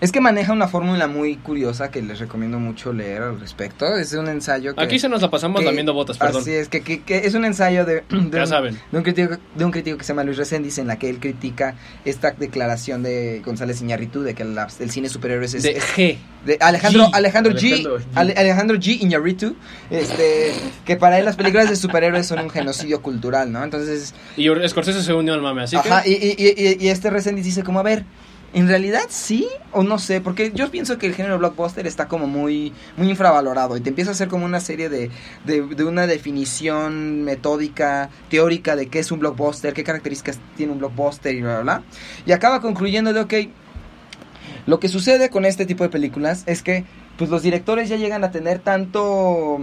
Es 0.00 0.12
que 0.12 0.20
maneja 0.20 0.52
una 0.52 0.68
fórmula 0.68 1.06
muy 1.06 1.36
curiosa 1.36 1.90
que 1.90 2.02
les 2.02 2.18
recomiendo 2.18 2.58
mucho 2.58 2.92
leer 2.92 3.22
al 3.22 3.40
respecto. 3.40 3.96
Es 3.96 4.12
un 4.12 4.28
ensayo 4.28 4.74
que... 4.74 4.82
Aquí 4.82 4.98
se 4.98 5.08
nos 5.08 5.22
la 5.22 5.30
pasamos 5.30 5.60
que- 5.60 5.66
lamiendo 5.66 5.94
botas, 5.94 6.18
perdón. 6.18 6.42
Así 6.42 6.52
es, 6.52 6.68
que, 6.68 6.82
que- 6.82 7.02
que 7.02 7.18
es 7.26 7.34
un 7.34 7.44
ensayo 7.46 7.84
de, 7.86 8.02
de 8.10 8.30
Ya 8.30 8.42
un, 8.42 8.46
saben. 8.46 8.78
de 8.92 8.98
un 8.98 9.02
crítico, 9.04 9.36
de 9.54 9.64
un 9.64 9.70
crítico 9.70 9.96
que 9.96 10.04
se 10.04 10.08
llama 10.12 10.24
Luis 10.24 10.36
Reséndiz 10.36 10.76
en 10.78 10.86
la 10.86 10.98
que 10.98 11.08
él 11.08 11.18
critica 11.18 11.76
esta 12.04 12.32
declaración 12.32 13.02
de 13.02 13.40
González 13.44 13.80
Iñárritu 13.80 14.22
de 14.22 14.34
que 14.34 14.44
la- 14.44 14.68
el 14.80 14.90
cine 14.90 15.08
superhéroes 15.08 15.54
es, 15.54 15.62
De 15.62 15.70
es- 15.78 15.84
G. 15.96 16.18
de 16.44 16.58
Alejandro, 16.60 17.06
G. 17.06 17.10
Alejandro 17.14 17.52
G. 17.54 17.56
Alejandro 17.72 17.98
G. 17.98 18.02
Ale- 18.14 18.34
Alejandro 18.36 18.76
G. 18.78 19.00
Iñárritu, 19.00 19.56
este, 19.90 20.52
que 20.84 20.96
para 20.96 21.18
él 21.18 21.24
las 21.24 21.36
películas 21.36 21.70
de 21.70 21.76
superhéroes 21.76 22.26
son 22.26 22.40
un 22.40 22.50
genocidio 22.50 23.00
cultural, 23.00 23.50
¿no? 23.50 23.64
Entonces, 23.64 24.14
Y 24.36 24.46
Scorsese 24.68 25.02
se 25.02 25.12
unió 25.14 25.32
al 25.34 25.40
mame, 25.42 25.62
así 25.62 25.76
Ajá, 25.76 26.02
que... 26.02 26.10
y, 26.10 26.14
y, 26.14 26.76
y- 26.82 26.86
y 26.86 26.88
este 26.90 27.08
Resendiz 27.10 27.44
dice 27.44 27.62
como, 27.62 27.80
a 27.80 27.82
ver, 27.82 28.04
en 28.56 28.68
realidad 28.68 29.02
sí 29.10 29.46
o 29.70 29.82
no 29.82 29.98
sé, 29.98 30.22
porque 30.22 30.50
yo 30.54 30.70
pienso 30.70 30.96
que 30.96 31.06
el 31.06 31.14
género 31.14 31.36
blockbuster 31.36 31.86
está 31.86 32.08
como 32.08 32.26
muy, 32.26 32.72
muy 32.96 33.10
infravalorado 33.10 33.76
y 33.76 33.82
te 33.82 33.90
empieza 33.90 34.12
a 34.12 34.14
hacer 34.14 34.28
como 34.28 34.46
una 34.46 34.60
serie 34.60 34.88
de, 34.88 35.10
de, 35.44 35.60
de 35.60 35.84
una 35.84 36.06
definición 36.06 37.22
metódica, 37.22 38.08
teórica 38.30 38.74
de 38.74 38.88
qué 38.88 39.00
es 39.00 39.12
un 39.12 39.18
blockbuster, 39.18 39.74
qué 39.74 39.84
características 39.84 40.38
tiene 40.56 40.72
un 40.72 40.78
blockbuster 40.78 41.34
y 41.34 41.42
bla, 41.42 41.60
bla, 41.60 41.62
bla. 41.62 41.82
Y 42.24 42.32
acaba 42.32 42.62
concluyendo 42.62 43.12
de, 43.12 43.20
ok, 43.20 43.34
lo 44.64 44.80
que 44.80 44.88
sucede 44.88 45.28
con 45.28 45.44
este 45.44 45.66
tipo 45.66 45.84
de 45.84 45.90
películas 45.90 46.44
es 46.46 46.62
que 46.62 46.86
pues 47.18 47.28
los 47.28 47.42
directores 47.42 47.90
ya 47.90 47.96
llegan 47.96 48.24
a 48.24 48.30
tener 48.30 48.60
tanto 48.60 49.58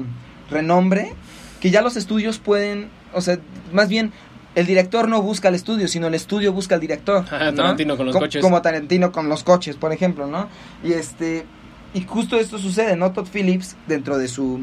renombre 0.52 1.14
que 1.60 1.72
ya 1.72 1.82
los 1.82 1.98
estudios 1.98 2.38
pueden, 2.38 2.90
o 3.12 3.22
sea, 3.22 3.40
más 3.72 3.90
bien 3.90 4.12
el 4.56 4.66
director 4.66 5.08
no 5.10 5.22
busca 5.22 5.48
al 5.48 5.56
estudio, 5.56 5.88
sino 5.88 6.08
el 6.08 6.14
estudio 6.14 6.54
busca 6.54 6.76
al 6.76 6.82
director. 6.82 7.24
Ajá, 7.26 7.46
¿no? 7.52 7.58
Tarantino 7.58 7.98
con 7.98 8.06
los 8.08 8.14
Co- 8.16 8.20
coches. 8.22 8.42
Como 8.42 8.62
Tarantino 8.62 9.12
con 9.12 9.30
los 9.30 9.44
coches, 9.44 9.76
por 9.76 9.92
ejemplo, 9.94 10.28
¿no? 10.28 10.48
Y 10.84 10.94
este 10.94 11.46
y 11.94 12.04
justo 12.06 12.38
esto 12.38 12.58
sucede, 12.58 12.96
¿no? 12.96 13.12
Todd 13.12 13.28
Phillips 13.32 13.76
dentro 13.88 14.18
de 14.18 14.28
su 14.28 14.62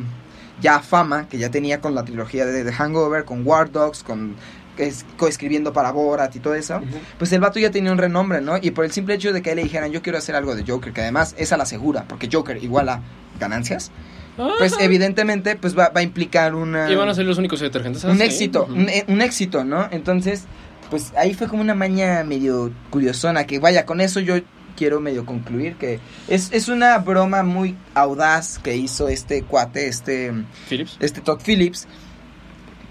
ya 0.60 0.80
fama 0.80 1.28
que 1.28 1.38
ya 1.38 1.50
tenía 1.50 1.80
con 1.80 1.94
la 1.94 2.04
trilogía 2.04 2.44
de 2.44 2.64
The 2.64 2.72
Hangover, 2.72 3.24
con 3.24 3.46
War 3.46 3.70
Dogs, 3.70 4.02
con 4.02 4.34
es- 4.76 5.04
coescribiendo 5.16 5.72
para 5.72 5.90
Borat 5.90 6.34
y 6.36 6.40
todo 6.40 6.54
eso, 6.54 6.80
pues 7.18 7.32
el 7.32 7.40
vato 7.40 7.58
ya 7.58 7.70
tenía 7.70 7.92
un 7.92 7.98
renombre, 7.98 8.40
¿no? 8.40 8.56
Y 8.60 8.70
por 8.70 8.84
el 8.84 8.92
simple 8.92 9.14
hecho 9.14 9.32
de 9.32 9.42
que 9.42 9.50
a 9.50 9.52
él 9.52 9.56
le 9.56 9.62
dijeran, 9.64 9.90
yo 9.92 10.00
quiero 10.02 10.16
hacer 10.18 10.34
algo 10.34 10.54
de 10.54 10.64
Joker, 10.66 10.92
que 10.92 11.02
además 11.02 11.34
esa 11.38 11.56
la 11.56 11.64
asegura, 11.64 12.04
porque 12.08 12.28
Joker 12.32 12.62
igual 12.62 12.88
a 12.88 13.00
ganancias, 13.38 13.90
pues 14.36 14.74
evidentemente 14.80 15.56
pues 15.56 15.76
va, 15.76 15.88
va 15.88 16.00
a 16.00 16.02
implicar 16.02 16.54
una 16.54 16.90
Y 16.90 16.94
van 16.94 17.08
a 17.08 17.14
ser 17.14 17.26
los 17.26 17.38
únicos 17.38 17.60
detergentes. 17.60 18.04
un 18.04 18.12
así. 18.12 18.22
éxito, 18.22 18.66
un, 18.66 18.88
eh, 18.88 19.04
un 19.08 19.20
éxito, 19.22 19.64
¿no? 19.64 19.88
Entonces, 19.90 20.44
pues 20.90 21.12
ahí 21.16 21.34
fue 21.34 21.48
como 21.48 21.62
una 21.62 21.74
maña 21.74 22.24
medio 22.24 22.72
curiosona, 22.90 23.46
que 23.46 23.58
vaya, 23.58 23.86
con 23.86 24.00
eso 24.00 24.20
yo 24.20 24.36
quiero 24.76 25.00
medio 25.00 25.26
concluir 25.26 25.74
que 25.76 26.00
es, 26.28 26.50
es 26.52 26.68
una 26.68 26.96
broma 26.98 27.42
muy 27.42 27.76
audaz 27.94 28.58
que 28.58 28.76
hizo 28.76 29.08
este 29.08 29.42
cuate, 29.42 29.88
este, 29.88 30.32
Phillips. 30.68 30.96
este 31.00 31.20
Todd 31.20 31.40
Phillips, 31.44 31.86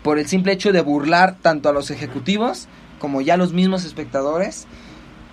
por 0.04 0.20
el 0.20 0.28
simple 0.28 0.54
hecho 0.54 0.72
de 0.72 0.82
burlar 0.82 1.38
tanto 1.42 1.68
a 1.68 1.74
los 1.74 1.90
ejecutivos 1.90 2.68
como 3.00 3.22
ya 3.22 3.36
a 3.36 3.38
los 3.38 3.54
mismos 3.54 3.86
espectadores, 3.86 4.68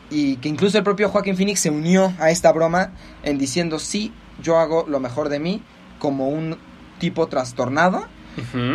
y 0.09 0.37
que 0.37 0.49
incluso 0.49 0.79
el 0.79 0.85
propio 0.85 1.09
Joaquín 1.09 1.37
Phoenix 1.37 1.61
se 1.61 1.71
unió 1.71 2.15
a 2.19 2.31
esta 2.31 2.53
broma 2.53 2.93
en 3.23 3.39
diciendo, 3.39 3.79
sí, 3.79 4.13
yo 4.41 4.59
hago 4.59 4.87
lo 4.89 5.01
mejor 5.01 5.29
de 5.29 5.41
mí 5.41 5.63
como 5.99 6.29
un 6.29 6.57
tipo 6.99 7.27
trastornado, 7.27 8.07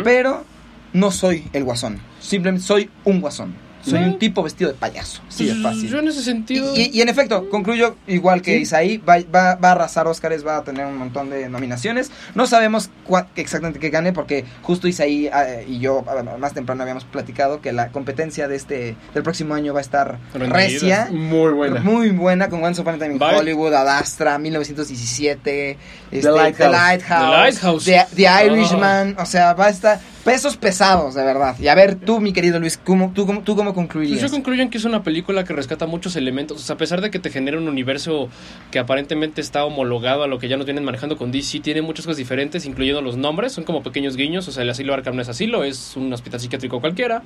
pero 0.04 0.44
no 0.92 1.10
soy 1.10 1.48
el 1.52 1.64
guasón. 1.64 2.00
Simplemente 2.20 2.66
soy 2.66 2.90
un 3.04 3.20
guasón. 3.20 3.54
Soy 3.82 3.98
un 4.00 4.18
tipo 4.18 4.42
vestido 4.42 4.70
de 4.72 4.76
payaso. 4.78 5.22
Sí, 5.28 5.48
es 5.48 5.54
Pues, 5.54 5.62
fácil. 5.74 5.88
Yo 5.88 5.98
en 5.98 6.08
ese 6.08 6.22
sentido... 6.22 6.74
Y, 6.76 6.90
y 6.96 7.00
en 7.02 7.08
efecto, 7.08 7.48
concluyo 7.50 7.96
igual 8.06 8.40
que 8.42 8.56
Sí. 8.56 8.62
Isaí, 8.62 8.98
va, 8.98 9.16
va, 9.34 9.56
va 9.56 9.68
a 9.70 9.72
arrasar 9.72 10.06
Óscares, 10.06 10.46
va 10.46 10.58
a 10.58 10.64
tener 10.64 10.86
un 10.86 10.96
montón 10.96 11.30
de 11.30 11.48
nominaciones. 11.48 12.10
No 12.34 12.46
sabemos 12.46 12.90
cua- 13.08 13.26
exactamente 13.36 13.80
qué 13.80 13.90
gane, 13.90 14.12
porque 14.12 14.44
justo 14.62 14.86
Isaí 14.88 15.26
eh, 15.26 15.66
y 15.68 15.78
yo 15.80 16.04
ah, 16.06 16.22
más 16.38 16.54
temprano 16.54 16.82
habíamos 16.82 17.04
platicado 17.04 17.60
que 17.60 17.72
la 17.72 17.88
competencia 17.88 18.46
de 18.48 18.56
este 18.56 18.96
del 19.14 19.22
próximo 19.22 19.54
año 19.54 19.72
va 19.74 19.80
a 19.80 19.82
estar 19.82 20.18
recia. 20.34 21.08
Muy 21.10 21.52
buena. 21.52 21.80
Muy 21.80 22.10
buena 22.10 22.48
con 22.48 22.62
Once 22.62 22.80
Upon 22.80 22.94
a 22.94 22.98
Time 22.98 23.12
in 23.14 23.18
Bye. 23.18 23.36
Hollywood, 23.36 23.74
Adastra, 23.74 24.38
1917, 24.38 25.70
este, 26.10 26.20
The 26.20 26.30
Lighthouse. 26.30 26.56
The, 26.58 26.68
Lighthouse, 26.70 27.20
The 27.24 27.30
Lighthouse. 27.36 27.84
The, 27.84 28.06
The 28.16 28.28
Ah. 28.28 28.44
Irishman, 28.44 29.16
o 29.18 29.26
sea, 29.26 29.54
va 29.54 29.66
a 29.66 29.70
estar 29.70 30.00
pesos 30.24 30.56
pesados, 30.56 31.14
de 31.14 31.24
verdad. 31.24 31.56
Y 31.58 31.68
a 31.68 31.74
ver, 31.74 31.96
tú, 31.96 32.20
mi 32.20 32.32
querido 32.32 32.58
Luis, 32.60 32.76
¿cómo, 32.82 33.12
tú, 33.14 33.26
cómo, 33.26 33.42
¿tú 33.42 33.56
cómo 33.56 33.72
Pues 33.74 33.86
concluirías? 33.86 34.20
yo 34.20 34.30
concluyo 34.30 34.62
en 34.62 34.70
que 34.70 34.78
es 34.78 34.84
una 34.84 35.02
película 35.02 35.44
que 35.44 35.52
rescata 35.52 35.86
muchos 35.86 36.16
elementos. 36.16 36.58
O 36.60 36.64
sea, 36.64 36.74
a 36.74 36.78
pesar 36.78 37.00
de 37.00 37.10
que 37.10 37.18
te 37.18 37.30
genera 37.30 37.58
un 37.58 37.68
universo 37.68 38.28
que 38.70 38.78
aparentemente 38.78 39.40
está 39.40 39.64
homologado 39.64 40.22
a 40.22 40.26
lo 40.28 40.38
que 40.38 40.48
ya 40.48 40.56
nos 40.56 40.66
vienen 40.66 40.84
manejando 40.84 41.16
con 41.16 41.32
DC, 41.32 41.60
tiene 41.60 41.82
muchas 41.82 42.06
cosas 42.06 42.16
diferentes, 42.18 42.66
incluyendo 42.66 43.02
los 43.02 43.16
nombres. 43.16 43.52
Son 43.52 43.64
como 43.64 43.82
pequeños 43.82 44.16
guiños. 44.16 44.46
O 44.48 44.52
sea, 44.52 44.62
el 44.62 44.70
asilo 44.70 44.94
Arkham 44.94 45.16
no 45.16 45.22
es 45.22 45.28
asilo, 45.28 45.64
es 45.64 45.96
un 45.96 46.12
hospital 46.12 46.40
psiquiátrico 46.40 46.80
cualquiera. 46.80 47.22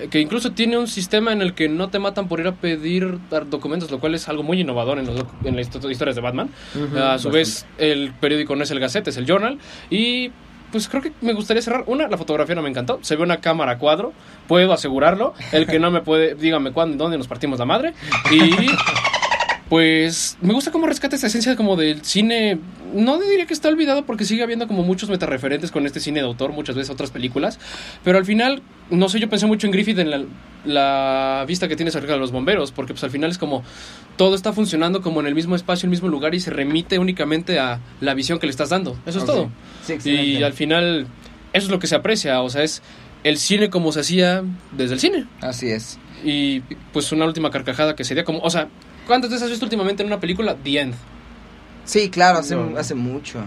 eh, 0.00 0.08
Que 0.10 0.20
incluso 0.20 0.52
tiene 0.52 0.78
un 0.78 0.88
sistema 0.88 1.32
en 1.32 1.42
el 1.42 1.54
que 1.54 1.68
no 1.68 1.88
te 1.90 1.98
matan 1.98 2.28
por 2.28 2.40
ir 2.40 2.46
a 2.48 2.52
pedir 2.52 3.18
documentos, 3.50 3.90
lo 3.90 4.00
cual 4.00 4.14
es 4.14 4.28
algo 4.28 4.42
muy 4.42 4.60
innovador 4.60 4.98
en, 4.98 5.06
los 5.06 5.16
doc- 5.16 5.32
en 5.46 5.56
las 5.56 5.68
histo- 5.70 5.90
historias 5.90 6.16
de 6.16 6.22
Batman. 6.22 6.48
a 6.98 7.18
su 7.18 7.30
vez, 7.30 7.66
el 7.78 8.12
periódico 8.20 8.56
no 8.56 8.64
es 8.64 8.70
el 8.70 8.80
Gazette, 8.80 9.08
es 9.08 9.16
el 9.16 9.26
Journal. 9.26 9.58
Y 9.90 10.30
pues 10.72 10.88
creo 10.88 11.02
que 11.02 11.12
me 11.20 11.34
gustaría 11.34 11.62
cerrar. 11.62 11.84
Una, 11.86 12.08
la 12.08 12.16
fotografía 12.16 12.54
no 12.54 12.62
me 12.62 12.70
encantó. 12.70 12.98
Se 13.02 13.14
ve 13.14 13.22
una 13.22 13.36
cámara 13.36 13.78
cuadro, 13.78 14.12
puedo 14.48 14.72
asegurarlo. 14.72 15.34
El 15.52 15.66
que 15.66 15.78
no 15.78 15.90
me 15.90 16.00
puede, 16.00 16.34
dígame 16.34 16.72
cuándo, 16.72 16.96
dónde 16.96 17.18
nos 17.18 17.28
partimos 17.28 17.58
la 17.58 17.66
madre. 17.66 17.94
Y 18.30 18.66
pues 19.72 20.36
me 20.42 20.52
gusta 20.52 20.70
cómo 20.70 20.86
rescata 20.86 21.16
esta 21.16 21.28
esencia 21.28 21.56
como 21.56 21.76
del 21.76 22.04
cine. 22.04 22.58
No 22.92 23.18
diría 23.18 23.46
que 23.46 23.54
está 23.54 23.70
olvidado 23.70 24.04
porque 24.04 24.26
sigue 24.26 24.42
habiendo 24.42 24.68
como 24.68 24.82
muchos 24.82 25.08
metareferentes 25.08 25.70
con 25.70 25.86
este 25.86 25.98
cine 25.98 26.20
de 26.20 26.26
autor, 26.26 26.52
muchas 26.52 26.76
veces 26.76 26.90
otras 26.90 27.10
películas. 27.10 27.58
Pero 28.04 28.18
al 28.18 28.26
final, 28.26 28.60
no 28.90 29.08
sé, 29.08 29.18
yo 29.18 29.30
pensé 29.30 29.46
mucho 29.46 29.66
en 29.66 29.72
Griffith 29.72 29.98
en 29.98 30.10
la, 30.10 30.24
la 30.66 31.46
vista 31.48 31.68
que 31.68 31.76
tiene 31.76 31.88
acerca 31.88 32.12
de 32.12 32.18
los 32.18 32.32
bomberos, 32.32 32.70
porque 32.70 32.92
pues 32.92 33.02
al 33.02 33.10
final 33.10 33.30
es 33.30 33.38
como 33.38 33.62
todo 34.18 34.34
está 34.34 34.52
funcionando 34.52 35.00
como 35.00 35.20
en 35.20 35.26
el 35.26 35.34
mismo 35.34 35.56
espacio, 35.56 35.86
el 35.86 35.90
mismo 35.90 36.08
lugar 36.08 36.34
y 36.34 36.40
se 36.40 36.50
remite 36.50 36.98
únicamente 36.98 37.58
a 37.58 37.80
la 38.02 38.12
visión 38.12 38.38
que 38.38 38.44
le 38.44 38.50
estás 38.50 38.68
dando. 38.68 38.98
Eso 39.06 39.20
es 39.20 39.24
todo. 39.24 39.48
Sí. 39.86 40.10
Y 40.10 40.42
al 40.42 40.52
final, 40.52 41.06
eso 41.54 41.68
es 41.68 41.70
lo 41.70 41.78
que 41.78 41.86
se 41.86 41.94
aprecia, 41.94 42.42
o 42.42 42.50
sea, 42.50 42.62
es 42.62 42.82
el 43.24 43.38
cine 43.38 43.70
como 43.70 43.90
se 43.92 44.00
hacía 44.00 44.44
desde 44.72 44.92
el 44.92 45.00
cine. 45.00 45.26
Así 45.40 45.70
es. 45.70 45.98
Y 46.22 46.60
pues 46.92 47.10
una 47.10 47.24
última 47.24 47.50
carcajada 47.50 47.96
que 47.96 48.04
sería 48.04 48.24
como, 48.24 48.40
o 48.40 48.50
sea, 48.50 48.68
¿cuántas 49.06 49.30
veces 49.30 49.44
has 49.44 49.50
visto 49.50 49.64
últimamente 49.66 50.02
en 50.02 50.06
una 50.08 50.20
película 50.20 50.56
The 50.62 50.80
End? 50.80 50.94
Sí, 51.84 52.10
claro, 52.10 52.38
hace, 52.38 52.54
No. 52.54 52.78
hace 52.78 52.94
mucho. 52.94 53.40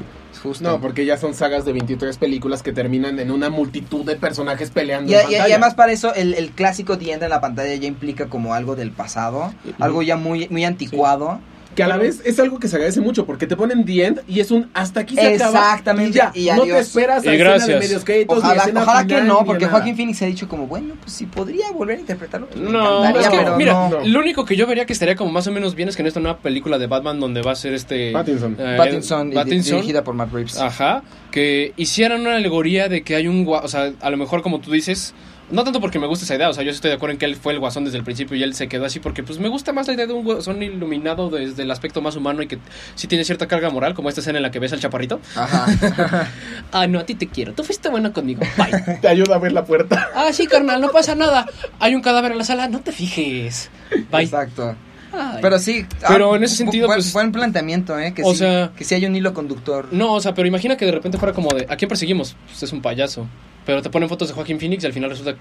Justo. 0.43 0.63
No, 0.63 0.79
porque 0.79 1.05
ya 1.05 1.17
son 1.17 1.33
sagas 1.33 1.65
de 1.65 1.71
23 1.73 2.17
películas 2.17 2.61
que 2.61 2.71
terminan 2.71 3.17
en 3.19 3.31
una 3.31 3.49
multitud 3.49 4.05
de 4.05 4.15
personajes 4.15 4.69
peleando. 4.69 5.11
Y, 5.11 5.15
en 5.15 5.21
y- 5.21 5.23
y 5.23 5.25
pantalla. 5.25 5.43
además 5.45 5.73
para 5.73 5.91
eso 5.93 6.13
el, 6.13 6.33
el 6.35 6.51
clásico 6.51 6.97
diente 6.97 7.25
en 7.25 7.31
la 7.31 7.41
pantalla 7.41 7.73
ya 7.75 7.87
implica 7.87 8.27
como 8.27 8.53
algo 8.53 8.75
del 8.75 8.91
pasado, 8.91 9.53
algo 9.79 10.01
ya 10.03 10.17
muy, 10.17 10.47
muy 10.49 10.63
anticuado. 10.65 11.39
Que 11.75 11.83
a 11.83 11.87
la 11.87 11.97
vez 11.97 12.21
es 12.23 12.39
algo 12.39 12.57
que 12.59 12.67
se 12.69 12.77
agradece 12.77 13.01
mucho 13.01 13.25
porque 13.25 13.47
te 13.47 13.57
ponen 13.57 13.83
The 13.85 14.05
End 14.05 14.21
y 14.29 14.39
es 14.39 14.49
un 14.49 14.69
hasta 14.73 15.01
aquí 15.01 15.15
se 15.15 15.35
acaba. 15.35 15.59
Exactamente, 15.73 16.19
Y 16.33 16.45
ya, 16.45 16.53
y 16.55 16.57
no 16.57 16.63
te 16.63 16.79
esperas 16.79 17.23
a 17.23 17.25
Y 17.25 17.35
escena 17.35 17.49
gracias. 17.49 17.67
de 17.67 17.79
medios 17.79 18.03
créditos 18.05 18.37
Ojalá, 18.37 18.61
escena 18.61 18.83
ojalá 18.83 18.99
final, 19.01 19.21
que 19.21 19.27
no, 19.27 19.45
porque. 19.45 19.65
Joaquín 19.65 19.95
Phoenix 19.97 20.21
ha 20.21 20.25
dicho 20.25 20.47
como, 20.47 20.67
bueno, 20.67 20.93
pues 21.01 21.11
si 21.13 21.25
podría 21.25 21.69
volver 21.71 21.97
a 21.97 21.99
interpretarlo. 21.99 22.47
pues, 22.47 22.59
No, 22.59 23.05
es 23.19 23.27
que, 23.27 23.37
pero 23.37 23.57
mira, 23.57 23.89
no. 23.89 23.99
lo 24.05 24.19
único 24.19 24.45
que 24.45 24.55
yo 24.55 24.65
vería 24.67 24.85
que 24.85 24.93
estaría 24.93 25.15
como 25.17 25.31
más 25.31 25.47
o 25.47 25.51
menos 25.51 25.75
bien 25.75 25.89
es 25.89 25.95
que 25.97 26.01
en 26.01 26.07
esta 26.07 26.19
nueva 26.21 26.37
película 26.39 26.77
de 26.77 26.87
Batman 26.87 27.19
donde 27.19 27.41
va 27.41 27.51
a 27.51 27.55
ser 27.55 27.73
este... 27.73 28.11
Pattinson. 28.13 28.55
eh, 28.57 28.75
Pattinson, 28.77 29.31
y 29.31 29.35
Pattinson, 29.35 29.75
dirigida 29.77 30.03
por 30.03 30.15
Matt 30.15 30.31
Reeves. 30.31 30.57
Ajá, 30.57 31.03
que 31.31 31.73
hicieran 31.75 32.21
una 32.21 32.35
alegoría 32.37 32.87
de 32.87 33.03
que 33.03 33.15
hay 33.15 33.27
un 33.27 33.45
gua- 33.45 33.61
o 33.63 33.67
sea, 33.67 33.91
a 33.99 34.09
lo 34.09 34.15
mejor 34.17 34.41
como 34.41 34.59
tú 34.61 34.71
dices, 34.71 35.13
no 35.51 35.63
tanto 35.63 35.79
porque 35.79 35.99
me 35.99 36.07
gusta 36.07 36.25
esa 36.25 36.35
idea, 36.35 36.49
o 36.49 36.53
sea, 36.53 36.63
yo 36.63 36.71
estoy 36.71 36.89
de 36.89 36.95
acuerdo 36.95 37.13
en 37.13 37.19
que 37.19 37.25
él 37.25 37.35
fue 37.35 37.53
el 37.53 37.59
guasón 37.59 37.85
desde 37.85 37.97
el 37.97 38.03
principio 38.03 38.35
y 38.35 38.43
él 38.43 38.53
se 38.53 38.67
quedó 38.67 38.85
así 38.85 38.99
porque 38.99 39.23
pues 39.23 39.39
me 39.39 39.47
gusta 39.47 39.73
más 39.73 39.87
la 39.87 39.93
idea 39.93 40.07
de 40.07 40.13
un 40.13 40.23
guasón 40.23 40.61
iluminado 40.63 41.29
desde 41.29 41.63
el 41.63 41.71
aspecto 41.71 42.01
más 42.01 42.15
humano 42.15 42.41
y 42.41 42.47
que 42.47 42.59
sí 42.95 43.07
tiene 43.07 43.23
cierta 43.23 43.47
carga 43.47 43.69
moral, 43.69 43.93
como 43.93 44.09
esta 44.09 44.21
escena 44.21 44.39
en 44.39 44.43
la 44.43 44.51
que 44.51 44.59
ves 44.59 44.73
al 44.73 44.79
chaparrito. 44.79 45.19
Ajá. 45.35 46.29
Ah, 46.71 46.87
no, 46.87 46.99
a 46.99 47.05
ti 47.05 47.15
te 47.15 47.27
quiero, 47.27 47.53
tú 47.53 47.63
fuiste 47.63 47.89
bueno 47.89 48.11
conmigo, 48.11 48.41
bye. 48.57 48.97
Te 49.01 49.07
ayuda 49.07 49.35
a 49.35 49.39
ver 49.39 49.53
la 49.53 49.63
puerta. 49.63 50.09
ah, 50.13 50.33
sí, 50.33 50.47
carnal, 50.47 50.81
no 50.81 50.89
pasa 50.89 51.15
nada. 51.15 51.45
Hay 51.79 51.95
un 51.95 52.01
cadáver 52.01 52.33
en 52.33 52.37
la 52.37 52.43
sala, 52.43 52.67
no 52.67 52.81
te 52.81 52.91
fijes. 52.91 53.69
Bye. 54.11 54.23
Exacto. 54.23 54.75
Ay. 55.17 55.39
Pero 55.41 55.59
sí. 55.59 55.85
Pero 56.07 56.33
ah, 56.33 56.37
en 56.37 56.43
ese 56.43 56.55
sentido, 56.57 56.87
buen, 56.87 56.97
pues- 56.97 57.13
buen 57.13 57.31
planteamiento, 57.31 57.97
¿eh? 57.99 58.13
Que, 58.13 58.23
O 58.23 58.31
sí, 58.31 58.37
sea- 58.39 58.71
que 58.75 58.83
sí 58.83 58.95
hay 58.95 59.05
un 59.05 59.15
hilo 59.15 59.33
conductor. 59.33 59.87
No, 59.91 60.13
o 60.13 60.21
sea, 60.21 60.33
pero 60.33 60.47
imagina 60.47 60.77
que 60.77 60.85
de 60.85 60.91
repente 60.91 61.17
fuera 61.17 61.33
como 61.33 61.53
de, 61.53 61.65
¿a 61.69 61.75
quién 61.77 61.89
perseguimos? 61.89 62.35
Pues 62.47 62.63
es 62.63 62.71
un 62.73 62.81
payaso. 62.81 63.27
Pero 63.65 63.81
te 63.81 63.89
ponen 63.89 64.07
fotos 64.09 64.27
de 64.27 64.35
Joaquín 64.35 64.59
Phoenix 64.59 64.83
y 64.83 64.85
al 64.85 64.93
final 64.93 65.09
resulta, 65.09 65.33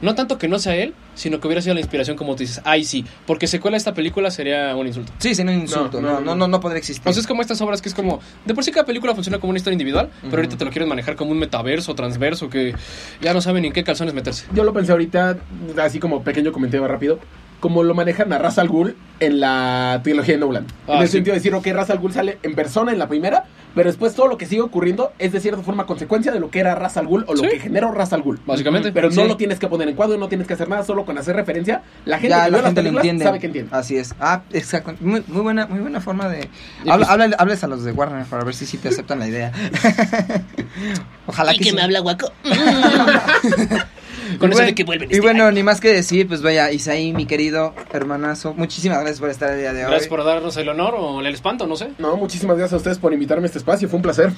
no 0.00 0.14
tanto 0.14 0.38
que 0.38 0.46
no 0.46 0.60
sea 0.60 0.76
él, 0.76 0.94
sino 1.16 1.40
que 1.40 1.48
hubiera 1.48 1.60
sido 1.60 1.74
la 1.74 1.80
inspiración 1.80 2.16
como 2.16 2.36
tú 2.36 2.44
dices, 2.44 2.60
ay 2.64 2.84
sí, 2.84 3.04
porque 3.26 3.48
secuela 3.48 3.74
de 3.74 3.78
esta 3.78 3.94
película 3.94 4.30
sería 4.30 4.76
un 4.76 4.86
insulto. 4.86 5.12
Sí, 5.18 5.34
sería 5.34 5.52
un 5.56 5.62
insulto. 5.62 6.00
No, 6.00 6.06
No, 6.08 6.14
no, 6.14 6.20
no, 6.20 6.24
no. 6.26 6.36
no, 6.36 6.46
no, 6.46 6.60
podría 6.60 6.78
existir. 6.78 7.02
O 7.08 7.12
sea, 7.12 7.20
es 7.20 7.26
como 7.26 7.42
estas 7.42 7.60
obras 7.62 7.82
que 7.82 7.88
es 7.88 7.94
como, 7.96 8.20
de 8.44 8.54
por 8.54 8.62
sí 8.62 8.70
cada 8.70 8.86
película 8.86 9.12
funciona 9.12 9.40
como 9.40 9.50
una 9.50 9.56
historia 9.56 9.74
individual, 9.74 10.08
pero 10.22 10.36
ahorita 10.36 10.56
te 10.56 10.64
lo 10.64 10.70
quieren 10.70 10.88
manejar 10.88 11.16
como 11.16 11.32
un 11.32 11.38
metaverso, 11.40 11.96
transverso, 11.96 12.48
que 12.48 12.76
ya 13.20 13.34
no 13.34 13.40
saben 13.40 13.62
ni 13.62 13.68
en 13.68 13.74
qué 13.74 13.82
calzones 13.82 14.14
meterse. 14.14 14.46
Yo 14.54 14.62
lo 14.62 14.72
pensé 14.72 14.92
ahorita, 14.92 15.36
así 15.82 15.98
como 15.98 16.22
pequeño 16.22 16.52
comentario 16.52 16.86
rápido. 16.86 17.18
Como 17.64 17.82
lo 17.82 17.94
manejan 17.94 18.30
a 18.34 18.36
Ra's 18.38 18.58
al 18.58 18.68
Ghul 18.68 18.94
en 19.20 19.40
la 19.40 19.98
trilogía 20.04 20.34
de 20.34 20.40
Nolan. 20.40 20.66
Ah, 20.86 20.96
en 20.96 21.00
el 21.00 21.06
sí. 21.08 21.12
sentido 21.12 21.32
de 21.32 21.38
decir, 21.40 21.54
ok, 21.54 21.66
Ra's 21.68 21.88
al 21.88 21.98
Ghul 21.98 22.12
sale 22.12 22.36
en 22.42 22.54
persona 22.54 22.92
en 22.92 22.98
la 22.98 23.08
primera, 23.08 23.44
pero 23.74 23.88
después 23.88 24.14
todo 24.14 24.26
lo 24.28 24.36
que 24.36 24.44
sigue 24.44 24.60
ocurriendo 24.60 25.14
es 25.18 25.32
de 25.32 25.40
cierta 25.40 25.62
forma 25.62 25.86
consecuencia 25.86 26.30
de 26.30 26.40
lo 26.40 26.50
que 26.50 26.60
era 26.60 26.74
Ra's 26.74 26.98
al 26.98 27.06
Ghul 27.06 27.24
o 27.26 27.32
lo 27.34 27.40
Sí. 27.42 27.48
que 27.48 27.60
generó 27.60 27.90
Ra's 27.90 28.12
al 28.12 28.20
Ghul. 28.20 28.38
Básicamente. 28.44 28.92
Pero 28.92 29.08
no 29.08 29.22
Sí. 29.22 29.26
lo 29.28 29.38
tienes 29.38 29.58
que 29.58 29.66
poner 29.66 29.88
en 29.88 29.96
cuadro, 29.96 30.18
no 30.18 30.28
tienes 30.28 30.46
que 30.46 30.52
hacer 30.52 30.68
nada, 30.68 30.82
solo 30.84 31.06
con 31.06 31.16
hacer 31.16 31.36
referencia. 31.36 31.80
La 32.04 32.18
gente 32.18 32.36
ya 32.36 32.44
que 32.44 32.50
la 32.50 32.62
gente 32.64 32.82
lo 32.82 32.88
entiende. 32.90 33.24
sabe 33.24 33.38
que 33.40 33.46
entiende. 33.46 33.70
Así 33.74 33.96
es. 33.96 34.14
Ah, 34.20 34.42
exacto. 34.52 34.92
Muy, 35.00 35.24
muy 35.26 35.40
buena, 35.40 35.66
muy 35.66 35.80
buena 35.80 36.02
forma 36.02 36.28
de. 36.28 36.50
Y 36.84 36.90
Habla, 36.90 37.06
pues- 37.06 37.08
habla- 37.08 37.36
hables 37.38 37.64
a 37.64 37.66
los 37.68 37.82
de 37.82 37.92
Warner 37.92 38.26
para 38.26 38.44
ver 38.44 38.54
si 38.54 38.66
sí 38.66 38.76
te 38.76 38.90
aceptan 38.90 39.20
la 39.20 39.26
idea. 39.26 39.52
Ojalá 41.26 41.54
que, 41.54 41.64
sí. 41.64 41.76
guaco. 42.02 42.30
Con 44.38 44.50
Y 44.50 44.52
eso 44.52 44.58
bueno- 44.58 44.66
de 44.66 44.74
que 44.74 44.84
vuelven. 44.84 45.10
Y 45.10 45.14
este 45.14 45.22
bueno, 45.22 45.50
ni 45.50 45.62
más 45.62 45.80
que 45.80 45.88
decir, 45.92 46.26
pues 46.28 46.42
vaya, 46.42 46.70
Isaí, 46.72 47.12
mi 47.12 47.26
querido 47.26 47.74
hermanazo, 47.92 48.54
muchísimas 48.54 48.98
gracias 48.98 49.20
por 49.20 49.30
estar 49.30 49.50
el 49.52 49.60
día 49.60 49.72
de 49.72 49.84
hoy. 49.84 49.90
Gracias 49.90 50.08
por 50.08 50.24
darnos 50.24 50.56
el 50.56 50.68
honor 50.68 50.94
o 50.98 51.20
el 51.20 51.26
espanto, 51.26 51.66
no 51.66 51.76
sé. 51.76 51.90
No, 51.98 52.16
muchísimas 52.16 52.56
gracias 52.56 52.74
a 52.74 52.76
ustedes 52.76 52.98
por 52.98 53.12
invitarme 53.12 53.44
a 53.44 53.46
este 53.46 53.58
espacio, 53.58 53.88
fue 53.88 53.96
un 53.96 54.02
placer. 54.02 54.32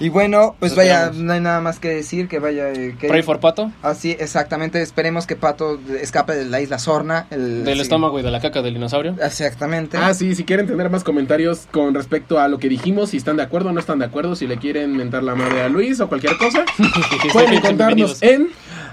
Y 0.00 0.08
bueno, 0.08 0.56
pues 0.58 0.72
Nos 0.72 0.76
vaya, 0.78 0.94
esperamos. 1.04 1.22
no 1.24 1.32
hay 1.32 1.40
nada 1.40 1.60
más 1.60 1.78
que 1.78 1.88
decir, 1.88 2.28
que 2.28 2.38
vaya... 2.38 2.70
eh, 2.72 2.96
que 3.00 3.08
Pray 3.08 3.22
for 3.22 3.40
Pato. 3.40 3.72
Así, 3.82 4.16
exactamente, 4.18 4.80
esperemos 4.82 5.26
que 5.26 5.36
Pato 5.36 5.78
escape 6.00 6.34
de 6.34 6.44
la 6.44 6.60
isla 6.60 6.78
Sorna. 6.78 7.26
El, 7.30 7.64
Del 7.64 7.76
sí. 7.76 7.80
estómago 7.82 8.18
y 8.18 8.22
de 8.22 8.30
la 8.30 8.40
caca 8.40 8.62
del 8.62 8.74
dinosaurio. 8.74 9.16
Exactamente. 9.22 9.96
Ah, 9.96 10.14
sí, 10.14 10.34
si 10.34 10.44
quieren 10.44 10.66
tener 10.66 10.90
más 10.90 11.04
comentarios 11.04 11.66
con 11.70 11.94
respecto 11.94 12.38
a 12.38 12.48
lo 12.48 12.58
que 12.58 12.68
dijimos, 12.68 13.10
si 13.10 13.16
están 13.16 13.36
de 13.36 13.42
acuerdo 13.42 13.70
o 13.70 13.72
no 13.72 13.80
están 13.80 13.98
de 13.98 14.04
acuerdo, 14.04 14.36
si 14.36 14.46
le 14.46 14.58
quieren 14.58 14.96
mentar 14.96 15.22
la 15.22 15.34
madre 15.34 15.62
a 15.62 15.68
Luis 15.68 16.00
o 16.00 16.08
cualquier 16.08 16.36
cosa, 16.36 16.64
pueden 17.32 17.54
encontrarnos 17.54 18.22
en... 18.22 18.48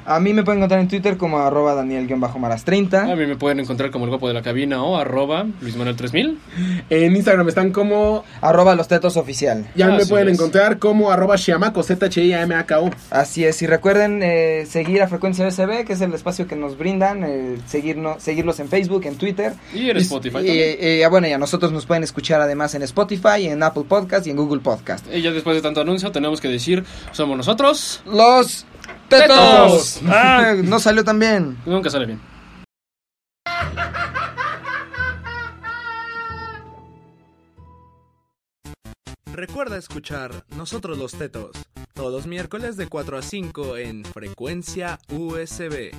A 0.05 0.19
mí 0.19 0.33
me 0.33 0.43
pueden 0.43 0.59
encontrar 0.59 0.79
en 0.81 0.87
Twitter 0.87 1.17
como 1.17 1.39
arroba 1.39 1.73
Daniel-Maras30. 1.75 3.11
A 3.11 3.15
mí 3.15 3.25
me 3.25 3.35
pueden 3.35 3.59
encontrar 3.59 3.91
como 3.91 4.05
el 4.05 4.09
guapo 4.09 4.27
de 4.27 4.33
la 4.33 4.41
cabina 4.41 4.83
o 4.83 4.97
arroba 4.97 5.45
Luis 5.61 5.75
Manuel 5.75 5.95
3000. 5.95 6.37
En 6.89 7.15
Instagram 7.15 7.47
están 7.49 7.71
como... 7.71 8.23
Arroba 8.41 8.75
los 8.75 8.87
tetos 8.87 9.17
oficial. 9.17 9.65
Ya 9.75 9.87
me 9.87 9.97
Así 9.97 10.09
pueden 10.09 10.29
es. 10.29 10.35
encontrar 10.35 10.77
como 10.79 11.11
arroba 11.11 11.35
Shiamaco, 11.37 11.81
Z-H-I-A-M-A-K-O. 11.83 12.91
Así 13.09 13.45
es, 13.45 13.61
y 13.61 13.67
recuerden 13.67 14.21
eh, 14.23 14.65
seguir 14.67 15.01
a 15.01 15.07
Frecuencia 15.07 15.45
BCB, 15.45 15.85
que 15.85 15.93
es 15.93 16.01
el 16.01 16.13
espacio 16.13 16.47
que 16.47 16.55
nos 16.55 16.77
brindan, 16.77 17.23
eh, 17.23 17.57
seguirnos, 17.67 18.21
seguirlos 18.21 18.59
en 18.59 18.67
Facebook, 18.69 19.05
en 19.05 19.15
Twitter. 19.15 19.53
Y 19.73 19.89
en 19.89 19.97
Spotify 19.97 20.29
Y, 20.37 20.41
también. 20.43 20.57
eh, 20.79 21.03
ah, 21.05 21.09
bueno, 21.09 21.27
y 21.27 21.31
a 21.31 21.37
nosotros 21.37 21.71
nos 21.71 21.85
pueden 21.85 22.03
escuchar 22.03 22.41
además 22.41 22.75
en 22.75 22.83
Spotify, 22.83 23.47
en 23.47 23.63
Apple 23.63 23.85
Podcast 23.87 24.27
y 24.27 24.29
en 24.31 24.37
Google 24.37 24.59
Podcast. 24.61 25.05
Y 25.13 25.21
ya 25.21 25.31
después 25.31 25.55
de 25.55 25.61
tanto 25.61 25.81
anuncio 25.81 26.11
tenemos 26.11 26.39
que 26.41 26.47
decir, 26.47 26.83
somos 27.11 27.37
nosotros. 27.37 28.01
Los 28.05 28.65
Tetos. 29.09 30.01
Ah, 30.07 30.55
no 30.63 30.79
salió 30.79 31.03
tan 31.03 31.19
bien. 31.19 31.57
Nunca 31.65 31.89
sale 31.89 32.05
bien. 32.05 32.21
Recuerda 39.33 39.77
escuchar 39.77 40.45
Nosotros 40.55 40.97
los 40.97 41.11
Tetos 41.13 41.51
todos 41.95 42.11
los 42.11 42.27
miércoles 42.27 42.75
de 42.75 42.87
4 42.87 43.17
a 43.17 43.21
5 43.21 43.77
en 43.77 44.03
Frecuencia 44.03 44.99
USB. 45.09 45.91